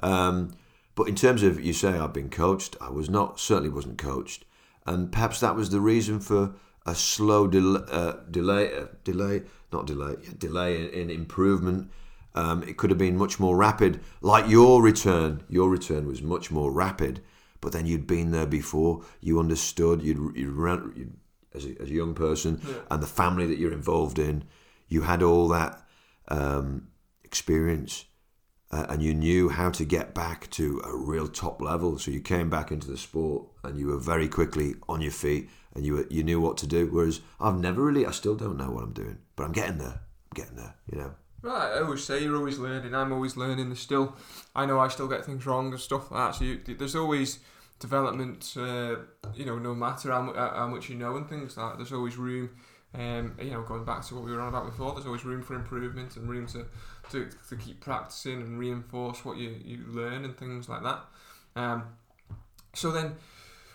Um, 0.01 0.55
but 0.95 1.09
in 1.09 1.15
terms 1.15 1.43
of 1.43 1.61
you 1.61 1.73
say 1.73 1.91
I've 1.91 2.13
been 2.13 2.31
coached, 2.31 2.77
I 2.81 2.91
was 2.91 3.11
not. 3.11 3.41
Certainly 3.41 3.71
wasn't 3.71 3.99
coached, 3.99 4.45
and 4.87 5.11
perhaps 5.11 5.41
that 5.41 5.57
was 5.57 5.71
the 5.71 5.81
reason 5.81 6.21
for 6.21 6.55
a 6.85 6.95
slow 6.95 7.47
del- 7.47 7.85
uh, 7.91 8.15
delay, 8.31 8.75
uh, 8.75 8.87
delay, 9.03 9.43
not 9.73 9.87
delay, 9.87 10.15
yeah, 10.23 10.31
delay 10.39 10.81
in, 10.81 10.89
in 10.89 11.11
improvement. 11.11 11.91
Um, 12.35 12.63
it 12.63 12.77
could 12.77 12.91
have 12.91 12.99
been 12.99 13.17
much 13.17 13.41
more 13.41 13.57
rapid, 13.57 14.01
like 14.21 14.49
your 14.49 14.83
return. 14.83 15.43
Your 15.49 15.71
return 15.71 16.07
was 16.07 16.21
much 16.21 16.51
more 16.51 16.71
rapid, 16.71 17.23
but 17.63 17.73
then 17.73 17.87
you'd 17.87 18.07
been 18.07 18.31
there 18.31 18.47
before. 18.47 19.03
You 19.21 19.41
understood. 19.41 20.03
You'd, 20.03 20.37
you'd, 20.37 20.55
you'd 20.97 21.17
as, 21.57 21.65
a, 21.65 21.81
as 21.81 21.89
a 21.89 21.95
young 21.95 22.15
person, 22.15 22.61
and 22.91 23.03
the 23.03 23.07
family 23.07 23.47
that 23.47 23.59
you're 23.59 23.73
involved 23.73 24.19
in, 24.19 24.45
you 24.89 25.03
had 25.03 25.23
all 25.23 25.49
that 25.49 25.83
um, 26.29 26.89
experience, 27.25 28.05
uh, 28.71 28.87
and 28.89 29.03
you 29.03 29.15
knew 29.15 29.49
how 29.49 29.71
to 29.71 29.85
get 29.85 30.15
back 30.15 30.51
to 30.51 30.81
a 30.85 30.95
real 30.95 31.29
top 31.29 31.61
level. 31.61 31.99
So 31.99 32.11
you 32.11 32.21
came 32.21 32.51
back 32.51 32.71
into 32.71 32.89
the 32.91 32.99
sport, 32.99 33.47
and 33.65 33.79
you 33.79 33.89
were 33.89 33.99
very 33.99 34.29
quickly 34.29 34.75
on 34.89 35.01
your 35.01 35.13
feet, 35.13 35.49
and 35.75 35.85
you 35.85 35.95
were, 35.95 36.07
you 36.11 36.23
knew 36.23 36.41
what 36.41 36.57
to 36.59 36.67
do. 36.67 36.87
Whereas 36.87 37.21
I've 37.41 37.59
never 37.59 37.83
really, 37.83 38.07
I 38.07 38.11
still 38.13 38.37
don't 38.37 38.57
know 38.57 38.71
what 38.71 38.85
I'm 38.85 38.93
doing, 38.93 39.19
but 39.35 39.45
I'm 39.45 39.53
getting 39.53 39.79
there. 39.79 40.01
I'm 40.01 40.35
getting 40.35 40.57
there. 40.57 40.75
You 40.93 40.99
know. 40.99 41.15
Right, 41.43 41.77
I 41.77 41.81
always 41.83 42.03
say 42.03 42.23
you're 42.23 42.37
always 42.37 42.59
learning. 42.59 42.95
I'm 42.95 43.13
always 43.13 43.37
learning. 43.37 43.69
There's 43.69 43.79
still, 43.79 44.17
I 44.55 44.67
know 44.67 44.81
I 44.81 44.89
still 44.89 45.07
get 45.07 45.25
things 45.25 45.47
wrong 45.47 45.71
and 45.71 45.81
stuff 45.81 46.11
like 46.11 46.33
that. 46.33 46.39
So 46.39 46.45
you, 46.45 46.61
there's 46.77 46.97
always 46.97 47.39
development. 47.79 48.55
Uh, 48.57 48.97
you 49.35 49.45
know, 49.45 49.59
no 49.59 49.75
matter 49.75 50.11
how, 50.11 50.33
how 50.33 50.67
much 50.67 50.89
you 50.89 50.97
know 50.97 51.17
and 51.17 51.29
things 51.29 51.57
like 51.57 51.73
that. 51.73 51.79
There's 51.79 51.93
always 51.93 52.17
room. 52.17 52.51
Um, 52.95 53.37
you 53.43 53.51
know, 53.51 53.63
going 53.63 53.85
back 53.85 54.07
to 54.07 54.15
what 54.15 54.25
we 54.25 54.33
were 54.33 54.41
on 54.41 54.49
about 54.49 54.65
before, 54.67 54.93
there's 54.95 55.05
always 55.07 55.25
room 55.25 55.43
for 55.43 55.55
improvement 55.55 56.17
and 56.17 56.29
room 56.31 56.47
to, 56.47 56.65
to, 57.11 57.29
to 57.51 57.57
keep 57.57 57.81
practicing 57.81 58.41
and 58.41 58.59
reinforce 58.59 59.23
what 59.23 59.37
you, 59.37 59.55
you 59.63 59.85
learn 59.89 60.25
and 60.25 60.35
things 60.39 60.67
like 60.69 60.83
that. 60.83 61.01
Um, 61.57 61.85
so 62.73 62.91
then, 62.93 63.17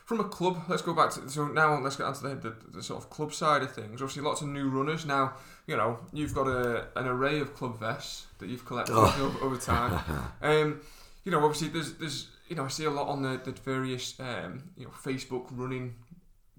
from 0.05 0.21
a 0.21 0.23
club, 0.23 0.63
let's 0.67 0.81
go 0.81 0.93
back 0.95 1.11
to 1.11 1.29
so 1.29 1.47
now 1.47 1.77
let's 1.79 1.97
get 1.97 2.05
onto 2.07 2.21
the, 2.21 2.35
the, 2.35 2.55
the 2.77 2.83
sort 2.83 3.03
of 3.03 3.09
club 3.11 3.31
side 3.31 3.61
of 3.61 3.71
things. 3.71 4.01
Obviously, 4.01 4.23
lots 4.23 4.41
of 4.41 4.47
new 4.47 4.69
runners 4.69 5.05
now. 5.05 5.33
You 5.67 5.77
know, 5.77 5.99
you've 6.11 6.33
got 6.33 6.47
a, 6.47 6.87
an 6.95 7.05
array 7.05 7.39
of 7.41 7.53
club 7.53 7.79
vests 7.79 8.25
that 8.39 8.49
you've 8.49 8.65
collected 8.65 8.93
Oh. 8.95 9.15
over, 9.21 9.45
over 9.45 9.57
time. 9.57 9.99
Um, 10.41 10.81
you 11.23 11.31
know, 11.31 11.43
obviously, 11.43 11.67
there's 11.67 11.93
there's 11.93 12.27
you 12.51 12.57
know 12.57 12.65
I 12.65 12.67
see 12.67 12.83
a 12.83 12.91
lot 12.91 13.07
on 13.07 13.21
the, 13.21 13.39
the 13.41 13.53
various 13.53 14.19
um, 14.19 14.61
you 14.75 14.83
know 14.83 14.91
Facebook 14.91 15.47
running 15.51 15.95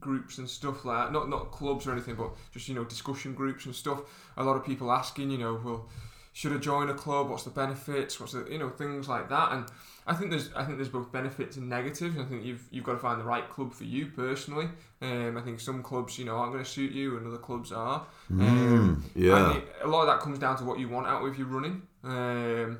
groups 0.00 0.38
and 0.38 0.48
stuff 0.48 0.86
like 0.86 1.04
that. 1.04 1.12
Not 1.12 1.28
not 1.28 1.52
clubs 1.52 1.86
or 1.86 1.92
anything, 1.92 2.14
but 2.14 2.30
just 2.50 2.66
you 2.66 2.74
know 2.74 2.84
discussion 2.84 3.34
groups 3.34 3.66
and 3.66 3.74
stuff. 3.74 4.00
A 4.38 4.42
lot 4.42 4.56
of 4.56 4.64
people 4.64 4.90
asking, 4.90 5.30
you 5.30 5.36
know, 5.36 5.60
well, 5.62 5.90
should 6.32 6.54
I 6.54 6.56
join 6.56 6.88
a 6.88 6.94
club? 6.94 7.28
What's 7.28 7.44
the 7.44 7.50
benefits? 7.50 8.18
What's 8.18 8.32
the 8.32 8.46
you 8.50 8.58
know 8.58 8.70
things 8.70 9.06
like 9.06 9.28
that. 9.28 9.52
And 9.52 9.66
I 10.06 10.14
think 10.14 10.30
there's 10.30 10.48
I 10.56 10.64
think 10.64 10.78
there's 10.78 10.88
both 10.88 11.12
benefits 11.12 11.58
and 11.58 11.68
negatives. 11.68 12.16
And 12.16 12.24
I 12.24 12.26
think 12.26 12.42
you've 12.42 12.64
you've 12.70 12.84
got 12.84 12.92
to 12.92 12.98
find 12.98 13.20
the 13.20 13.24
right 13.24 13.46
club 13.50 13.74
for 13.74 13.84
you 13.84 14.06
personally. 14.06 14.68
Um, 15.02 15.36
I 15.36 15.42
think 15.42 15.60
some 15.60 15.82
clubs 15.82 16.18
you 16.18 16.24
know 16.24 16.36
aren't 16.36 16.52
going 16.52 16.64
to 16.64 16.70
suit 16.70 16.92
you, 16.92 17.18
and 17.18 17.26
other 17.26 17.36
clubs 17.36 17.70
are. 17.70 18.06
Um, 18.30 19.04
yeah. 19.14 19.44
I 19.44 19.52
think 19.52 19.64
a 19.84 19.88
lot 19.88 20.00
of 20.00 20.06
that 20.06 20.20
comes 20.20 20.38
down 20.38 20.56
to 20.56 20.64
what 20.64 20.78
you 20.78 20.88
want 20.88 21.06
out 21.06 21.22
of 21.22 21.36
your 21.36 21.48
running. 21.48 21.82
Um, 22.02 22.78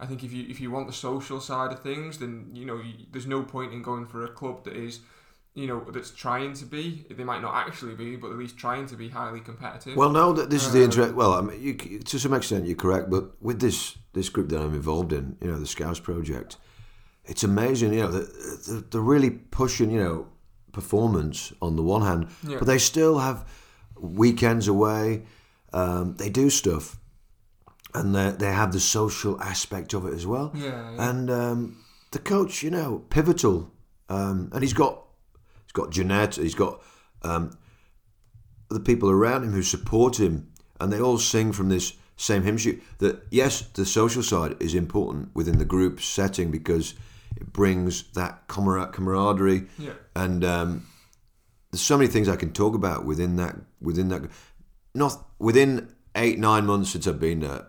I 0.00 0.06
think 0.06 0.24
if 0.24 0.32
you 0.32 0.44
if 0.48 0.60
you 0.60 0.70
want 0.70 0.86
the 0.86 0.92
social 0.92 1.40
side 1.40 1.72
of 1.72 1.80
things, 1.80 2.18
then 2.18 2.50
you 2.52 2.66
know 2.66 2.76
you, 2.76 3.06
there's 3.12 3.26
no 3.26 3.42
point 3.42 3.72
in 3.72 3.82
going 3.82 4.06
for 4.06 4.24
a 4.24 4.28
club 4.28 4.64
that 4.64 4.74
is, 4.76 5.00
you 5.54 5.66
know, 5.66 5.84
that's 5.92 6.10
trying 6.10 6.52
to 6.54 6.64
be. 6.64 7.06
They 7.10 7.24
might 7.24 7.42
not 7.42 7.54
actually 7.54 7.94
be, 7.94 8.16
but 8.16 8.30
at 8.30 8.36
least 8.36 8.56
trying 8.58 8.86
to 8.86 8.96
be 8.96 9.08
highly 9.08 9.40
competitive. 9.40 9.96
Well, 9.96 10.10
no, 10.10 10.32
that 10.32 10.50
this 10.50 10.66
is 10.66 10.72
the 10.72 10.80
Um, 10.80 10.84
interest. 10.86 11.14
Well, 11.14 11.32
I 11.34 11.40
mean, 11.42 11.60
you, 11.62 11.74
to 12.00 12.18
some 12.18 12.34
extent, 12.34 12.66
you're 12.66 12.76
correct. 12.76 13.08
But 13.08 13.40
with 13.40 13.60
this 13.60 13.96
this 14.12 14.28
group 14.28 14.48
that 14.48 14.60
I'm 14.60 14.74
involved 14.74 15.12
in, 15.12 15.36
you 15.40 15.48
know, 15.50 15.58
the 15.58 15.66
Scouse 15.66 16.00
Project, 16.00 16.56
it's 17.24 17.44
amazing. 17.44 17.92
You 17.94 18.02
know, 18.02 18.10
they're, 18.10 18.80
they're 18.90 19.00
really 19.00 19.30
pushing, 19.30 19.90
you 19.90 20.00
know, 20.02 20.26
performance 20.72 21.52
on 21.62 21.76
the 21.76 21.82
one 21.82 22.02
hand, 22.02 22.28
Yeah. 22.42 22.58
but 22.58 22.66
they 22.66 22.78
still 22.78 23.18
have 23.20 23.46
weekends 23.96 24.66
away. 24.68 25.24
Um, 25.72 26.14
they 26.16 26.30
do 26.30 26.50
stuff, 26.50 26.98
and 27.94 28.14
they 28.14 28.30
they 28.30 28.52
have 28.52 28.72
the 28.72 28.80
social 28.80 29.40
aspect 29.40 29.94
of 29.94 30.06
it 30.06 30.14
as 30.14 30.26
well. 30.26 30.52
yeah, 30.54 30.92
yeah. 30.94 31.10
And 31.10 31.30
um, 31.30 31.84
the 32.10 32.18
coach, 32.18 32.62
you 32.62 32.70
know, 32.70 33.04
pivotal, 33.10 33.70
um, 34.08 34.50
and 34.52 34.62
he's 34.62 34.72
got 34.72 35.02
he's 35.64 35.72
got 35.72 35.90
Jeanette, 35.90 36.36
he's 36.36 36.54
got 36.54 36.82
um, 37.22 37.56
the 38.70 38.80
people 38.80 39.10
around 39.10 39.44
him 39.44 39.52
who 39.52 39.62
support 39.62 40.18
him, 40.18 40.52
and 40.80 40.92
they 40.92 41.00
all 41.00 41.18
sing 41.18 41.52
from 41.52 41.68
this 41.68 41.94
same 42.16 42.42
hymn 42.42 42.56
sheet. 42.58 42.82
That 42.98 43.24
yes, 43.30 43.62
the 43.62 43.86
social 43.86 44.22
side 44.22 44.56
is 44.60 44.74
important 44.74 45.34
within 45.34 45.58
the 45.58 45.64
group 45.64 46.00
setting 46.00 46.50
because 46.50 46.94
it 47.36 47.52
brings 47.52 48.04
that 48.12 48.46
camar- 48.48 48.92
camaraderie, 48.92 49.66
yeah. 49.78 49.92
and 50.14 50.44
um, 50.44 50.86
there's 51.70 51.82
so 51.82 51.96
many 51.96 52.08
things 52.08 52.28
I 52.28 52.36
can 52.36 52.52
talk 52.52 52.74
about 52.74 53.04
within 53.04 53.36
that 53.36 53.56
within 53.80 54.08
that. 54.08 54.22
not 54.94 55.16
within 55.38 55.88
eight 56.14 56.38
nine 56.38 56.66
months 56.66 56.90
since 56.90 57.06
I've 57.06 57.20
been 57.20 57.40
there. 57.40 57.66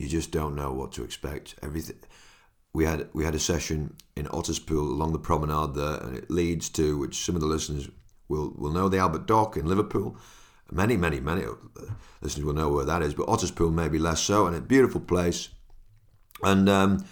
You 0.00 0.08
just 0.08 0.30
don't 0.30 0.56
know 0.56 0.72
what 0.72 0.92
to 0.92 1.04
expect. 1.04 1.56
Everything. 1.62 1.98
We 2.72 2.86
had 2.86 3.10
we 3.12 3.22
had 3.22 3.34
a 3.34 3.38
session 3.38 3.96
in 4.16 4.24
Otterspool 4.28 4.78
along 4.78 5.12
the 5.12 5.18
promenade 5.18 5.74
there, 5.74 5.98
and 5.98 6.16
it 6.16 6.30
leads 6.30 6.70
to 6.70 6.96
which 6.96 7.22
some 7.22 7.34
of 7.34 7.42
the 7.42 7.46
listeners 7.46 7.86
will 8.26 8.54
will 8.56 8.72
know 8.72 8.88
the 8.88 8.96
Albert 8.96 9.26
Dock 9.26 9.58
in 9.58 9.66
Liverpool. 9.66 10.16
Many, 10.72 10.96
many, 10.96 11.20
many 11.20 11.44
listeners 12.22 12.46
will 12.46 12.54
know 12.54 12.70
where 12.70 12.86
that 12.86 13.02
is, 13.02 13.12
but 13.12 13.26
Otterspool 13.26 13.74
maybe 13.74 13.98
less 13.98 14.22
so, 14.22 14.46
and 14.46 14.56
a 14.56 14.62
beautiful 14.62 15.02
place. 15.02 15.50
And 16.42 16.66
um, 16.70 17.04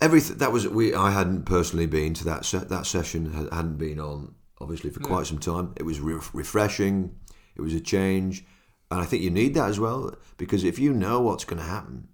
everything 0.00 0.38
that 0.38 0.52
was 0.52 0.66
we 0.66 0.94
I 0.94 1.10
hadn't 1.10 1.44
personally 1.44 1.86
been 1.86 2.14
to 2.14 2.24
that 2.24 2.46
set 2.46 2.70
that 2.70 2.86
session 2.86 3.30
hadn't 3.52 3.76
been 3.76 4.00
on 4.00 4.36
obviously 4.58 4.88
for 4.88 5.00
quite 5.00 5.26
some 5.26 5.38
time. 5.38 5.74
It 5.76 5.82
was 5.82 6.00
re- 6.00 6.18
refreshing. 6.32 7.14
It 7.56 7.60
was 7.60 7.74
a 7.74 7.80
change, 7.80 8.46
and 8.92 9.00
I 9.00 9.04
think 9.04 9.22
you 9.22 9.30
need 9.30 9.54
that 9.54 9.68
as 9.68 9.80
well 9.80 10.14
because 10.36 10.64
if 10.64 10.78
you 10.78 10.92
know 10.92 11.20
what's 11.20 11.44
going 11.44 11.60
to 11.60 11.68
happen, 11.68 12.08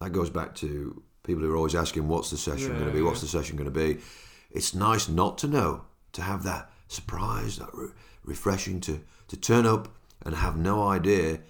that 0.00 0.12
goes 0.12 0.30
back 0.30 0.54
to 0.56 1.02
people 1.22 1.42
who 1.42 1.52
are 1.52 1.56
always 1.56 1.74
asking, 1.74 2.08
"What's 2.08 2.30
the 2.30 2.36
session 2.36 2.72
Yeah, 2.72 2.78
going 2.78 2.90
to 2.92 2.96
be? 2.96 3.02
What's 3.02 3.18
yeah. 3.18 3.22
the 3.22 3.38
session 3.38 3.56
going 3.56 3.72
to 3.72 3.78
be?" 3.86 4.00
It's 4.50 4.74
nice 4.74 5.08
not 5.08 5.38
to 5.38 5.46
know, 5.46 5.82
to 6.12 6.22
have 6.22 6.42
that 6.44 6.70
surprise, 6.88 7.58
that 7.58 7.68
re- 7.74 7.90
refreshing 8.24 8.80
to 8.80 9.00
to 9.28 9.36
turn 9.36 9.66
up 9.66 9.88
and 10.24 10.34
have 10.34 10.56
no 10.56 10.88
idea. 10.88 11.40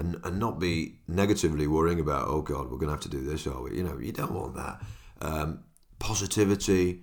And, 0.00 0.20
and 0.22 0.38
not 0.38 0.60
be 0.60 1.00
negatively 1.08 1.66
worrying 1.66 1.98
about 1.98 2.28
oh 2.28 2.40
god 2.40 2.70
we're 2.70 2.78
going 2.78 2.86
to 2.86 2.92
have 2.92 3.00
to 3.00 3.08
do 3.08 3.20
this 3.20 3.48
are 3.48 3.62
we 3.62 3.78
you 3.78 3.82
know 3.82 3.98
you 3.98 4.12
don't 4.12 4.30
want 4.30 4.54
that 4.54 4.80
um, 5.20 5.64
positivity 5.98 7.02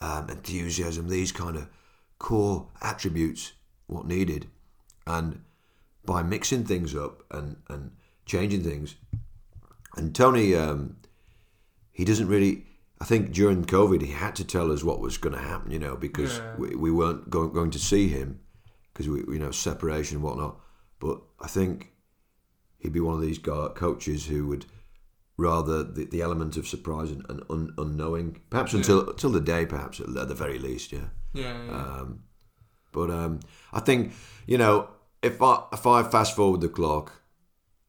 um, 0.00 0.30
enthusiasm, 0.30 1.08
these 1.08 1.32
kind 1.32 1.56
of 1.56 1.68
core 2.18 2.68
attributes, 2.80 3.52
what 3.86 4.06
needed. 4.06 4.48
And 5.06 5.42
by 6.04 6.22
mixing 6.22 6.64
things 6.64 6.94
up 6.94 7.22
and, 7.30 7.56
and 7.68 7.92
changing 8.26 8.62
things, 8.62 8.96
and 9.96 10.14
Tony, 10.14 10.54
um, 10.54 10.96
he 11.92 12.04
doesn't 12.04 12.28
really, 12.28 12.64
I 13.00 13.04
think 13.04 13.32
during 13.32 13.64
COVID, 13.64 14.00
he 14.02 14.12
had 14.12 14.34
to 14.36 14.44
tell 14.44 14.70
us 14.72 14.84
what 14.84 15.00
was 15.00 15.18
going 15.18 15.34
to 15.34 15.40
happen, 15.42 15.70
you 15.70 15.78
know, 15.78 15.96
because 15.96 16.38
Yeah. 16.38 16.54
we, 16.56 16.74
we 16.76 16.90
weren't 16.90 17.28
going, 17.28 17.52
going 17.52 17.70
to 17.72 17.78
see 17.78 18.08
him 18.08 18.40
because 18.92 19.08
we, 19.08 19.18
you 19.32 19.38
know, 19.38 19.50
separation 19.50 20.16
and 20.16 20.24
whatnot. 20.24 20.60
But 21.00 21.20
I 21.40 21.48
think 21.48 21.92
he'd 22.78 22.92
be 22.92 23.00
one 23.00 23.14
of 23.14 23.20
these 23.20 23.38
guy, 23.38 23.68
coaches 23.74 24.26
who 24.26 24.46
would 24.48 24.66
rather 25.36 25.82
the, 25.82 26.04
the 26.04 26.20
element 26.22 26.56
of 26.56 26.68
surprise 26.68 27.10
and, 27.10 27.24
and 27.28 27.42
un, 27.50 27.74
unknowing, 27.78 28.40
perhaps 28.50 28.74
until 28.74 29.08
until 29.10 29.30
the 29.30 29.40
day, 29.40 29.64
perhaps 29.66 29.98
at 30.00 30.28
the 30.28 30.34
very 30.34 30.58
least, 30.58 30.92
yeah. 30.92 31.08
Yeah, 31.32 31.64
yeah. 31.66 31.72
Um, 31.72 32.20
but 32.92 33.10
um, 33.10 33.40
I 33.72 33.80
think 33.80 34.12
you 34.46 34.58
know 34.58 34.88
if 35.22 35.40
I 35.42 35.64
if 35.72 35.86
I 35.86 36.02
fast 36.02 36.36
forward 36.36 36.60
the 36.60 36.68
clock, 36.68 37.12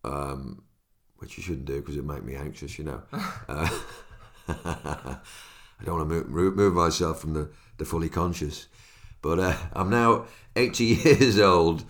um, 0.03 0.63
which 1.17 1.37
you 1.37 1.43
shouldn't 1.43 1.65
do 1.65 1.79
because 1.79 1.97
it 1.97 2.05
make 2.05 2.23
me 2.23 2.35
anxious, 2.35 2.77
you 2.77 2.85
know. 2.85 3.01
uh, 3.47 3.69
I 4.47 5.83
don't 5.85 5.97
want 5.97 6.09
to 6.09 6.29
move, 6.29 6.55
move 6.55 6.73
myself 6.73 7.21
from 7.21 7.33
the, 7.33 7.49
the 7.77 7.85
fully 7.85 8.09
conscious, 8.09 8.67
but 9.21 9.39
uh, 9.39 9.55
I'm 9.73 9.89
now 9.89 10.25
80 10.55 10.83
years 11.03 11.39
old. 11.39 11.83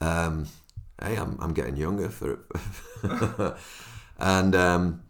Um, 0.00 0.46
hey, 1.02 1.16
I'm 1.16 1.36
I'm 1.40 1.54
getting 1.54 1.76
younger 1.76 2.08
for, 2.08 2.40
and 4.18 4.54
um, 4.54 5.02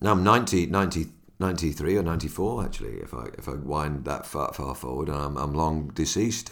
now 0.00 0.12
I'm 0.12 0.24
90, 0.24 0.66
90, 0.66 1.06
93 1.38 1.96
or 1.96 2.02
94 2.02 2.64
actually 2.64 2.98
if 3.00 3.12
I 3.12 3.26
if 3.36 3.48
I 3.48 3.54
wind 3.54 4.04
that 4.04 4.24
far, 4.24 4.52
far 4.52 4.74
forward 4.74 5.08
and 5.08 5.18
I'm, 5.18 5.36
I'm 5.36 5.52
long 5.52 5.88
deceased 5.88 6.50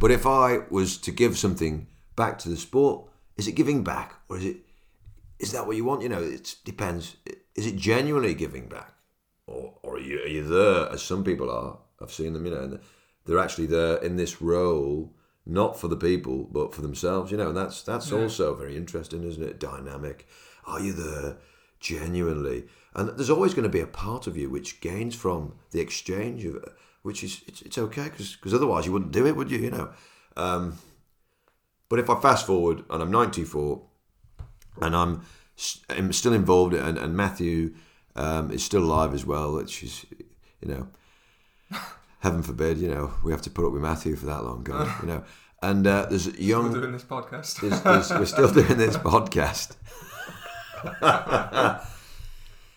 but 0.00 0.10
if 0.10 0.26
I 0.26 0.58
was 0.70 0.98
to 0.98 1.10
give 1.10 1.38
something 1.38 1.86
back 2.16 2.38
to 2.40 2.48
the 2.48 2.56
sport 2.56 3.08
is 3.36 3.48
it 3.48 3.52
giving 3.52 3.82
back 3.84 4.14
or 4.28 4.36
is 4.38 4.44
it 4.44 4.56
is 5.38 5.50
that 5.52 5.66
what 5.66 5.76
you 5.76 5.84
want? 5.84 6.02
You 6.02 6.08
know 6.08 6.22
it 6.22 6.54
depends. 6.64 7.16
Is 7.56 7.66
it 7.66 7.74
genuinely 7.76 8.32
giving 8.34 8.68
back? 8.68 8.92
Or, 9.48 9.74
or 9.82 9.96
are, 9.96 9.98
you, 10.00 10.20
are 10.20 10.28
you 10.28 10.44
there 10.44 10.88
as 10.92 11.02
some 11.02 11.24
people 11.24 11.50
are? 11.50 11.78
I've 12.00 12.12
seen 12.12 12.32
them 12.32 12.44
you 12.46 12.52
know 12.52 12.62
and 12.62 12.80
they're 13.24 13.38
actually 13.38 13.66
there 13.66 13.96
in 13.96 14.16
this 14.16 14.40
role 14.40 15.14
not 15.44 15.78
for 15.80 15.88
the 15.88 15.96
people 15.96 16.44
but 16.52 16.72
for 16.74 16.82
themselves 16.82 17.30
you 17.32 17.36
know 17.38 17.48
and 17.48 17.56
that's 17.56 17.82
that's 17.82 18.10
Yeah. 18.10 18.18
also 18.20 18.54
very 18.54 18.76
interesting 18.76 19.24
isn't 19.24 19.42
it? 19.42 19.58
Dynamic. 19.58 20.26
Are 20.66 20.80
you 20.80 20.92
there 20.92 21.38
genuinely? 21.80 22.64
And 22.94 23.08
there's 23.10 23.30
always 23.30 23.54
going 23.54 23.64
to 23.64 23.68
be 23.68 23.80
a 23.80 23.86
part 23.86 24.26
of 24.26 24.36
you 24.36 24.48
which 24.50 24.80
gains 24.80 25.14
from 25.16 25.54
the 25.72 25.80
exchange 25.80 26.44
of 26.44 26.56
which 27.02 27.22
is 27.22 27.42
it's, 27.46 27.62
it's 27.62 27.78
okay 27.78 28.04
because 28.04 28.54
otherwise 28.54 28.86
you 28.86 28.92
wouldn't 28.92 29.12
do 29.12 29.26
it 29.26 29.36
would 29.36 29.50
you 29.50 29.58
you 29.58 29.70
know 29.70 29.90
um, 30.36 30.78
but 31.88 31.98
if 31.98 32.08
I 32.08 32.20
fast 32.20 32.46
forward 32.46 32.84
and 32.88 33.02
I'm 33.02 33.10
94 33.10 33.82
and 34.80 34.96
I'm, 34.96 35.22
I'm 35.90 36.12
still 36.12 36.32
involved 36.32 36.74
and, 36.74 36.96
and 36.96 37.14
Matthew 37.14 37.74
um, 38.16 38.50
is 38.50 38.64
still 38.64 38.82
alive 38.82 39.12
as 39.14 39.26
well 39.26 39.54
which 39.54 39.82
is 39.82 40.06
you 40.60 40.68
know 40.68 40.88
heaven 42.20 42.42
forbid 42.42 42.78
you 42.78 42.88
know 42.88 43.12
we 43.22 43.32
have 43.32 43.42
to 43.42 43.50
put 43.50 43.66
up 43.66 43.72
with 43.72 43.82
Matthew 43.82 44.16
for 44.16 44.26
that 44.26 44.44
long 44.44 44.62
God, 44.62 44.90
you 45.02 45.08
know 45.08 45.24
and 45.62 45.86
uh, 45.86 46.06
there's 46.06 46.26
We're 46.26 46.40
young 46.40 46.72
doing 46.72 46.92
this 46.92 47.04
podcast. 47.04 47.60
there's, 47.60 47.80
there's, 47.82 48.10
we're 48.10 48.26
still 48.26 48.52
doing 48.52 48.78
this 48.78 48.96
podcast. 48.98 49.76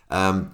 um, 0.09 0.53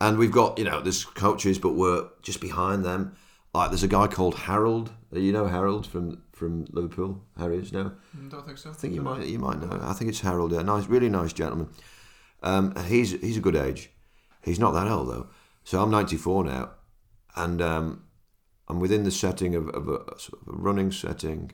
and 0.00 0.18
we've 0.18 0.32
got, 0.32 0.58
you 0.58 0.64
know, 0.64 0.80
there's 0.80 1.04
coaches, 1.04 1.58
but 1.58 1.74
we're 1.74 2.08
just 2.22 2.40
behind 2.40 2.84
them. 2.84 3.14
Like, 3.52 3.70
there's 3.70 3.82
a 3.82 3.88
guy 3.88 4.06
called 4.06 4.34
Harold. 4.34 4.92
You 5.12 5.32
know 5.32 5.46
Harold 5.48 5.86
from 5.88 6.22
from 6.32 6.66
Liverpool, 6.70 7.24
Harry's. 7.36 7.72
No, 7.72 7.92
Mm, 8.16 8.30
Don't 8.30 8.46
think 8.46 8.58
so. 8.58 8.70
I 8.70 8.72
think 8.74 8.94
you 8.94 9.02
might 9.02 9.26
you 9.26 9.38
might 9.40 9.60
know. 9.60 9.78
I 9.82 9.92
think 9.92 10.08
it's 10.08 10.20
Harold. 10.20 10.52
Yeah, 10.52 10.62
nice, 10.62 10.86
really 10.86 11.08
nice 11.08 11.32
gentleman. 11.32 11.68
Um, 12.44 12.74
he's 12.86 13.10
he's 13.20 13.36
a 13.36 13.40
good 13.40 13.56
age. 13.56 13.90
He's 14.42 14.60
not 14.60 14.70
that 14.72 14.86
old 14.86 15.08
though. 15.08 15.26
So 15.64 15.82
I'm 15.82 15.90
94 15.90 16.44
now, 16.44 16.70
and 17.34 17.60
um, 17.60 18.04
I'm 18.68 18.78
within 18.80 19.02
the 19.02 19.10
setting 19.10 19.54
of, 19.56 19.68
of 19.70 19.88
a, 19.88 19.98
sort 20.18 20.40
of 20.42 20.48
a 20.48 20.52
running 20.56 20.92
setting. 20.92 21.50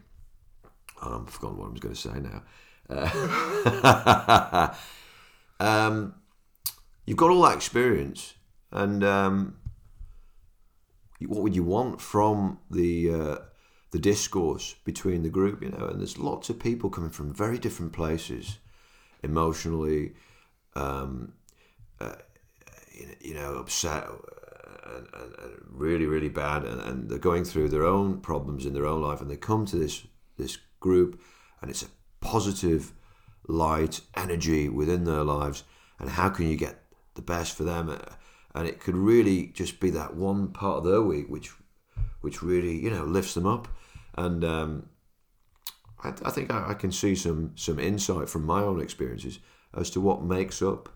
Um, 1.00 1.24
I've 1.26 1.32
forgotten 1.32 1.56
what 1.58 1.68
I 1.68 1.70
was 1.70 1.80
going 1.80 1.94
to 1.94 2.00
say 2.00 2.20
now. 2.20 2.42
Uh, 2.88 4.74
um, 5.60 6.14
you've 7.06 7.16
got 7.16 7.30
all 7.30 7.42
that 7.42 7.56
experience, 7.56 8.34
and 8.72 9.04
um, 9.04 9.56
what 11.20 11.42
would 11.42 11.54
you 11.54 11.64
want 11.64 12.00
from 12.00 12.58
the 12.70 13.10
uh, 13.10 13.36
the 13.90 13.98
discourse 13.98 14.74
between 14.84 15.22
the 15.22 15.28
group? 15.28 15.62
You 15.62 15.70
know, 15.70 15.86
and 15.86 16.00
there's 16.00 16.18
lots 16.18 16.50
of 16.50 16.58
people 16.58 16.90
coming 16.90 17.10
from 17.10 17.32
very 17.32 17.58
different 17.58 17.92
places, 17.92 18.58
emotionally, 19.22 20.14
um, 20.74 21.32
uh, 22.00 22.16
you 23.20 23.34
know- 23.34 23.56
upset. 23.56 24.06
And, 24.86 25.08
and, 25.14 25.34
and 25.42 25.52
really, 25.68 26.06
really 26.06 26.28
bad, 26.28 26.64
and, 26.64 26.80
and 26.80 27.10
they're 27.10 27.18
going 27.18 27.44
through 27.44 27.70
their 27.70 27.84
own 27.84 28.20
problems 28.20 28.64
in 28.64 28.72
their 28.72 28.86
own 28.86 29.02
life, 29.02 29.20
and 29.20 29.28
they 29.28 29.36
come 29.36 29.66
to 29.66 29.76
this 29.76 30.06
this 30.38 30.58
group, 30.78 31.20
and 31.60 31.68
it's 31.68 31.82
a 31.82 31.88
positive 32.20 32.92
light 33.48 34.00
energy 34.14 34.68
within 34.68 35.04
their 35.04 35.22
lives 35.22 35.64
and 35.98 36.10
how 36.10 36.28
can 36.28 36.48
you 36.48 36.56
get 36.56 36.82
the 37.14 37.22
best 37.22 37.56
for 37.56 37.64
them 37.64 37.88
and 38.56 38.66
it 38.66 38.80
could 38.80 38.96
really 38.96 39.48
just 39.60 39.78
be 39.80 39.90
that 39.90 40.16
one 40.16 40.48
part 40.48 40.78
of 40.78 40.84
their 40.84 41.02
week 41.02 41.26
which 41.28 41.52
which 42.22 42.42
really 42.42 42.74
you 42.84 42.90
know 42.90 43.04
lifts 43.04 43.34
them 43.34 43.46
up 43.46 43.68
and 44.16 44.42
um, 44.44 44.88
I, 46.02 46.08
I 46.24 46.30
think 46.30 46.50
I, 46.52 46.70
I 46.70 46.74
can 46.74 46.90
see 46.90 47.14
some 47.14 47.52
some 47.54 47.78
insight 47.78 48.28
from 48.28 48.44
my 48.46 48.60
own 48.62 48.80
experiences 48.80 49.38
as 49.74 49.90
to 49.90 50.00
what 50.00 50.22
makes 50.22 50.62
up 50.62 50.88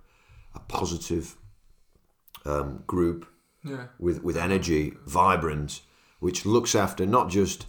a 0.55 0.61
positive 0.61 1.37
um, 2.47 2.83
group 2.87 3.27
Yeah. 3.63 3.87
with 3.99 4.23
with 4.25 4.37
energy, 4.37 4.95
vibrant, 5.07 5.83
which 6.21 6.47
looks 6.47 6.75
after 6.75 7.07
not 7.07 7.29
just 7.29 7.67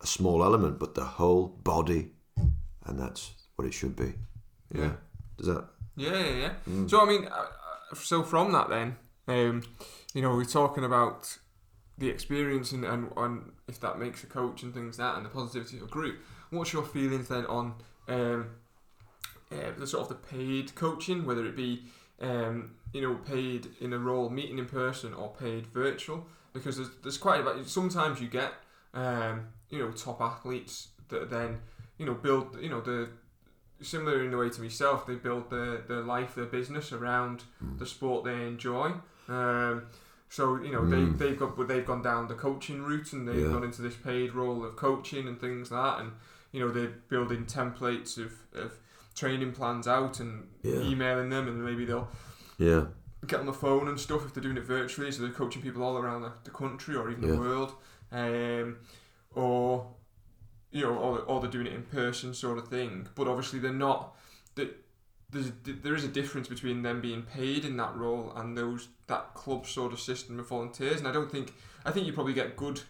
a 0.00 0.06
small 0.06 0.42
element 0.44 0.78
but 0.78 0.94
the 0.94 1.04
whole 1.18 1.48
body, 1.48 2.12
and 2.86 2.98
that's 2.98 3.32
what 3.56 3.66
it 3.66 3.74
should 3.74 3.96
be. 3.96 4.14
Yeah. 4.74 4.92
Does 5.38 5.46
that? 5.48 5.64
Yeah, 5.96 6.18
yeah, 6.18 6.36
yeah. 6.44 6.52
Mm. 6.68 6.88
So 6.90 7.00
I 7.00 7.04
mean, 7.06 7.24
uh, 7.26 7.46
uh, 7.90 7.94
so 7.94 8.22
from 8.22 8.52
that 8.52 8.68
then, 8.68 8.96
um, 9.28 9.62
you 10.12 10.22
know, 10.22 10.30
we're 10.30 10.44
talking 10.44 10.84
about 10.84 11.38
the 11.96 12.08
experience 12.08 12.72
and, 12.72 12.84
and 12.84 13.10
and 13.16 13.52
if 13.68 13.78
that 13.80 13.98
makes 13.98 14.24
a 14.24 14.26
coach 14.26 14.62
and 14.62 14.74
things 14.74 14.98
like 14.98 15.08
that 15.08 15.16
and 15.16 15.24
the 15.24 15.30
positivity 15.30 15.76
of 15.76 15.84
a 15.84 15.86
group. 15.86 16.18
What's 16.50 16.72
your 16.72 16.84
feelings 16.84 17.28
then 17.28 17.46
on 17.46 17.74
um, 18.08 18.50
uh, 19.50 19.70
the 19.78 19.86
sort 19.86 20.02
of 20.02 20.08
the 20.08 20.14
paid 20.14 20.74
coaching, 20.74 21.24
whether 21.24 21.46
it 21.46 21.56
be 21.56 21.84
um, 22.20 22.72
you 22.92 23.00
know 23.00 23.16
paid 23.16 23.68
in 23.80 23.92
a 23.92 23.98
role 23.98 24.28
meeting 24.28 24.58
in 24.58 24.66
person 24.66 25.14
or 25.14 25.30
paid 25.30 25.66
virtual? 25.68 26.26
Because 26.52 26.76
there's, 26.76 26.90
there's 27.02 27.18
quite 27.18 27.40
a 27.40 27.42
bit. 27.42 27.66
sometimes 27.68 28.20
you 28.20 28.28
get 28.28 28.52
um, 28.92 29.48
you 29.70 29.78
know 29.78 29.90
top 29.90 30.20
athletes 30.20 30.88
that 31.08 31.30
then 31.30 31.58
you 31.98 32.06
know 32.06 32.14
build 32.14 32.56
you 32.60 32.68
know 32.68 32.80
the 32.80 33.08
similar 33.82 34.24
in 34.24 34.30
the 34.30 34.36
way 34.36 34.48
to 34.48 34.60
myself, 34.60 35.06
they 35.06 35.14
build 35.14 35.50
their, 35.50 35.78
their 35.78 36.00
life, 36.00 36.34
their 36.34 36.46
business 36.46 36.92
around 36.92 37.42
the 37.78 37.86
sport 37.86 38.24
they 38.24 38.46
enjoy. 38.46 38.92
Um, 39.28 39.86
So 40.28 40.56
you 40.60 40.72
know 40.72 40.80
Mm. 40.82 41.16
they 41.18 41.26
they've 41.28 41.38
got 41.38 41.68
they've 41.68 41.86
gone 41.86 42.02
down 42.02 42.26
the 42.26 42.34
coaching 42.34 42.82
route 42.82 43.12
and 43.12 43.28
they've 43.28 43.44
Yeah. 43.46 43.52
gone 43.52 43.62
into 43.62 43.82
this 43.82 43.94
paid 43.94 44.34
role 44.34 44.64
of 44.64 44.74
coaching 44.74 45.28
and 45.28 45.38
things 45.40 45.70
like 45.70 45.80
that, 45.96 46.00
and 46.02 46.12
you 46.50 46.58
know 46.60 46.72
they're 46.72 46.94
building 47.08 47.44
templates 47.46 48.18
of, 48.18 48.32
of 48.52 48.72
training 49.14 49.52
plans 49.52 49.86
out 49.86 50.18
and 50.18 50.48
Yeah. 50.62 50.80
emailing 50.80 51.28
them, 51.30 51.46
and 51.46 51.64
maybe 51.64 51.84
they'll 51.84 52.08
Yeah. 52.58 52.86
get 53.26 53.38
on 53.40 53.46
the 53.46 53.52
phone 53.52 53.86
and 53.86 54.00
stuff 54.00 54.24
if 54.26 54.34
they're 54.34 54.42
doing 54.42 54.56
it 54.56 54.64
virtually. 54.64 55.12
So 55.12 55.22
they're 55.22 55.30
coaching 55.30 55.62
people 55.62 55.82
all 55.84 55.96
around 55.98 56.22
the, 56.22 56.32
the 56.42 56.50
country 56.50 56.96
or 56.96 57.08
even 57.10 57.22
Yeah. 57.22 57.32
the 57.34 57.38
world, 57.38 57.72
um, 58.10 58.78
or 59.34 59.94
you 60.72 60.82
know, 60.82 60.94
or, 60.96 61.20
or 61.20 61.40
they're 61.40 61.50
doing 61.50 61.68
it 61.68 61.72
in 61.74 61.84
person, 61.84 62.34
sort 62.34 62.58
of 62.58 62.66
thing. 62.66 63.06
But 63.14 63.28
obviously, 63.28 63.60
they're 63.60 63.72
not. 63.72 64.16
They, 64.56 64.70
there's 65.34 65.52
there 65.82 65.94
is 65.94 66.04
a 66.04 66.08
difference 66.08 66.48
between 66.48 66.82
them 66.82 67.00
being 67.00 67.22
paid 67.22 67.64
in 67.64 67.76
that 67.76 67.94
role 67.96 68.32
and 68.36 68.56
those 68.56 68.88
that 69.08 69.34
club 69.34 69.66
sort 69.66 69.92
of 69.92 70.00
system 70.00 70.38
of 70.38 70.48
volunteers. 70.48 70.98
And 70.98 71.08
I 71.08 71.12
don't 71.12 71.30
think 71.30 71.52
I 71.84 71.90
think 71.90 72.06
you 72.06 72.12
probably 72.12 72.32
get 72.32 72.56
good 72.56 72.80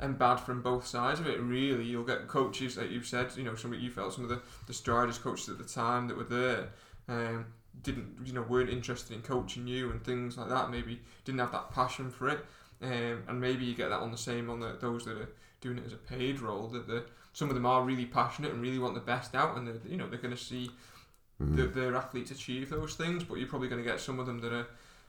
and 0.00 0.18
bad 0.18 0.36
from 0.36 0.62
both 0.62 0.84
sides 0.84 1.20
of 1.20 1.28
it. 1.28 1.40
Really, 1.40 1.84
you'll 1.84 2.04
get 2.04 2.26
coaches 2.26 2.74
that 2.74 2.90
you've 2.90 3.06
said, 3.06 3.30
you 3.36 3.44
know, 3.44 3.54
some 3.54 3.72
you 3.72 3.90
felt 3.90 4.12
some 4.12 4.24
of 4.24 4.30
the 4.30 4.42
the 4.66 4.74
Striders 4.74 5.18
coaches 5.18 5.48
at 5.48 5.58
the 5.58 5.64
time 5.64 6.08
that 6.08 6.16
were 6.16 6.24
there. 6.24 6.70
Um, 7.08 7.46
didn't 7.82 8.06
you 8.24 8.32
know 8.32 8.42
weren't 8.42 8.68
interested 8.68 9.14
in 9.14 9.22
coaching 9.22 9.66
you 9.66 9.90
and 9.90 10.04
things 10.04 10.36
like 10.36 10.50
that 10.50 10.70
maybe 10.70 11.00
didn't 11.24 11.40
have 11.40 11.52
that 11.52 11.70
passion 11.70 12.10
for 12.10 12.28
it 12.28 12.44
um, 12.82 13.22
and 13.28 13.40
maybe 13.40 13.64
you 13.64 13.74
get 13.74 13.88
that 13.88 14.00
on 14.00 14.10
the 14.10 14.18
same 14.18 14.50
on 14.50 14.60
the, 14.60 14.76
those 14.78 15.06
that 15.06 15.16
are 15.16 15.30
doing 15.62 15.78
it 15.78 15.86
as 15.86 15.94
a 15.94 15.96
paid 15.96 16.38
role 16.40 16.68
that 16.68 16.86
the 16.86 17.02
some 17.32 17.48
of 17.48 17.54
them 17.54 17.64
are 17.64 17.82
really 17.82 18.04
passionate 18.04 18.52
and 18.52 18.60
really 18.60 18.78
want 18.78 18.94
the 18.94 19.00
best 19.00 19.34
out 19.34 19.56
and 19.56 19.66
they're, 19.66 19.80
you 19.88 19.96
know 19.96 20.06
they're 20.06 20.18
going 20.18 20.36
to 20.36 20.42
see 20.42 20.70
Mm. 21.40 21.56
the, 21.56 21.62
their 21.66 21.96
athletes 21.96 22.30
achieve 22.30 22.68
those 22.70 22.94
things 22.94 23.24
but 23.24 23.36
you're 23.36 23.48
probably 23.48 23.68
going 23.68 23.82
to 23.82 23.88
get 23.88 24.00
some 24.00 24.18
of 24.20 24.26
them 24.26 24.38
that 24.40 24.52
are 24.52 24.66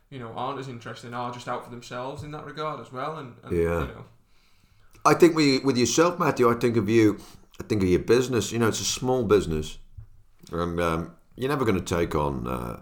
you 0.10 0.20
know 0.20 0.32
aren't 0.36 0.60
as 0.60 0.68
interested 0.68 1.08
and 1.08 1.16
are 1.16 1.32
just 1.32 1.48
out 1.48 1.64
for 1.64 1.70
themselves 1.70 2.24
in 2.24 2.32
that 2.32 2.46
regard 2.46 2.80
as 2.80 2.92
well 2.92 3.18
and, 3.18 3.36
and 3.44 3.52
Yeah. 3.56 3.82
you 3.82 3.88
know 3.88 4.06
I 5.06 5.14
think 5.16 5.36
with, 5.36 5.66
with 5.66 5.78
yourself, 5.78 6.18
Matthew, 6.18 6.50
I 6.50 6.54
think 6.54 6.78
of 6.78 6.88
you, 6.88 7.20
I 7.60 7.64
think 7.64 7.84
of 7.84 7.90
your 7.90 8.00
business. 8.00 8.54
You 8.54 8.60
know, 8.60 8.70
it's 8.70 8.80
a 8.80 8.86
small 8.86 9.26
business. 9.26 9.78
And 10.52 10.80
um, 10.80 11.16
you're 11.36 11.50
never 11.50 11.66
going 11.66 11.84
to 11.84 11.96
take 11.96 12.16
on 12.16 12.48
uh, 12.48 12.80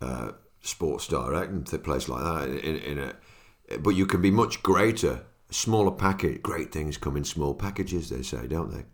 uh, 0.00 0.32
Sports 0.60 1.08
Direct 1.08 1.50
and 1.50 1.72
a 1.72 1.78
place 1.78 2.08
like 2.08 2.22
that. 2.22 2.48
In, 2.64 2.76
in 2.76 2.98
a, 3.00 3.78
but 3.78 3.90
you 3.90 4.06
can 4.06 4.22
be 4.22 4.30
much 4.30 4.62
greater. 4.62 5.24
Smaller 5.50 5.90
package. 5.90 6.40
Great 6.40 6.72
things 6.72 6.96
come 6.96 7.16
in 7.16 7.24
small 7.24 7.52
packages, 7.54 8.08
they 8.08 8.22
say, 8.22 8.46
don't 8.46 8.70
they? 8.70 8.84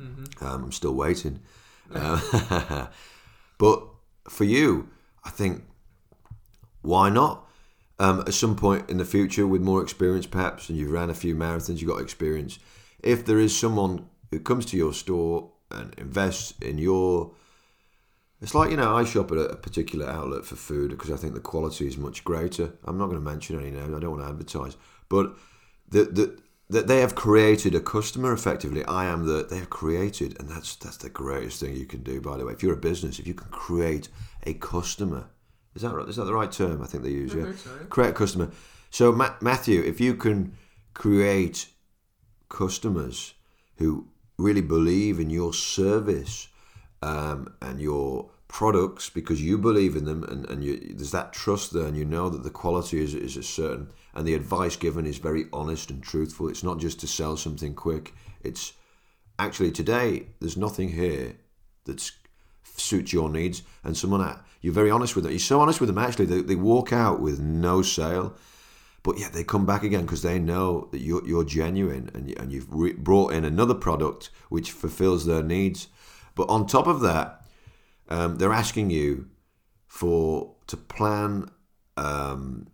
mm-hmm. 0.00 0.44
Um, 0.44 0.64
I'm 0.64 0.72
still 0.72 0.94
waiting. 0.94 1.40
But 3.62 3.86
for 4.28 4.42
you, 4.42 4.88
I 5.22 5.30
think, 5.30 5.62
why 6.80 7.10
not? 7.10 7.48
Um, 8.00 8.24
at 8.26 8.34
some 8.34 8.56
point 8.56 8.90
in 8.90 8.96
the 8.96 9.04
future, 9.04 9.46
with 9.46 9.62
more 9.62 9.80
experience 9.80 10.26
perhaps, 10.26 10.68
and 10.68 10.76
you've 10.76 10.90
ran 10.90 11.10
a 11.10 11.14
few 11.14 11.36
marathons, 11.36 11.80
you've 11.80 11.88
got 11.88 12.00
experience. 12.00 12.58
If 13.04 13.24
there 13.24 13.38
is 13.38 13.56
someone 13.56 14.08
who 14.32 14.40
comes 14.40 14.66
to 14.66 14.76
your 14.76 14.92
store 14.92 15.52
and 15.70 15.94
invests 15.96 16.54
in 16.60 16.78
your. 16.78 17.36
It's 18.40 18.56
like, 18.56 18.72
you 18.72 18.76
know, 18.76 18.96
I 18.96 19.04
shop 19.04 19.30
at 19.30 19.38
a, 19.38 19.50
a 19.50 19.56
particular 19.56 20.10
outlet 20.10 20.44
for 20.44 20.56
food 20.56 20.90
because 20.90 21.12
I 21.12 21.16
think 21.16 21.34
the 21.34 21.40
quality 21.40 21.86
is 21.86 21.96
much 21.96 22.24
greater. 22.24 22.72
I'm 22.84 22.98
not 22.98 23.06
going 23.06 23.20
to 23.20 23.24
mention 23.24 23.60
any 23.60 23.70
names, 23.70 23.94
I 23.94 24.00
don't 24.00 24.10
want 24.10 24.24
to 24.24 24.28
advertise. 24.28 24.76
But 25.08 25.36
the, 25.88 26.02
the, 26.06 26.38
that 26.72 26.88
they 26.88 27.00
have 27.00 27.14
created 27.14 27.74
a 27.74 27.80
customer 27.80 28.32
effectively. 28.32 28.84
I 28.86 29.04
am 29.04 29.26
the 29.26 29.44
they 29.44 29.58
have 29.58 29.70
created, 29.70 30.38
and 30.40 30.48
that's 30.48 30.74
that's 30.76 30.96
the 30.96 31.10
greatest 31.10 31.60
thing 31.60 31.76
you 31.76 31.86
can 31.86 32.02
do. 32.02 32.20
By 32.20 32.38
the 32.38 32.46
way, 32.46 32.52
if 32.52 32.62
you're 32.62 32.74
a 32.74 32.88
business, 32.90 33.18
if 33.18 33.26
you 33.26 33.34
can 33.34 33.50
create 33.50 34.08
a 34.44 34.54
customer, 34.54 35.26
is 35.74 35.82
that 35.82 35.94
right? 35.94 36.08
Is 36.08 36.16
that 36.16 36.24
the 36.24 36.34
right 36.34 36.50
term? 36.50 36.82
I 36.82 36.86
think 36.86 37.04
they 37.04 37.10
use. 37.10 37.34
I 37.34 37.38
Yeah, 37.38 37.44
create 37.90 38.10
a 38.10 38.14
customer. 38.14 38.50
So 38.90 39.12
Ma- 39.12 39.34
Matthew, 39.40 39.82
if 39.82 40.00
you 40.00 40.14
can 40.14 40.56
create 40.94 41.68
customers 42.48 43.34
who 43.76 44.08
really 44.38 44.60
believe 44.62 45.20
in 45.20 45.30
your 45.30 45.52
service 45.52 46.48
um, 47.02 47.54
and 47.60 47.80
your 47.80 48.30
products 48.48 49.08
because 49.08 49.42
you 49.42 49.56
believe 49.56 49.96
in 49.96 50.04
them 50.04 50.24
and, 50.24 50.48
and 50.50 50.62
you, 50.62 50.78
there's 50.94 51.10
that 51.10 51.32
trust 51.32 51.72
there 51.72 51.86
and 51.86 51.96
you 51.96 52.04
know 52.04 52.28
that 52.28 52.42
the 52.42 52.50
quality 52.50 53.00
is, 53.02 53.14
is 53.14 53.36
a 53.36 53.42
certain 53.42 53.90
and 54.14 54.26
the 54.26 54.34
advice 54.34 54.76
given 54.76 55.06
is 55.06 55.18
very 55.18 55.46
honest 55.52 55.90
and 55.90 56.02
truthful. 56.02 56.48
It's 56.48 56.62
not 56.62 56.78
just 56.78 57.00
to 57.00 57.06
sell 57.06 57.36
something 57.36 57.74
quick. 57.74 58.12
It's 58.42 58.74
actually 59.38 59.72
today 59.72 60.26
there's 60.40 60.56
nothing 60.56 60.90
here 60.90 61.36
that 61.84 62.10
suits 62.76 63.12
your 63.12 63.30
needs. 63.30 63.62
And 63.84 63.96
someone 63.96 64.38
you're 64.60 64.74
very 64.74 64.90
honest 64.90 65.14
with 65.14 65.24
them. 65.24 65.32
You're 65.32 65.40
so 65.40 65.60
honest 65.60 65.80
with 65.80 65.88
them 65.88 65.98
actually 65.98 66.26
they, 66.26 66.42
they 66.42 66.54
walk 66.56 66.92
out 66.92 67.20
with 67.20 67.40
no 67.40 67.82
sale. 67.82 68.36
But 69.02 69.18
yet 69.18 69.32
they 69.32 69.42
come 69.42 69.66
back 69.66 69.82
again 69.82 70.02
because 70.02 70.22
they 70.22 70.38
know 70.38 70.88
that 70.92 71.00
you're, 71.00 71.26
you're 71.26 71.44
genuine 71.44 72.10
and, 72.14 72.28
you, 72.28 72.36
and 72.38 72.52
you've 72.52 72.72
re- 72.72 72.92
brought 72.92 73.32
in 73.32 73.44
another 73.44 73.74
product 73.74 74.30
which 74.48 74.70
fulfills 74.70 75.26
their 75.26 75.42
needs. 75.42 75.88
But 76.36 76.48
on 76.48 76.66
top 76.66 76.86
of 76.86 77.00
that, 77.00 77.44
um, 78.08 78.36
they're 78.36 78.52
asking 78.52 78.90
you 78.90 79.28
for 79.86 80.54
to 80.68 80.76
plan 80.76 81.50
um, 81.96 82.68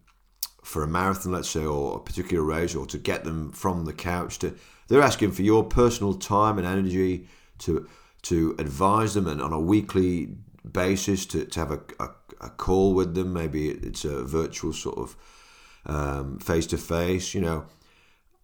for 0.68 0.82
a 0.82 0.86
marathon, 0.86 1.32
let's 1.32 1.48
say, 1.48 1.64
or 1.64 1.96
a 1.96 2.00
particular 2.00 2.42
race, 2.42 2.74
or 2.74 2.86
to 2.86 2.98
get 2.98 3.24
them 3.24 3.50
from 3.52 3.86
the 3.86 3.92
couch 3.92 4.38
to. 4.40 4.54
They're 4.88 5.02
asking 5.02 5.32
for 5.32 5.42
your 5.42 5.64
personal 5.64 6.14
time 6.14 6.58
and 6.58 6.66
energy 6.66 7.26
to 7.60 7.88
to 8.22 8.54
advise 8.58 9.14
them, 9.14 9.26
and 9.26 9.40
on 9.40 9.52
a 9.52 9.60
weekly 9.60 10.28
basis 10.70 11.24
to, 11.26 11.44
to 11.46 11.60
have 11.60 11.70
a, 11.70 11.80
a, 11.98 12.08
a 12.42 12.50
call 12.50 12.92
with 12.92 13.14
them. 13.14 13.32
Maybe 13.32 13.68
it's 13.68 14.04
a 14.04 14.24
virtual 14.24 14.72
sort 14.72 14.98
of 14.98 16.42
face 16.42 16.66
to 16.66 16.76
face. 16.76 17.34
You 17.34 17.40
know, 17.40 17.66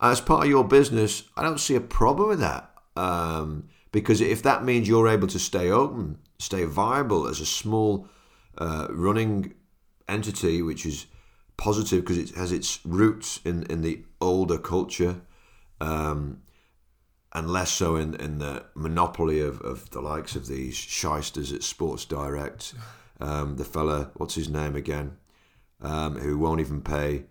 as 0.00 0.20
part 0.20 0.44
of 0.44 0.50
your 0.50 0.64
business, 0.64 1.24
I 1.36 1.42
don't 1.42 1.60
see 1.60 1.74
a 1.74 1.80
problem 1.80 2.28
with 2.28 2.40
that. 2.40 2.70
Um, 2.96 3.68
because 3.92 4.20
if 4.20 4.42
that 4.42 4.64
means 4.64 4.88
you're 4.88 5.08
able 5.08 5.28
to 5.28 5.38
stay 5.38 5.70
open, 5.70 6.18
stay 6.38 6.64
viable 6.64 7.26
as 7.26 7.40
a 7.40 7.46
small 7.46 8.08
uh, 8.58 8.86
running 8.90 9.54
entity, 10.08 10.62
which 10.62 10.86
is 10.86 11.06
positive 11.56 12.00
because 12.02 12.18
it 12.18 12.30
has 12.36 12.52
its 12.52 12.80
roots 12.84 13.40
in, 13.44 13.64
in 13.64 13.82
the 13.82 14.04
older 14.20 14.58
culture, 14.58 15.20
um, 15.80 16.42
and 17.32 17.50
less 17.50 17.70
so 17.70 17.96
in, 17.96 18.14
in 18.14 18.38
the 18.38 18.64
monopoly 18.74 19.40
of, 19.40 19.60
of 19.60 19.90
the 19.90 20.00
likes 20.00 20.36
of 20.36 20.46
these 20.46 20.76
shysters 20.76 21.52
at 21.52 21.62
Sports 21.62 22.04
Direct. 22.04 22.74
Um, 23.20 23.56
the 23.56 23.64
fella, 23.64 24.10
what's 24.14 24.34
his 24.34 24.48
name 24.48 24.74
again, 24.76 25.16
um, 25.80 26.16
who 26.16 26.38
won't 26.38 26.60
even 26.60 26.80
pay 26.80 27.24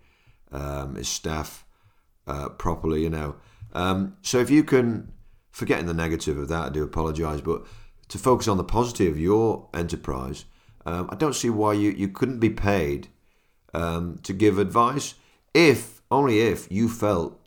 um, 0.52 0.96
his 0.96 1.10
staff 1.10 1.66
uh, 2.28 2.50
properly, 2.50 3.04
you 3.04 3.10
know. 3.10 3.36
Um, 3.74 4.18
so 4.22 4.40
if 4.40 4.50
you 4.50 4.64
can, 4.64 5.12
forgetting 5.52 5.88
the 5.88 5.94
negative 5.94 6.38
of 6.38 6.48
that, 6.50 6.66
I 6.66 6.70
do 6.70 6.84
apologise, 6.84 7.42
but 7.42 7.66
to 8.10 8.18
focus 8.18 8.48
on 8.48 8.58
the 8.58 8.64
positive 8.64 9.14
of 9.14 9.20
your 9.20 9.68
enterprise, 9.74 10.46
um, 10.86 11.10
I 11.12 11.16
don't 11.16 11.36
see 11.36 11.50
why 11.50 11.74
you, 11.74 11.92
you 11.92 12.08
couldn't 12.08 12.40
be 12.40 12.50
paid 12.50 13.08
um, 13.74 14.20
to 14.24 14.34
give 14.34 14.58
advice 14.58 15.16
if, 15.54 16.02
only 16.10 16.40
if, 16.40 16.72
you 16.72 16.90
felt 16.90 17.40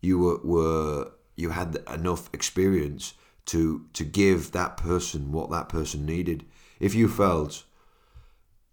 you 0.00 0.18
were, 0.18 0.38
were 0.42 1.12
you 1.36 1.50
had 1.50 1.78
enough 1.92 2.28
experience 2.32 3.14
to 3.46 3.86
to 3.94 4.04
give 4.04 4.52
that 4.52 4.76
person 4.76 5.32
what 5.32 5.50
that 5.50 5.68
person 5.68 6.04
needed. 6.04 6.44
If 6.80 6.94
you 6.94 7.08
felt 7.08 7.64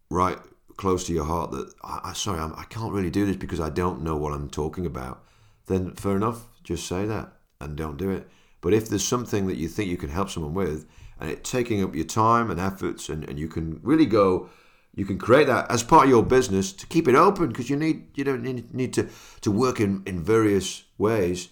right 0.10 0.38
close 0.78 1.06
to 1.06 1.14
your 1.14 1.26
heart 1.26 1.52
that 1.52 1.74
I, 1.84 2.02
I 2.06 2.14
sorry 2.14 2.40
I'm, 2.40 2.54
I 2.58 2.64
can't 2.64 2.92
really 2.92 3.10
do 3.10 3.26
this 3.26 3.38
because 3.38 3.60
I 3.60 3.70
don't 3.70 4.02
know 4.02 4.18
what 4.18 4.34
I'm 4.34 4.50
talking 4.50 4.86
about, 4.86 5.24
then 5.68 5.94
fair 5.94 6.16
enough, 6.16 6.48
just 6.64 6.88
say 6.88 7.06
that 7.06 7.32
and 7.62 7.78
don't 7.78 7.98
do 7.98 8.10
it. 8.10 8.28
But 8.62 8.74
if 8.74 8.90
there's 8.90 9.06
something 9.06 9.48
that 9.48 9.58
you 9.58 9.68
think 9.68 9.90
you 9.90 9.98
can 9.98 10.10
help 10.10 10.30
someone 10.30 10.54
with, 10.54 10.88
and 11.20 11.30
it's 11.30 11.50
taking 11.50 11.84
up 11.84 11.96
your 11.96 12.06
time 12.06 12.52
and 12.52 12.60
efforts, 12.60 13.10
and, 13.10 13.24
and 13.30 13.40
you 13.40 13.48
can 13.48 13.80
really 13.84 14.06
go, 14.06 14.50
you 14.96 15.06
can 15.06 15.18
create 15.18 15.48
that 15.48 15.70
as 15.70 15.84
part 15.84 16.06
of 16.06 16.10
your 16.10 16.24
business 16.24 16.74
to 16.74 16.88
keep 16.88 17.08
it 17.08 17.16
open 17.16 17.50
because 17.50 17.70
you 17.70 17.76
need 17.76 18.08
you 18.16 18.24
don't 18.24 18.42
need, 18.42 18.74
need 18.74 18.94
to 18.94 19.10
to 19.42 19.52
work 19.52 19.80
in 19.80 20.04
in 20.06 20.24
various 20.24 20.84
ways 20.98 21.50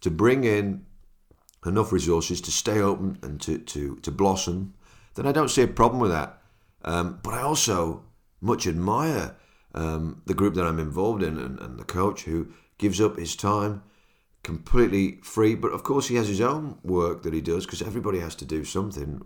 to 0.00 0.10
bring 0.10 0.44
in 0.44 0.86
enough 1.66 1.92
resources 1.92 2.40
to 2.42 2.50
stay 2.50 2.80
open 2.80 3.18
and 3.22 3.40
to, 3.42 3.58
to, 3.58 3.96
to 3.96 4.10
blossom, 4.10 4.74
then 5.14 5.26
I 5.26 5.32
don't 5.32 5.50
see 5.50 5.62
a 5.62 5.68
problem 5.68 6.00
with 6.00 6.10
that. 6.10 6.40
Um, 6.84 7.18
but 7.22 7.34
I 7.34 7.42
also 7.42 8.04
much 8.40 8.66
admire 8.66 9.36
um, 9.74 10.22
the 10.26 10.34
group 10.34 10.54
that 10.54 10.64
I'm 10.64 10.78
involved 10.78 11.22
in 11.22 11.38
and, 11.38 11.58
and 11.58 11.78
the 11.78 11.84
coach 11.84 12.22
who 12.22 12.48
gives 12.78 13.00
up 13.00 13.18
his 13.18 13.34
time 13.34 13.82
completely 14.44 15.18
free. 15.22 15.54
But 15.54 15.72
of 15.72 15.82
course, 15.82 16.08
he 16.08 16.14
has 16.14 16.28
his 16.28 16.40
own 16.40 16.78
work 16.82 17.22
that 17.24 17.34
he 17.34 17.40
does 17.40 17.66
because 17.66 17.82
everybody 17.82 18.20
has 18.20 18.36
to 18.36 18.44
do 18.44 18.64
something. 18.64 19.20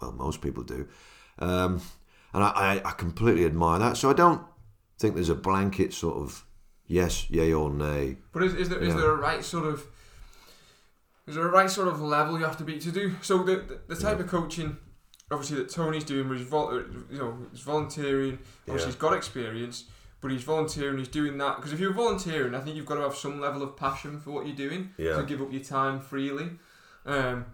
Well, 0.00 0.12
most 0.12 0.40
people 0.40 0.64
do. 0.64 0.88
Um, 1.38 1.80
and 2.34 2.42
I, 2.44 2.48
I, 2.48 2.88
I 2.88 2.92
completely 2.92 3.44
admire 3.44 3.78
that. 3.78 3.96
So 3.96 4.10
I 4.10 4.14
don't 4.14 4.42
think 4.98 5.14
there's 5.14 5.28
a 5.28 5.34
blanket 5.34 5.92
sort 5.92 6.16
of 6.16 6.44
yes, 6.86 7.28
yay, 7.30 7.52
or 7.52 7.70
nay. 7.70 8.16
But 8.32 8.42
is, 8.44 8.54
is 8.54 8.68
there 8.68 8.80
is 8.80 8.88
Yeah. 8.94 9.00
there 9.00 9.10
a 9.12 9.16
right 9.16 9.44
sort 9.44 9.64
of 9.66 9.86
is 11.26 11.34
there 11.36 11.46
a 11.46 11.50
right 11.50 11.70
sort 11.70 11.88
of 11.88 12.00
level 12.00 12.38
you 12.38 12.44
have 12.44 12.56
to 12.58 12.64
be 12.64 12.78
to 12.78 12.90
do? 12.90 13.14
So 13.22 13.42
the 13.42 13.56
the, 13.56 13.94
the 13.94 14.00
type 14.00 14.18
of 14.20 14.26
coaching, 14.26 14.76
obviously 15.30 15.56
that 15.58 15.70
Tony's 15.70 16.04
doing, 16.04 16.28
where 16.28 16.36
he's 16.38 16.46
vol- 16.46 16.68
uh, 16.70 16.82
you 17.10 17.18
know 17.18 17.36
he's 17.50 17.60
volunteering. 17.60 18.38
Obviously 18.68 18.80
Yeah. 18.80 18.86
he's 18.86 18.96
got 18.96 19.12
experience. 19.14 19.84
but 20.20 20.30
he's 20.30 20.44
volunteering. 20.44 20.98
He's 20.98 21.08
doing 21.08 21.36
that 21.38 21.56
because 21.56 21.72
if 21.72 21.80
you're 21.80 21.92
volunteering, 21.92 22.54
I 22.54 22.60
think 22.60 22.76
you've 22.76 22.86
got 22.86 22.94
to 22.94 23.00
have 23.02 23.16
some 23.16 23.40
level 23.40 23.60
of 23.62 23.76
passion 23.76 24.20
for 24.20 24.30
what 24.30 24.46
you're 24.46 24.54
doing 24.56 24.90
Yeah. 24.96 25.16
to 25.16 25.24
give 25.24 25.42
up 25.42 25.52
your 25.52 25.64
time 25.64 25.98
freely. 26.00 26.50
Um, 27.04 27.46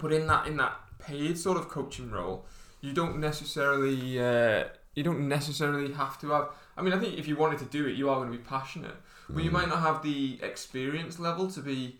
but 0.00 0.12
in 0.12 0.26
that 0.28 0.46
in 0.46 0.56
that 0.58 0.74
paid 1.00 1.36
sort 1.38 1.56
of 1.58 1.68
coaching 1.68 2.10
role, 2.12 2.46
you 2.80 2.92
don't 2.92 3.18
necessarily 3.18 4.18
uh, 4.20 4.64
you 4.94 5.02
don't 5.02 5.28
necessarily 5.28 5.92
have 5.92 6.18
to 6.20 6.30
have. 6.30 6.48
I 6.76 6.82
mean, 6.82 6.92
I 6.92 6.98
think 6.98 7.18
if 7.18 7.26
you 7.28 7.36
wanted 7.36 7.58
to 7.60 7.64
do 7.66 7.86
it, 7.86 7.96
you 7.96 8.08
are 8.10 8.16
going 8.16 8.30
to 8.32 8.36
be 8.38 8.42
passionate, 8.44 8.96
but 9.28 9.42
you 9.44 9.50
Mm. 9.50 9.54
might 9.54 9.68
not 9.68 9.80
have 9.80 10.02
the 10.02 10.38
experience 10.42 11.18
level 11.18 11.50
to 11.50 11.60
be 11.60 11.98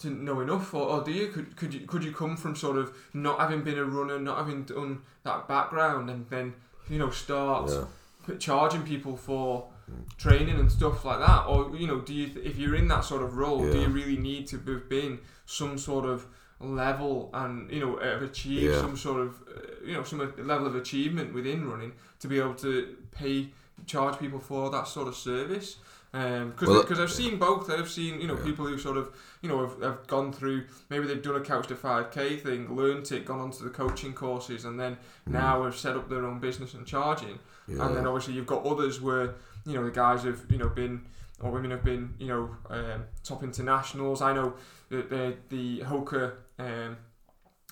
to 0.00 0.08
know 0.10 0.40
enough, 0.40 0.72
or, 0.74 0.86
or 0.88 1.02
do 1.04 1.10
you? 1.10 1.28
Could 1.28 1.56
could 1.56 1.74
you 1.74 1.80
could 1.86 2.04
you 2.04 2.12
come 2.12 2.36
from 2.36 2.54
sort 2.56 2.76
of 2.78 2.92
not 3.12 3.38
having 3.40 3.62
been 3.62 3.78
a 3.78 3.84
runner, 3.84 4.18
not 4.18 4.38
having 4.38 4.62
done 4.64 5.02
that 5.24 5.48
background, 5.48 6.08
and 6.10 6.28
then 6.30 6.54
you 6.88 6.98
know 6.98 7.10
start 7.10 7.70
Yeah. 7.70 8.36
charging 8.38 8.82
people 8.82 9.16
for 9.16 9.68
training 10.18 10.58
and 10.60 10.70
stuff 10.70 11.04
like 11.04 11.18
that, 11.18 11.46
or 11.46 11.74
you 11.76 11.86
know, 11.86 12.00
do 12.00 12.12
you 12.14 12.28
th- 12.28 12.44
if 12.46 12.56
you're 12.58 12.74
in 12.76 12.88
that 12.88 13.04
sort 13.04 13.22
of 13.22 13.36
role, 13.36 13.60
do 13.72 13.78
you 13.78 13.88
really 13.88 14.18
need 14.18 14.46
to 14.48 14.56
have 14.58 14.88
been 14.88 15.18
some 15.46 15.78
sort 15.78 16.04
of 16.04 16.26
level 16.60 17.30
and 17.34 17.70
you 17.70 17.80
know 17.80 17.96
have 17.98 18.22
achieved 18.22 18.62
Yeah. 18.72 18.80
some 18.80 18.96
sort 18.96 19.20
of 19.20 19.34
uh, 19.48 19.60
you 19.86 19.94
know 19.94 20.02
some 20.02 20.18
level 20.38 20.66
of 20.66 20.74
achievement 20.74 21.32
within 21.32 21.68
running 21.68 21.92
to 22.20 22.28
be 22.28 22.38
able 22.38 22.54
to 22.56 22.96
pay 23.12 23.48
charge 23.86 24.18
people 24.18 24.40
for 24.40 24.70
that 24.70 24.88
sort 24.88 25.06
of 25.08 25.14
service 25.14 25.76
because 26.10 26.68
Well, 26.68 26.80
because 26.82 26.98
I've 26.98 27.12
seen 27.12 27.38
both 27.38 27.70
I've 27.70 27.88
seen 27.88 28.20
you 28.20 28.26
know 28.26 28.36
Yeah. 28.36 28.44
people 28.44 28.66
who 28.66 28.76
sort 28.78 28.96
of 28.96 29.10
you 29.42 29.48
know 29.48 29.60
have, 29.66 29.80
have 29.82 30.06
gone 30.08 30.32
through 30.32 30.64
maybe 30.90 31.06
they've 31.06 31.22
done 31.22 31.36
a 31.36 31.40
couch 31.40 31.68
to 31.68 31.74
5k 31.76 32.40
thing 32.42 32.74
learned 32.74 33.10
it 33.12 33.24
gone 33.24 33.40
onto 33.40 33.62
the 33.62 33.70
coaching 33.70 34.12
courses 34.12 34.64
and 34.64 34.80
then 34.80 34.96
now 35.26 35.62
have 35.62 35.76
set 35.76 35.94
up 35.96 36.08
their 36.08 36.24
own 36.24 36.38
business 36.40 36.74
and 36.74 36.84
charging 36.86 37.38
Yeah. 37.68 37.86
and 37.86 37.96
then 37.96 38.06
obviously 38.06 38.34
you've 38.34 38.46
got 38.46 38.64
others 38.66 39.00
where 39.00 39.34
you 39.64 39.74
know 39.74 39.84
the 39.84 39.90
guys 39.92 40.24
have 40.24 40.40
you 40.50 40.58
know 40.58 40.68
been 40.70 41.02
or 41.40 41.52
women 41.52 41.70
have 41.70 41.84
been 41.84 42.14
you 42.18 42.26
know 42.26 42.50
um, 42.68 43.04
top 43.22 43.44
internationals. 43.44 44.20
I 44.22 44.32
know 44.32 44.54
that 44.88 45.08
the 45.10 45.36
the 45.50 45.80
Hoka 45.84 46.32
um, 46.58 46.96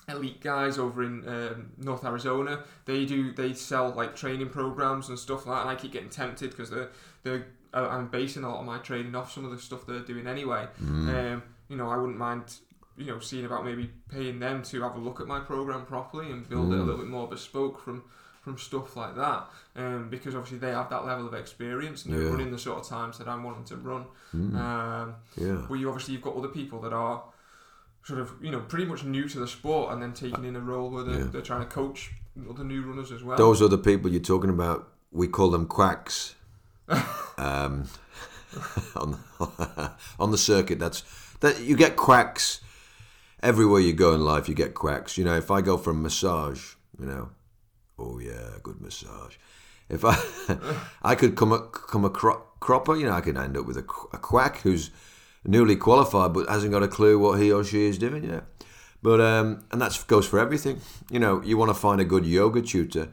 elite 0.09 0.39
guys 0.41 0.77
over 0.77 1.03
in 1.03 1.27
um, 1.27 1.71
North 1.77 2.05
Arizona 2.05 2.63
they 2.85 3.05
do 3.05 3.33
they 3.33 3.53
sell 3.53 3.89
like 3.91 4.15
training 4.15 4.49
programs 4.49 5.09
and 5.09 5.19
stuff 5.19 5.45
like 5.45 5.57
that. 5.57 5.61
And 5.63 5.69
I 5.69 5.75
keep 5.75 5.91
getting 5.91 6.09
tempted 6.09 6.51
because 6.51 6.69
they're 6.69 6.89
they're 7.23 7.47
uh, 7.73 7.87
I'm 7.89 8.07
basing 8.07 8.43
a 8.43 8.49
lot 8.49 8.61
of 8.61 8.65
my 8.65 8.77
training 8.77 9.13
off 9.15 9.31
some 9.33 9.43
of 9.43 9.51
the 9.51 9.59
stuff 9.59 9.85
they're 9.85 9.99
doing 9.99 10.25
anyway. 10.27 10.67
Mm. 10.81 11.33
Um, 11.33 11.43
you 11.67 11.75
know 11.77 11.89
I 11.89 11.97
wouldn't 11.97 12.17
mind. 12.17 12.55
You 12.99 13.05
know, 13.05 13.19
seeing 13.19 13.45
about 13.45 13.63
maybe 13.63 13.91
paying 14.09 14.39
them 14.39 14.63
to 14.63 14.81
have 14.81 14.95
a 14.95 14.99
look 14.99 15.21
at 15.21 15.27
my 15.27 15.39
program 15.39 15.85
properly 15.85 16.31
and 16.31 16.49
build 16.49 16.73
it 16.73 16.77
a 16.77 16.79
Mm. 16.79 16.85
little 16.87 16.97
bit 17.01 17.07
more 17.07 17.27
bespoke 17.27 17.79
from 17.79 18.03
from 18.41 18.57
stuff 18.57 18.95
like 18.95 19.13
that 19.17 19.45
um, 19.75 20.09
because 20.09 20.33
obviously 20.33 20.57
they 20.57 20.71
have 20.71 20.89
that 20.89 21.05
level 21.05 21.27
of 21.27 21.33
experience 21.35 22.05
and 22.05 22.13
they're 22.15 22.23
Yeah. 22.23 22.29
running 22.31 22.49
the 22.49 22.57
sort 22.57 22.79
of 22.79 22.87
times 22.87 23.17
that 23.19 23.27
I'm 23.27 23.43
wanting 23.43 23.65
to 23.65 23.75
run. 23.75 24.05
Mm. 24.33 24.55
Um, 24.55 25.15
yeah. 25.35 25.65
but 25.67 25.75
you 25.75 25.89
obviously 25.89 26.13
you've 26.15 26.23
got 26.23 26.35
other 26.37 26.47
people 26.47 26.79
that 26.81 26.93
are 26.93 27.21
sort 28.07 28.21
of 28.21 28.31
you 28.41 28.49
know 28.49 28.61
pretty 28.61 28.85
much 28.85 29.03
new 29.03 29.27
to 29.27 29.37
the 29.39 29.47
sport 29.47 29.91
and 29.91 30.01
then 30.01 30.13
taking 30.13 30.45
in 30.45 30.55
a 30.55 30.61
role 30.61 30.89
where 30.89 31.03
they're, 31.03 31.19
Yeah. 31.19 31.27
they're 31.29 31.41
trying 31.41 31.59
to 31.61 31.67
coach 31.67 32.11
other 32.49 32.63
new 32.63 32.81
runners 32.83 33.11
as 33.11 33.21
well. 33.21 33.37
Those 33.37 33.61
other 33.61 33.77
people 33.77 34.09
you're 34.09 34.21
talking 34.21 34.49
about, 34.49 34.87
we 35.11 35.27
call 35.27 35.49
them 35.49 35.65
quacks. 35.65 36.35
um, 37.37 37.89
on 38.95 39.19
on 40.19 40.31
the 40.31 40.37
circuit, 40.37 40.79
that's 40.79 41.03
that 41.41 41.59
you 41.59 41.75
get 41.75 41.97
quacks 41.97 42.61
everywhere 43.43 43.81
you 43.81 43.91
go 43.91 44.13
in 44.13 44.21
life. 44.23 44.47
You 44.47 44.55
get 44.55 44.73
quacks. 44.73 45.17
You 45.17 45.25
know, 45.25 45.35
if 45.35 45.51
I 45.51 45.59
go 45.59 45.77
for 45.77 45.91
a 45.91 45.93
massage, 45.93 46.75
you 46.97 47.05
know, 47.05 47.29
oh 47.99 48.19
yeah, 48.19 48.51
good 48.63 48.79
massage. 48.79 49.35
If 49.89 50.05
I 50.05 50.17
I 51.01 51.15
could 51.15 51.35
come 51.35 51.51
a, 51.51 51.59
come 51.59 52.05
a 52.05 52.09
cro- 52.09 52.43
cropper, 52.61 52.95
you 52.95 53.05
know, 53.05 53.13
I 53.13 53.21
could 53.21 53.37
end 53.37 53.57
up 53.57 53.65
with 53.65 53.77
a, 53.77 53.85
a 54.13 54.17
quack 54.17 54.61
who's 54.61 54.91
newly 55.45 55.75
qualified 55.75 56.33
but 56.33 56.49
hasn't 56.49 56.71
got 56.71 56.83
a 56.83 56.87
clue 56.87 57.17
what 57.17 57.39
he 57.39 57.51
or 57.51 57.63
she 57.63 57.85
is 57.85 57.97
doing. 57.97 58.23
yet. 58.23 58.43
but 59.01 59.21
um, 59.21 59.63
and 59.71 59.81
that 59.81 60.03
goes 60.07 60.27
for 60.27 60.39
everything. 60.39 60.81
You 61.09 61.19
know, 61.19 61.41
you 61.41 61.57
want 61.57 61.69
to 61.69 61.75
find 61.75 62.01
a 62.01 62.05
good 62.05 62.25
yoga 62.25 62.61
tutor. 62.61 63.09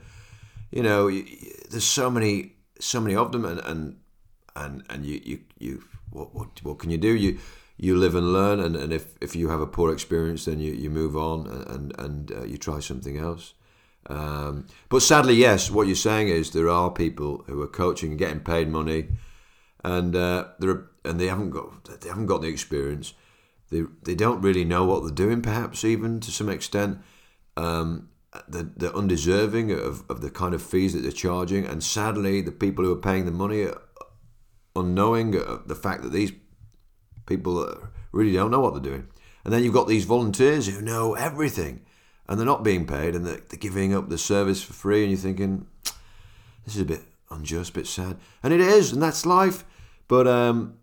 You 0.71 0.83
know, 0.83 1.07
y 1.07 1.25
y 1.27 1.53
there's 1.71 1.85
so 1.85 2.11
many, 2.11 2.53
so 2.81 3.01
many 3.01 3.15
of 3.17 3.33
them, 3.33 3.45
and 3.45 3.61
and 3.61 3.97
and, 4.57 4.83
and 4.89 5.05
you, 5.05 5.21
you, 5.25 5.41
you 5.59 5.85
what, 6.11 6.35
what 6.35 6.49
what 6.63 6.79
can 6.79 6.91
you 6.91 6.99
do? 6.99 7.15
You 7.15 7.39
you 7.77 7.97
live 7.97 8.15
and 8.15 8.33
learn, 8.33 8.61
and, 8.61 8.77
and 8.77 8.93
if, 8.93 9.07
if 9.21 9.35
you 9.35 9.49
have 9.49 9.61
a 9.61 9.67
poor 9.67 9.93
experience, 9.93 10.45
then 10.45 10.61
you, 10.61 10.73
you 10.73 10.91
move 10.91 11.17
on 11.17 11.47
and 11.47 11.93
and, 11.99 12.33
uh, 12.33 12.45
you 12.45 12.57
try 12.57 12.81
something 12.81 13.19
else. 13.19 13.55
Um, 14.07 14.67
but 14.89 15.01
sadly, 15.01 15.35
yes, 15.35 15.71
what 15.71 15.87
you're 15.87 15.97
saying 15.97 16.29
is 16.29 16.51
there 16.51 16.69
are 16.69 16.91
people 16.91 17.43
who 17.47 17.61
are 17.63 17.67
coaching 17.67 18.17
getting 18.17 18.41
paid 18.41 18.69
money, 18.69 19.09
and 19.85 20.17
uh, 20.17 20.49
they're 20.59 20.87
and 21.05 21.21
they 21.21 21.27
haven't 21.27 21.51
got 21.51 21.85
they 22.01 22.09
haven't 22.09 22.27
got 22.27 22.41
the 22.41 22.49
experience. 22.49 23.15
They 23.71 23.83
they 24.03 24.15
don't 24.15 24.41
really 24.41 24.65
know 24.65 24.85
what 24.85 25.03
they're 25.03 25.27
doing, 25.27 25.43
perhaps 25.43 25.85
even 25.85 26.21
to 26.21 26.31
some 26.31 26.49
extent. 26.49 26.99
Um, 27.57 28.09
they're, 28.49 28.71
they're 28.77 28.97
undeserving 28.97 29.71
of, 29.71 30.03
of 30.11 30.21
the 30.21 30.31
kind 30.31 30.55
of 30.55 30.63
fees 30.63 30.93
that 30.93 31.01
they're 31.01 31.13
charging, 31.13 31.67
and 31.67 31.85
sadly, 31.85 32.41
the 32.41 32.51
people 32.51 32.85
who 32.85 32.93
are 32.93 32.97
paying 32.97 33.27
the 33.27 33.31
money 33.31 33.63
are 33.63 33.81
unknowing 34.75 35.31
the 35.31 35.79
fact 35.81 36.03
that 36.03 36.13
these 36.13 36.33
people 37.27 37.89
really 38.11 38.33
don't 38.33 38.51
know 38.51 38.59
what 38.59 38.75
they're 38.75 38.83
doing. 38.83 39.07
And 39.45 39.53
then 39.53 39.63
you've 39.63 39.75
got 39.75 39.87
these 39.87 40.05
volunteers 40.05 40.67
who 40.67 40.81
know 40.81 41.15
everything, 41.15 41.83
and 42.27 42.39
they're 42.39 42.47
not 42.47 42.65
being 42.65 42.87
paid, 42.87 43.15
and 43.15 43.25
they're, 43.25 43.41
they're 43.49 43.59
giving 43.59 43.95
up 43.95 44.09
the 44.09 44.19
service 44.19 44.63
for 44.63 44.73
free, 44.73 45.03
and 45.03 45.13
you're 45.13 45.21
thinking, 45.21 45.67
this 46.65 46.75
is 46.75 46.81
a 46.81 46.87
bit 46.87 47.03
unjust, 47.31 47.71
a 47.71 47.75
bit 47.75 47.87
sad. 47.87 48.17
And 48.43 48.53
it 48.53 48.61
is, 48.61 48.93
and 48.93 49.03
that's 49.03 49.25
life. 49.25 49.65
But 50.09 50.27
um, 50.27 50.75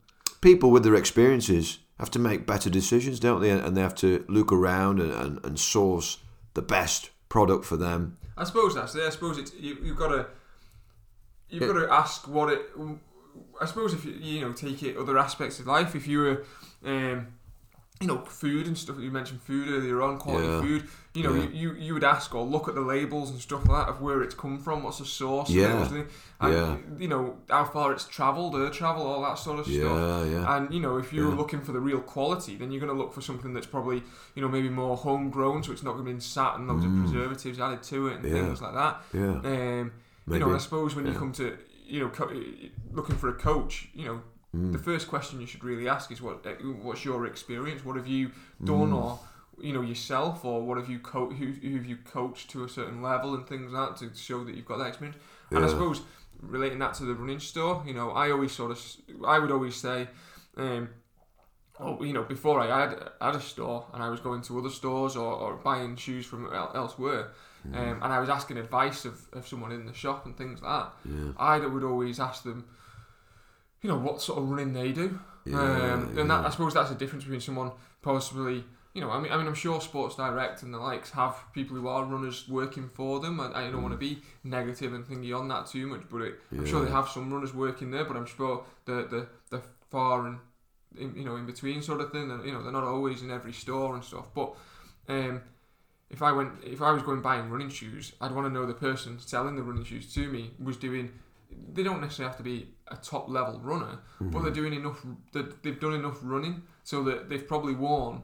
people 0.41 0.71
with 0.71 0.83
their 0.83 0.95
experiences 0.95 1.79
have 1.99 2.11
to 2.11 2.19
make 2.19 2.47
better 2.47 2.69
decisions, 2.69 3.19
don't 3.19 3.41
they? 3.41 3.51
And 3.51 3.77
they 3.77 3.81
have 3.81 3.95
to 3.95 4.25
look 4.27 4.51
around 4.51 4.99
and, 4.99 5.13
and, 5.13 5.45
and 5.45 5.59
source 5.59 6.17
the 6.53 6.61
best 6.61 7.11
product 7.29 7.63
for 7.65 7.77
them. 7.77 8.17
I 8.37 8.43
suppose 8.43 8.73
that's 8.75 8.95
it. 8.95 9.03
I 9.03 9.09
suppose 9.09 9.37
it's 9.37 9.53
you, 9.53 9.77
you've 9.83 9.97
got 9.97 10.07
to 10.09 10.25
you've 11.49 11.67
got 11.67 11.79
to 11.79 11.91
ask 11.91 12.27
what 12.27 12.51
it. 12.51 12.61
I 13.61 13.65
suppose 13.65 13.93
if 13.93 14.03
you 14.03 14.13
you 14.13 14.41
know 14.41 14.53
take 14.53 14.81
it 14.83 14.97
other 14.97 15.17
aspects 15.17 15.59
of 15.59 15.67
life, 15.67 15.95
if 15.95 16.07
you 16.07 16.19
were, 16.19 16.45
um, 16.85 17.27
you 17.99 18.07
know, 18.07 18.25
food 18.25 18.65
and 18.67 18.77
stuff. 18.77 18.97
You 18.99 19.11
mentioned 19.11 19.41
food 19.43 19.69
earlier 19.69 20.01
on, 20.01 20.17
quality 20.17 20.47
Yeah. 20.47 20.61
food. 20.61 20.87
You 21.13 21.23
know, 21.23 21.33
Yeah. 21.33 21.49
you, 21.51 21.73
you 21.73 21.93
would 21.93 22.05
ask 22.05 22.33
or 22.33 22.45
look 22.45 22.69
at 22.69 22.75
the 22.75 22.79
labels 22.81 23.31
and 23.31 23.39
stuff 23.41 23.67
like 23.67 23.85
that 23.85 23.89
of 23.91 24.01
where 24.01 24.21
it's 24.23 24.33
come 24.33 24.57
from, 24.57 24.83
what's 24.83 24.99
the 24.99 25.05
source, 25.05 25.49
Yeah. 25.49 25.85
and, 25.93 26.07
Yeah. 26.41 26.77
You 26.97 27.09
know 27.09 27.35
how 27.49 27.65
far 27.65 27.91
it's 27.91 28.05
travelled, 28.07 28.55
air 28.55 28.69
travel, 28.69 29.05
all 29.05 29.21
that 29.23 29.37
sort 29.37 29.59
of 29.59 29.65
stuff. 29.65 29.75
Yeah, 29.75 30.23
yeah. 30.23 30.55
And 30.55 30.73
you 30.73 30.79
know, 30.79 30.95
if 30.97 31.11
you're 31.11 31.29
Yeah. 31.29 31.35
looking 31.35 31.59
for 31.61 31.73
the 31.73 31.81
real 31.81 31.99
quality, 31.99 32.55
then 32.55 32.71
you're 32.71 32.79
going 32.79 32.95
to 32.95 32.97
look 32.97 33.11
for 33.13 33.19
something 33.21 33.53
that's 33.53 33.67
probably 33.67 34.03
you 34.35 34.41
know 34.41 34.47
maybe 34.47 34.69
more 34.69 34.95
homegrown, 34.95 35.63
so 35.63 35.73
it's 35.73 35.83
not 35.83 35.93
going 35.97 36.05
to 36.05 36.13
be 36.13 36.19
sat 36.21 36.55
and 36.55 36.67
loads 36.69 36.85
of 36.85 36.91
preservatives 37.01 37.59
added 37.59 37.83
to 37.83 38.07
it 38.07 38.15
and 38.15 38.23
Mm. 38.25 38.29
Yeah. 38.29 38.41
things 38.45 38.61
like 38.61 38.73
that. 38.73 39.01
Yeah. 39.13 39.21
Um, 39.43 39.91
you 40.27 40.39
know, 40.39 40.55
I 40.55 40.59
suppose 40.59 40.95
when 40.95 41.05
you 41.07 41.13
come 41.13 41.33
to 41.33 41.57
you 41.85 41.99
know 41.99 42.07
co- 42.09 42.31
looking 42.93 43.17
for 43.17 43.27
a 43.27 43.33
coach, 43.33 43.89
you 43.93 44.05
know, 44.05 44.21
Mm. 44.55 44.71
the 44.73 44.77
first 44.79 45.07
question 45.09 45.39
you 45.41 45.47
should 45.47 45.63
really 45.63 45.87
ask 45.89 46.09
is 46.11 46.21
what 46.21 46.45
uh, 46.45 46.51
what's 46.81 47.03
your 47.05 47.25
experience? 47.25 47.83
What 47.85 47.95
have 47.97 48.07
you 48.07 48.29
Mm. 48.63 48.65
done, 48.65 48.93
or 48.93 49.19
you 49.61 49.73
know 49.73 49.81
yourself, 49.81 50.43
or 50.45 50.61
what 50.61 50.77
have 50.77 50.89
you 50.89 50.99
co- 50.99 51.29
who, 51.29 51.47
who 51.47 51.75
have 51.75 51.85
you 51.85 51.97
coached 51.97 52.49
to 52.51 52.63
a 52.63 52.69
certain 52.69 53.01
level 53.01 53.33
and 53.35 53.47
things 53.47 53.71
like 53.71 53.97
that 53.97 53.97
to 54.09 54.15
show 54.17 54.43
that 54.43 54.55
you've 54.55 54.65
got 54.65 54.77
that 54.79 54.87
experience. 54.87 55.17
And 55.51 55.63
I 55.65 55.67
suppose 55.67 56.01
relating 56.41 56.79
that 56.79 56.93
to 56.95 57.03
the 57.05 57.13
running 57.13 57.39
store, 57.39 57.83
you 57.85 57.93
know, 57.93 58.11
I 58.11 58.31
always 58.31 58.51
sort 58.51 58.71
of 58.71 58.81
I 59.25 59.39
would 59.39 59.51
always 59.51 59.75
say. 59.75 60.07
Um, 60.57 60.89
Oh, 61.83 62.03
you 62.03 62.13
know, 62.13 62.21
before 62.21 62.59
I 62.59 62.67
had, 62.81 63.09
had 63.19 63.35
a 63.35 63.41
store 63.41 63.87
and 63.91 64.03
I 64.03 64.09
was 64.09 64.19
going 64.19 64.43
to 64.43 64.59
other 64.59 64.69
stores 64.69 65.15
or, 65.15 65.33
or 65.33 65.55
buying 65.55 65.95
shoes 65.95 66.27
from 66.27 66.45
el- 66.53 66.71
elsewhere, 66.75 67.29
Mm. 67.67 67.75
um, 67.75 68.03
and 68.03 68.13
I 68.13 68.19
was 68.19 68.29
asking 68.29 68.57
advice 68.57 69.03
of, 69.05 69.19
of 69.33 69.47
someone 69.47 69.71
in 69.71 69.85
the 69.87 69.93
shop 69.93 70.25
and 70.27 70.37
things 70.37 70.61
like 70.61 70.71
that, 70.71 70.91
Yeah. 71.11 71.31
I 71.37 71.57
would 71.59 71.83
always 71.83 72.19
ask 72.19 72.43
them, 72.43 72.65
you 73.81 73.89
know, 73.89 73.97
what 73.97 74.21
sort 74.21 74.39
of 74.39 74.49
running 74.49 74.73
they 74.73 74.91
do. 74.91 75.19
Yeah, 75.45 75.59
um, 75.93 76.17
and 76.19 76.29
that. 76.29 76.45
I 76.45 76.49
suppose 76.51 76.73
that's 76.75 76.89
the 76.89 76.95
difference 76.95 77.23
between 77.23 77.41
someone 77.41 77.71
possibly, 78.03 78.63
you 78.93 79.01
know, 79.01 79.09
I 79.09 79.19
mean, 79.21 79.31
I 79.31 79.37
mean, 79.37 79.47
I'm 79.47 79.53
sure 79.55 79.79
Sports 79.79 80.15
Direct 80.15 80.63
and 80.63 80.73
the 80.73 80.77
likes 80.77 81.11
have 81.11 81.35
people 81.53 81.77
who 81.77 81.87
are 81.87 82.03
runners 82.03 82.47
working 82.49 82.89
for 82.89 83.19
them. 83.19 83.39
and 83.39 83.53
I 83.55 83.71
don't 83.71 83.81
want 83.81 83.93
to 83.93 83.97
be 83.97 84.19
negative 84.43 84.93
and 84.93 85.05
thingy 85.05 85.37
on 85.37 85.47
that 85.47 85.67
too 85.67 85.87
much, 85.87 86.01
but 86.09 86.21
it, 86.21 86.39
I'm 86.51 86.65
sure 86.65 86.81
Mm. 86.81 86.85
They 86.85 86.91
have 86.91 87.07
some 87.09 87.31
runners 87.33 87.53
working 87.53 87.91
there. 87.91 88.05
But 88.05 88.17
I'm 88.17 88.25
sure 88.25 88.65
the 88.85 89.07
the 89.13 89.27
the 89.49 89.61
far 89.89 90.27
and 90.27 90.39
in, 90.97 91.15
you 91.15 91.23
know 91.23 91.37
in 91.37 91.45
between 91.45 91.81
sort 91.81 92.01
of 92.01 92.11
thing. 92.11 92.29
And, 92.31 92.45
you 92.45 92.51
know, 92.51 92.61
they're 92.63 92.71
not 92.71 92.83
always 92.83 93.21
in 93.21 93.31
every 93.31 93.53
store 93.53 93.95
and 93.95 94.03
stuff. 94.03 94.27
But 94.33 94.53
um, 95.07 95.41
if 96.09 96.21
I 96.21 96.33
went, 96.33 96.51
if 96.65 96.81
I 96.81 96.91
was 96.91 97.03
going 97.03 97.21
buying 97.21 97.49
running 97.49 97.69
shoes, 97.69 98.11
I'd 98.19 98.33
want 98.33 98.45
to 98.47 98.53
know 98.53 98.65
the 98.65 98.73
person 98.73 99.19
selling 99.19 99.55
the 99.55 99.63
running 99.63 99.85
shoes 99.85 100.13
to 100.15 100.27
me 100.27 100.51
was 100.61 100.75
doing. 100.75 101.11
They 101.73 101.83
don't 101.83 102.01
necessarily 102.01 102.29
have 102.29 102.37
to 102.37 102.43
be 102.43 102.69
a 102.89 102.95
top 102.97 103.29
level 103.29 103.59
runner, 103.61 103.99
but 104.19 104.41
they're 104.43 104.51
doing 104.51 104.73
enough. 104.73 105.05
That 105.31 105.63
they've 105.63 105.79
done 105.79 105.93
enough 105.93 106.19
running 106.21 106.63
so 106.83 107.03
that 107.03 107.29
they've 107.29 107.47
probably 107.47 107.73
worn, 107.75 108.23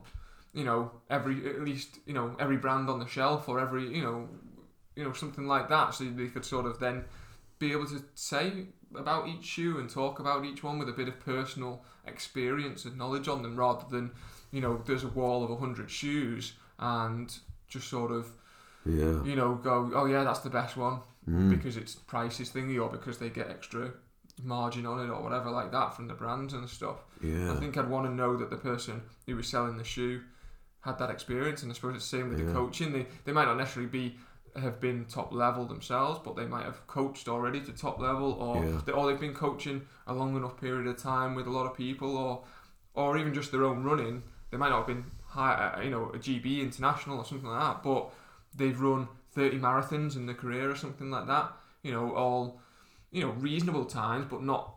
you 0.58 0.64
know, 0.64 0.80
every 1.18 1.36
at 1.56 1.62
least 1.70 1.90
you 2.08 2.14
know 2.18 2.28
every 2.40 2.58
brand 2.66 2.90
on 2.90 3.00
the 3.00 3.08
shelf 3.18 3.48
or 3.50 3.56
every 3.66 3.84
you 3.98 4.04
know, 4.06 4.18
you 4.96 5.04
know 5.06 5.14
something 5.14 5.48
like 5.56 5.68
that. 5.70 5.94
So 5.96 6.04
they 6.06 6.28
could 6.34 6.46
sort 6.46 6.66
of 6.66 6.80
then 6.80 6.98
be 7.60 7.72
able 7.76 7.88
to 7.88 8.00
say 8.16 8.46
about 8.96 9.28
each 9.28 9.46
shoe 9.46 9.78
and 9.80 9.90
talk 9.90 10.20
about 10.20 10.46
each 10.50 10.62
one 10.64 10.80
with 10.80 10.90
a 10.90 10.94
bit 11.02 11.08
of 11.08 11.20
personal 11.20 11.74
experience 12.06 12.86
and 12.86 12.98
knowledge 12.98 13.28
on 13.28 13.42
them 13.44 13.56
rather 13.56 13.86
than 13.90 14.12
you 14.52 14.62
know 14.62 14.82
there's 14.86 15.04
a 15.04 15.10
wall 15.20 15.44
of 15.44 15.50
100 15.50 15.90
shoes 15.92 16.54
and 16.80 17.28
just 17.68 17.88
sort 17.90 18.12
of 18.12 18.24
Yeah. 18.86 19.22
you 19.30 19.36
know 19.36 19.56
go 19.56 19.92
oh 19.94 20.06
yeah 20.06 20.24
that's 20.24 20.40
the 20.40 20.50
best 20.50 20.76
one 20.78 21.00
Mm. 21.30 21.50
because 21.50 21.76
it's 21.76 21.94
prices 21.94 22.50
thingy 22.52 22.82
or 22.82 22.90
because 22.90 23.18
they 23.18 23.30
get 23.30 23.50
extra 23.50 23.92
margin 24.42 24.86
on 24.86 24.98
it 25.06 25.10
or 25.12 25.22
whatever 25.22 25.50
like 25.52 25.72
that 25.74 25.94
from 25.94 26.08
the 26.08 26.14
brands 26.14 26.54
and 26.54 26.70
stuff 26.70 27.00
Yeah. 27.22 27.52
I 27.52 27.56
think 27.58 27.76
I'd 27.76 27.90
want 27.90 28.06
to 28.08 28.14
know 28.14 28.38
that 28.38 28.50
the 28.50 28.56
person 28.56 29.02
who 29.26 29.36
was 29.36 29.48
selling 29.50 29.76
the 29.78 29.84
shoe 29.84 30.22
had 30.82 30.98
that 31.00 31.10
experience, 31.10 31.64
and 31.64 31.72
I 31.72 31.76
suppose 31.76 31.96
it's 31.96 32.10
the 32.10 32.18
same 32.18 32.30
with 32.30 32.38
the 32.46 32.54
coaching. 32.54 32.94
They 32.94 33.08
they 33.26 33.32
might 33.32 33.46
not 33.46 33.58
necessarily 33.58 33.90
be 33.90 34.18
have 34.56 34.80
been 34.80 35.06
top 35.06 35.32
level 35.34 35.66
themselves, 35.66 36.20
but 36.24 36.36
they 36.36 36.46
might 36.46 36.66
have 36.66 36.86
coached 36.88 37.28
already 37.28 37.62
to 37.62 37.72
top 37.72 38.00
level, 38.00 38.34
or 38.34 38.64
Yeah. 38.64 38.82
they, 38.86 38.92
or 38.92 39.06
they've 39.08 39.20
been 39.20 39.36
coaching 39.36 39.86
a 40.08 40.14
long 40.14 40.36
enough 40.36 40.60
period 40.60 40.88
of 40.88 40.98
time 40.98 41.36
with 41.36 41.46
a 41.48 41.52
lot 41.52 41.66
of 41.70 41.76
people, 41.76 42.18
or 42.18 42.44
or 42.94 43.18
even 43.18 43.34
just 43.34 43.52
their 43.52 43.64
own 43.64 43.84
running. 43.84 44.24
They 44.50 44.58
might 44.58 44.70
not 44.70 44.78
have 44.80 44.88
been 44.88 45.06
high, 45.28 45.74
uh, 45.78 45.82
you 45.82 45.90
know, 45.92 46.06
a 46.10 46.18
GB 46.18 46.62
international 46.62 47.18
or 47.20 47.26
something 47.26 47.50
like 47.50 47.60
that, 47.62 47.84
but 47.84 48.10
they've 48.56 48.80
run 48.80 49.08
thirty 49.32 49.60
marathons 49.60 50.16
in 50.16 50.26
their 50.26 50.36
career 50.36 50.72
or 50.72 50.76
something 50.76 51.12
like 51.12 51.28
that. 51.28 51.52
You 51.84 51.92
know, 51.92 52.16
all 52.16 52.62
you 53.12 53.22
know 53.24 53.32
reasonable 53.32 53.86
times, 53.86 54.26
but 54.30 54.42
not 54.42 54.74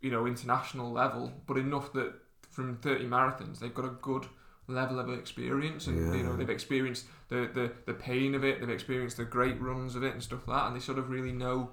you 0.00 0.10
know 0.10 0.26
international 0.26 0.92
level, 0.92 1.32
but 1.46 1.56
enough 1.56 1.92
that 1.94 2.12
from 2.50 2.76
30 2.76 3.04
marathons 3.06 3.58
they've 3.60 3.74
got 3.74 3.84
a 3.84 3.90
good 4.02 4.26
level 4.68 5.00
of 5.00 5.08
experience 5.10 5.86
and 5.86 6.14
you 6.14 6.22
know 6.22 6.36
they've 6.36 6.50
experienced 6.50 7.06
the, 7.28 7.48
the 7.54 7.72
the 7.86 7.94
pain 7.94 8.34
of 8.34 8.44
it 8.44 8.60
they've 8.60 8.68
experienced 8.68 9.16
the 9.16 9.24
great 9.24 9.58
runs 9.60 9.94
of 9.96 10.02
it 10.04 10.12
and 10.12 10.22
stuff 10.22 10.46
like 10.46 10.58
that 10.58 10.66
and 10.66 10.76
they 10.76 10.80
sort 10.80 10.98
of 10.98 11.08
really 11.10 11.32
know 11.32 11.70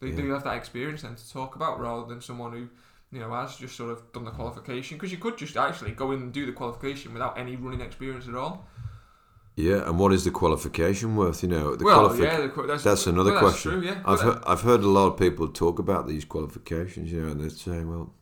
they 0.00 0.10
do 0.10 0.30
have 0.30 0.42
that 0.42 0.56
experience 0.56 1.02
then 1.02 1.14
to 1.14 1.32
talk 1.32 1.54
about 1.56 1.78
rather 1.78 2.06
than 2.06 2.20
someone 2.20 2.52
who 2.52 2.68
you 3.14 3.20
know 3.20 3.30
has 3.32 3.56
just 3.56 3.76
sort 3.76 3.90
of 3.90 4.10
done 4.12 4.24
the 4.24 4.30
qualification 4.30 4.96
because 4.96 5.12
you 5.12 5.18
could 5.18 5.36
just 5.36 5.56
actually 5.56 5.92
go 5.92 6.10
in 6.12 6.22
and 6.22 6.32
do 6.32 6.46
the 6.46 6.52
qualification 6.52 7.12
without 7.12 7.38
any 7.38 7.54
running 7.56 7.80
experience 7.82 8.26
at 8.26 8.34
all 8.34 8.66
Yeah, 9.54 9.86
and 9.86 9.98
what 9.98 10.12
is 10.14 10.24
the 10.24 10.30
qualification 10.30 11.14
worth? 11.14 11.42
You 11.42 11.50
know, 11.50 11.76
the 11.76 11.84
well 11.84 12.08
qualifi- 12.08 12.24
yeah 12.24 12.40
the, 12.46 12.62
that's, 12.66 12.82
That's 12.84 13.06
another 13.06 13.32
well, 13.32 13.40
question. 13.40 13.72
true, 13.72 13.82
yeah 13.82 14.00
I've 14.06 14.20
heard, 14.20 14.38
I've 14.46 14.62
heard 14.62 14.80
a 14.80 14.88
lot 14.88 15.06
of 15.08 15.18
people 15.18 15.46
talk 15.48 15.78
about 15.78 16.06
these 16.08 16.24
qualifications, 16.24 17.12
you 17.12 17.20
know, 17.20 17.28
and 17.32 17.38
they're 17.40 17.50
saying, 17.50 17.86
"Well, 17.90 18.14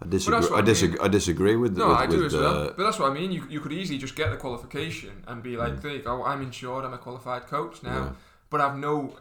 I 0.00 0.06
disagree. 0.06 0.48
I 0.54 0.58
I 0.58 0.62
disagree. 0.62 0.98
I 1.00 1.08
disagree 1.08 1.56
with. 1.56 1.76
No, 1.76 1.88
with, 1.88 1.96
I 1.98 2.06
do 2.06 2.24
as 2.26 2.32
well. 2.34 2.56
uh, 2.58 2.64
But 2.76 2.84
that's 2.84 2.98
what 3.00 3.10
I 3.10 3.14
mean. 3.14 3.32
You, 3.32 3.42
you 3.50 3.60
could 3.60 3.72
easily 3.72 3.98
just 3.98 4.14
get 4.14 4.30
the 4.30 4.36
qualification 4.36 5.24
and 5.26 5.42
be 5.42 5.56
like, 5.56 5.80
there 5.82 5.92
you 5.96 6.02
go, 6.02 6.24
I'm 6.24 6.40
insured, 6.42 6.84
I'm 6.84 6.94
a 6.94 6.98
qualified 6.98 7.46
coach 7.48 7.82
now, 7.82 7.90
Yeah. 8.04 8.12
but 8.50 8.60
I've 8.60 8.78
no 8.78 9.16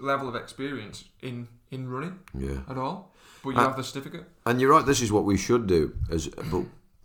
level 0.00 0.28
of 0.28 0.34
experience 0.36 1.04
in, 1.22 1.48
in 1.70 1.88
running 1.88 2.18
yeah, 2.38 2.60
at 2.68 2.76
all. 2.76 3.14
But 3.42 3.50
you 3.50 3.56
Uh, 3.60 3.62
have 3.68 3.76
the 3.76 3.82
certificate. 3.84 4.24
and 4.44 4.60
you're 4.60 4.70
right. 4.76 4.84
This 4.86 5.00
is 5.00 5.10
what 5.10 5.24
we 5.24 5.36
should 5.38 5.66
do, 5.66 5.94
as 6.10 6.28
but 6.28 6.64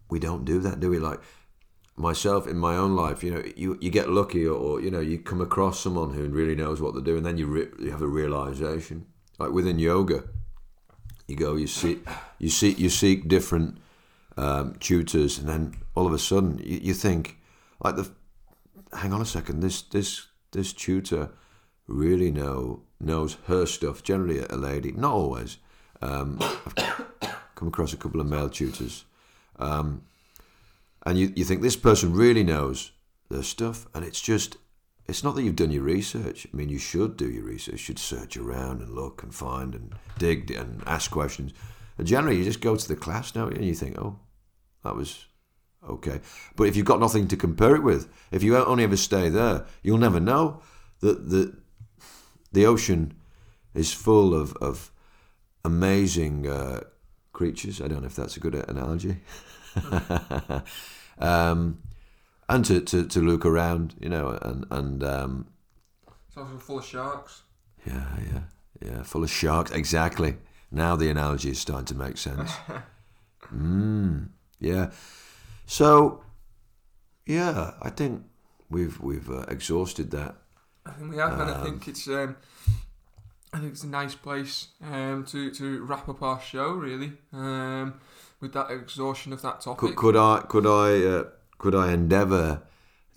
we 0.09 0.19
don't 0.19 0.43
do 0.45 0.59
that, 0.59 0.79
do 0.79 0.89
we? 0.89 0.99
Like 0.99 1.19
myself 1.95 2.45
in 2.47 2.57
my 2.57 2.75
own 2.75 2.95
life, 2.95 3.23
you 3.23 3.31
know, 3.33 3.43
you 3.55 3.77
you 3.81 3.89
get 3.89 4.09
lucky, 4.09 4.45
or, 4.45 4.57
or 4.65 4.81
you 4.81 4.91
know, 4.91 4.99
you 4.99 5.17
come 5.23 5.41
across 5.41 5.79
someone 5.79 6.09
who 6.13 6.23
really 6.39 6.55
knows 6.55 6.79
what 6.81 6.93
they're 6.93 7.09
doing, 7.13 7.23
then 7.23 7.37
you 7.37 7.47
re- 7.47 7.71
you 7.79 7.89
have 7.91 8.03
a 8.03 8.07
realization. 8.21 9.05
Like 9.39 9.51
within 9.51 9.79
yoga, 9.79 10.23
you 11.27 11.35
go, 11.35 11.55
you 11.55 11.67
see, 11.67 11.99
you 12.39 12.49
see, 12.49 12.71
you 12.71 12.89
seek 12.89 13.27
different 13.27 13.77
um, 14.37 14.75
tutors, 14.79 15.37
and 15.37 15.49
then 15.49 15.75
all 15.95 16.07
of 16.07 16.13
a 16.13 16.19
sudden 16.19 16.59
you, 16.63 16.79
you 16.81 16.93
think, 16.93 17.37
like 17.83 17.95
the, 17.95 18.09
hang 18.93 19.13
on 19.13 19.21
a 19.21 19.25
second, 19.25 19.59
this 19.59 19.81
this 19.81 20.27
this 20.51 20.73
tutor 20.73 21.29
really 21.87 22.31
know 22.31 22.81
knows 22.99 23.37
her 23.47 23.65
stuff. 23.65 24.03
Generally, 24.03 24.45
a 24.49 24.55
lady, 24.55 24.91
not 24.91 25.13
always. 25.13 25.57
Um, 26.01 26.37
I've 26.41 27.35
come 27.55 27.67
across 27.67 27.93
a 27.93 27.97
couple 27.97 28.21
of 28.21 28.27
male 28.27 28.49
tutors, 28.49 29.05
um, 29.59 30.03
and 31.05 31.17
you 31.17 31.33
you 31.35 31.43
think 31.43 31.61
this 31.61 31.75
person 31.75 32.13
really 32.13 32.43
knows 32.43 32.91
their 33.29 33.43
stuff, 33.43 33.85
and 33.93 34.05
it's 34.05 34.21
just. 34.21 34.57
It's 35.07 35.23
not 35.23 35.35
that 35.35 35.43
you've 35.43 35.55
done 35.55 35.71
your 35.71 35.83
research. 35.83 36.45
I 36.51 36.55
mean, 36.55 36.69
you 36.69 36.79
should 36.79 37.15
do 37.15 37.29
your 37.29 37.45
research. 37.45 37.73
You 37.73 37.77
should 37.77 37.99
search 37.99 38.35
around 38.35 38.81
and 38.81 38.93
look 38.93 39.23
and 39.23 39.33
find 39.33 39.73
and 39.73 39.95
dig 40.19 40.51
and 40.51 40.83
ask 40.85 41.09
questions. 41.11 41.53
And 41.97 42.05
generally, 42.05 42.37
you 42.37 42.43
just 42.43 42.61
go 42.61 42.75
to 42.75 42.87
the 42.87 42.95
class 42.95 43.33
now 43.33 43.47
and 43.47 43.63
you 43.63 43.73
think, 43.73 43.97
oh, 43.97 44.19
that 44.83 44.95
was 44.95 45.25
okay. 45.89 46.19
But 46.55 46.67
if 46.67 46.75
you've 46.75 46.85
got 46.85 46.99
nothing 46.99 47.27
to 47.29 47.37
compare 47.37 47.75
it 47.75 47.83
with, 47.83 48.09
if 48.31 48.43
you 48.43 48.57
only 48.57 48.83
ever 48.83 48.97
stay 48.97 49.29
there, 49.29 49.65
you'll 49.81 49.97
never 49.97 50.19
know 50.19 50.61
that 50.99 51.29
the 51.29 51.57
the 52.51 52.65
ocean 52.65 53.13
is 53.73 53.93
full 53.93 54.33
of 54.33 54.55
of 54.57 54.91
amazing 55.63 56.47
uh, 56.47 56.81
creatures. 57.31 57.81
I 57.81 57.87
don't 57.87 58.01
know 58.01 58.07
if 58.07 58.15
that's 58.15 58.37
a 58.37 58.39
good 58.39 58.55
analogy. 58.55 59.17
um, 61.19 61.81
and 62.49 62.65
to, 62.65 62.81
to, 62.81 63.05
to 63.07 63.21
look 63.21 63.45
around, 63.45 63.95
you 63.99 64.09
know, 64.09 64.37
and 64.41 64.65
and 64.71 65.03
um, 65.03 65.47
It's 66.07 66.63
full 66.63 66.79
of 66.79 66.85
sharks. 66.85 67.43
yeah, 67.85 68.05
yeah, 68.31 68.39
yeah, 68.81 69.03
full 69.03 69.23
of 69.23 69.29
sharks. 69.29 69.71
Exactly. 69.71 70.37
Now 70.71 70.95
the 70.95 71.09
analogy 71.09 71.49
is 71.51 71.59
starting 71.59 71.85
to 71.85 71.95
make 71.95 72.17
sense. 72.17 72.51
mm, 73.53 74.29
yeah. 74.59 74.91
So, 75.65 76.23
yeah, 77.25 77.73
I 77.81 77.89
think 77.89 78.23
we've 78.69 78.99
we've 78.99 79.29
uh, 79.29 79.45
exhausted 79.47 80.11
that. 80.11 80.35
I 80.85 80.91
think 80.91 81.11
we 81.11 81.17
have, 81.17 81.39
and 81.39 81.49
I 81.51 81.63
think 81.63 81.87
it's 81.87 82.07
um, 82.07 82.37
I 83.53 83.59
think 83.59 83.71
it's 83.73 83.83
a 83.83 83.87
nice 83.87 84.15
place 84.15 84.67
um, 84.81 85.25
to 85.25 85.51
to 85.51 85.83
wrap 85.85 86.07
up 86.09 86.21
our 86.21 86.39
show 86.41 86.69
really 86.71 87.13
um, 87.33 87.99
with 88.39 88.53
that 88.53 88.71
exhaustion 88.71 89.33
of 89.33 89.41
that 89.41 89.61
topic. 89.61 89.79
Could, 89.79 89.95
could 89.95 90.15
I 90.15 90.41
could 90.47 90.65
I 90.65 91.05
uh, 91.05 91.23
could 91.57 91.75
I 91.75 91.91
endeavour 91.93 92.61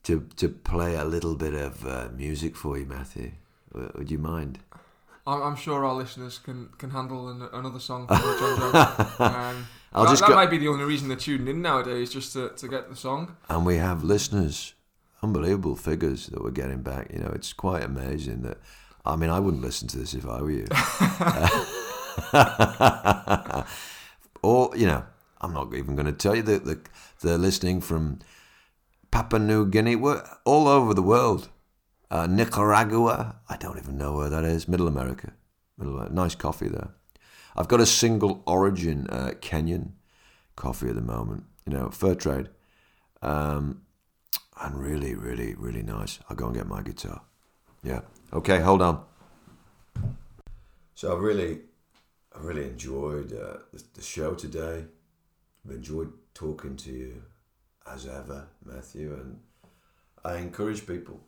to 0.05 0.27
to 0.37 0.49
play 0.49 0.95
a 0.97 1.05
little 1.05 1.35
bit 1.35 1.55
of 1.55 1.87
uh, 1.87 2.09
music 2.15 2.57
for 2.57 2.79
you, 2.79 2.87
Matthew? 2.87 3.33
Would 3.73 4.11
you 4.11 4.19
mind? 4.19 4.59
I'm, 5.27 5.43
I'm 5.43 5.57
sure 5.57 5.85
our 5.85 5.95
listeners 5.95 6.39
can 6.39 6.71
can 6.79 6.91
handle 6.91 7.29
an, 7.29 7.49
another 7.53 7.79
song 7.81 8.07
from 8.09 8.19
John 8.19 8.59
Joe. 8.59 9.25
Um, 9.25 9.67
I'll 9.93 10.05
that 10.05 10.11
just 10.11 10.23
that 10.23 10.29
go- 10.29 10.35
might 10.35 10.51
be 10.51 10.59
the 10.59 10.69
only 10.69 10.85
reason 10.85 11.09
they're 11.09 11.17
tuning 11.17 11.49
in 11.49 11.63
nowadays, 11.63 12.13
just 12.13 12.33
to, 12.35 12.51
to 12.51 12.69
get 12.69 12.89
the 12.89 12.97
song. 12.97 13.37
And 13.49 13.67
we 13.67 13.77
have 13.77 14.05
listeners, 14.05 14.75
unbelievable 15.23 15.75
figures 15.77 16.29
that 16.29 16.43
we're 16.43 16.53
getting 16.53 16.83
back. 16.83 17.13
You 17.13 17.19
know, 17.21 17.33
it's 17.35 17.53
quite 17.53 17.83
amazing 17.83 18.43
that. 18.43 18.59
I 19.05 19.17
mean, 19.17 19.31
I 19.31 19.41
wouldn't 19.41 19.63
listen 19.63 19.89
to 19.89 19.99
this 19.99 20.13
if 20.13 20.29
I 20.29 20.43
were 20.43 20.51
you. 20.51 20.67
or 24.43 24.71
you 24.77 24.87
know, 24.87 25.05
I'm 25.41 25.53
not 25.55 25.75
even 25.75 25.97
going 25.97 26.07
to 26.07 26.13
tell 26.13 26.37
you 26.37 26.43
that 26.43 26.65
the, 26.65 26.81
they're 27.21 27.39
listening 27.39 27.81
from 27.81 28.21
Papua 29.11 29.41
New 29.41 29.67
Guinea, 29.67 29.97
all 30.45 30.69
over 30.69 30.95
the 30.95 31.03
world. 31.03 31.49
Uh, 32.11 32.27
Nicaragua, 32.27 33.37
I 33.49 33.57
don't 33.57 33.79
even 33.79 33.97
know 33.97 34.15
where 34.15 34.29
that 34.29 34.45
is. 34.45 34.69
Middle 34.69 34.89
America, 34.89 35.33
Middle 35.79 35.95
America. 35.95 36.15
nice 36.15 36.35
coffee 36.35 36.69
there. 36.69 36.91
I've 37.57 37.69
got 37.69 37.81
a 37.81 37.87
single 37.87 38.43
origin 38.47 39.07
uh, 39.09 39.33
Kenyan 39.41 39.93
coffee 40.57 40.89
at 40.89 40.95
the 40.95 41.03
moment. 41.03 41.45
You 41.67 41.75
know, 41.75 41.91
fair 41.91 42.15
trade, 42.15 42.49
um, 43.23 43.83
and 44.61 44.81
really, 44.81 45.15
really, 45.15 45.55
really 45.55 45.83
nice. 45.83 46.19
I'll 46.29 46.37
go 46.37 46.47
and 46.47 46.55
get 46.55 46.67
my 46.67 46.83
guitar. 46.83 47.23
Yeah. 47.83 48.01
Okay, 48.33 48.61
hold 48.61 48.83
on. 48.83 49.05
So 50.95 51.15
I 51.15 51.19
really, 51.19 51.61
I 52.35 52.41
really 52.41 52.67
enjoyed 52.67 53.33
uh, 53.33 53.59
the, 53.73 53.83
the 53.95 54.03
show 54.03 54.35
today. 54.35 54.85
I've 55.65 55.75
enjoyed 55.75 56.13
talking 56.35 56.77
to 56.77 56.91
you 56.91 57.23
as 57.91 58.07
ever, 58.07 58.49
Matthew, 58.65 59.13
and 59.15 59.41
I 60.25 60.37
encourage 60.37 60.87
people 60.87 61.21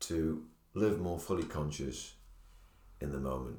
to 0.00 0.44
live 0.74 1.00
more 1.00 1.18
fully 1.18 1.44
conscious 1.44 2.14
in 3.00 3.12
the 3.12 3.18
moment. 3.18 3.58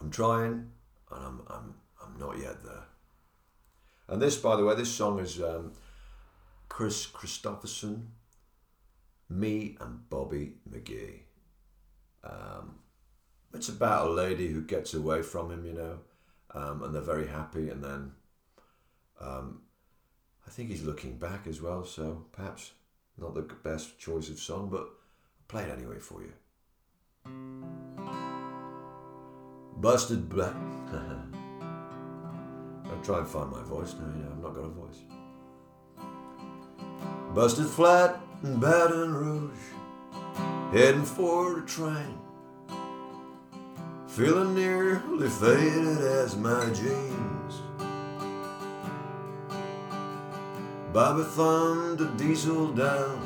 I'm 0.00 0.10
trying, 0.10 0.70
and 1.10 1.24
I'm 1.24 1.42
I'm 1.48 1.74
I'm 2.02 2.18
not 2.18 2.38
yet 2.38 2.62
there. 2.64 2.84
And 4.08 4.20
this, 4.20 4.36
by 4.36 4.56
the 4.56 4.64
way, 4.64 4.74
this 4.74 4.90
song 4.90 5.20
is 5.20 5.40
um, 5.40 5.72
Kris 6.68 7.06
Kristofferson, 7.06 8.06
me 9.28 9.76
and 9.80 10.08
Bobby 10.10 10.54
McGee. 10.70 11.20
Um, 12.24 12.76
it's 13.54 13.68
about 13.68 14.08
a 14.08 14.10
lady 14.10 14.48
who 14.48 14.62
gets 14.62 14.94
away 14.94 15.22
from 15.22 15.50
him, 15.50 15.64
you 15.64 15.72
know, 15.72 15.98
um, 16.54 16.82
and 16.82 16.94
they're 16.94 17.02
very 17.02 17.26
happy, 17.26 17.70
and 17.70 17.82
then 17.82 18.12
um, 19.20 19.62
I 20.46 20.50
think 20.50 20.70
he's 20.70 20.82
looking 20.82 21.18
back 21.18 21.46
as 21.46 21.60
well, 21.60 21.84
so 21.84 22.26
perhaps 22.32 22.72
not 23.18 23.34
the 23.34 23.42
best 23.42 23.98
choice 23.98 24.28
of 24.28 24.38
song, 24.38 24.68
but 24.70 24.80
I'll 24.80 25.46
play 25.48 25.64
it 25.64 25.70
anyway 25.70 25.98
for 25.98 26.22
you. 26.22 26.32
Busted 29.76 30.28
black. 30.28 30.54
I'll 32.84 33.02
try 33.02 33.18
and 33.18 33.28
find 33.28 33.50
my 33.50 33.62
voice 33.62 33.94
now, 33.94 34.06
you 34.16 34.22
know, 34.22 34.30
I've 34.32 34.42
not 34.42 34.54
got 34.54 34.64
a 34.64 34.68
voice. 34.68 34.98
Busted 37.34 37.66
flat 37.66 38.20
in 38.42 38.60
Baton 38.60 39.14
Rouge, 39.14 39.58
heading 40.72 41.04
for 41.04 41.54
the 41.54 41.66
train. 41.66 42.18
Feeling 44.12 44.54
nearly 44.54 45.26
faded 45.26 45.96
as 45.96 46.36
my 46.36 46.66
jeans. 46.66 47.62
Bobby 50.92 51.22
thumbed 51.22 52.02
a 52.02 52.08
diesel 52.18 52.72
down 52.72 53.18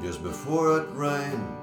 just 0.00 0.22
before 0.22 0.78
it 0.78 0.88
rained. 0.92 1.56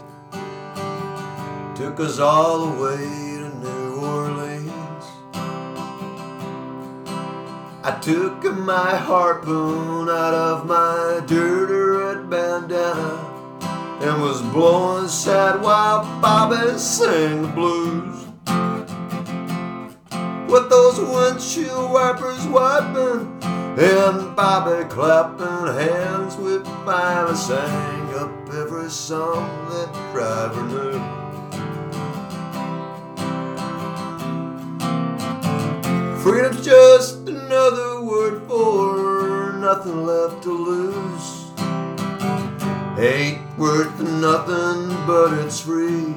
Took 1.78 2.02
us 2.02 2.20
all 2.20 2.66
the 2.66 2.82
way 2.84 2.98
to 2.98 3.50
New 3.60 4.06
Orleans. 4.06 5.06
I 7.82 7.98
took 8.02 8.44
my 8.58 8.98
harpoon 8.98 10.10
out 10.10 10.34
of 10.34 10.66
my 10.66 11.24
dirty 11.26 11.74
red 11.74 12.30
bandana 12.30 13.27
and 14.00 14.22
was 14.22 14.42
blowing 14.54 15.08
sad 15.08 15.62
while 15.62 16.04
Bobby 16.22 16.78
sang 16.78 17.42
the 17.42 17.48
blues. 17.48 18.26
With 20.48 20.70
those 20.70 21.00
windshield 21.00 21.92
wipers 21.92 22.46
wiping 22.48 23.38
and 23.44 24.36
Bobby 24.36 24.88
clapping 24.88 25.74
hands, 25.76 26.36
we 26.38 26.60
finally 26.86 27.36
sang 27.36 28.14
up 28.14 28.32
every 28.54 28.90
song 28.90 29.50
that 29.70 29.92
driver 30.14 30.64
knew. 30.64 31.28
Freedom's 36.22 36.64
just 36.64 37.28
another 37.28 38.02
word 38.04 38.48
for 38.48 39.54
nothing 39.60 40.06
left 40.06 40.44
to 40.44 40.52
lose. 40.52 41.37
Ain't 43.00 43.40
worth 43.60 44.00
nothing, 44.02 44.90
but 45.06 45.32
it's 45.46 45.60
free. 45.62 46.16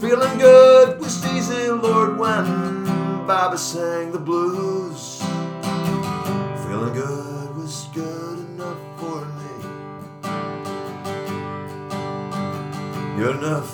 Feeling 0.00 0.38
good 0.38 1.00
was 1.00 1.26
easy, 1.34 1.68
Lord, 1.68 2.18
when 2.18 2.84
Bobby 3.26 3.56
sang 3.56 4.12
the 4.12 4.20
blues. 4.20 5.20
Feeling 6.68 6.94
good 6.94 7.56
was 7.56 7.88
good 7.92 8.38
enough 8.38 8.78
for 8.96 9.24
me. 9.38 9.54
Good 13.18 13.36
enough 13.38 13.68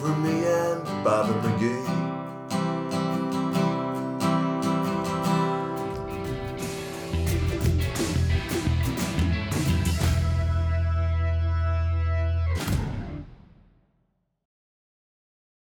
for 0.00 0.08
me 0.16 0.44
and 0.44 0.84
Bobby 1.04 1.34
McGee. 1.34 1.87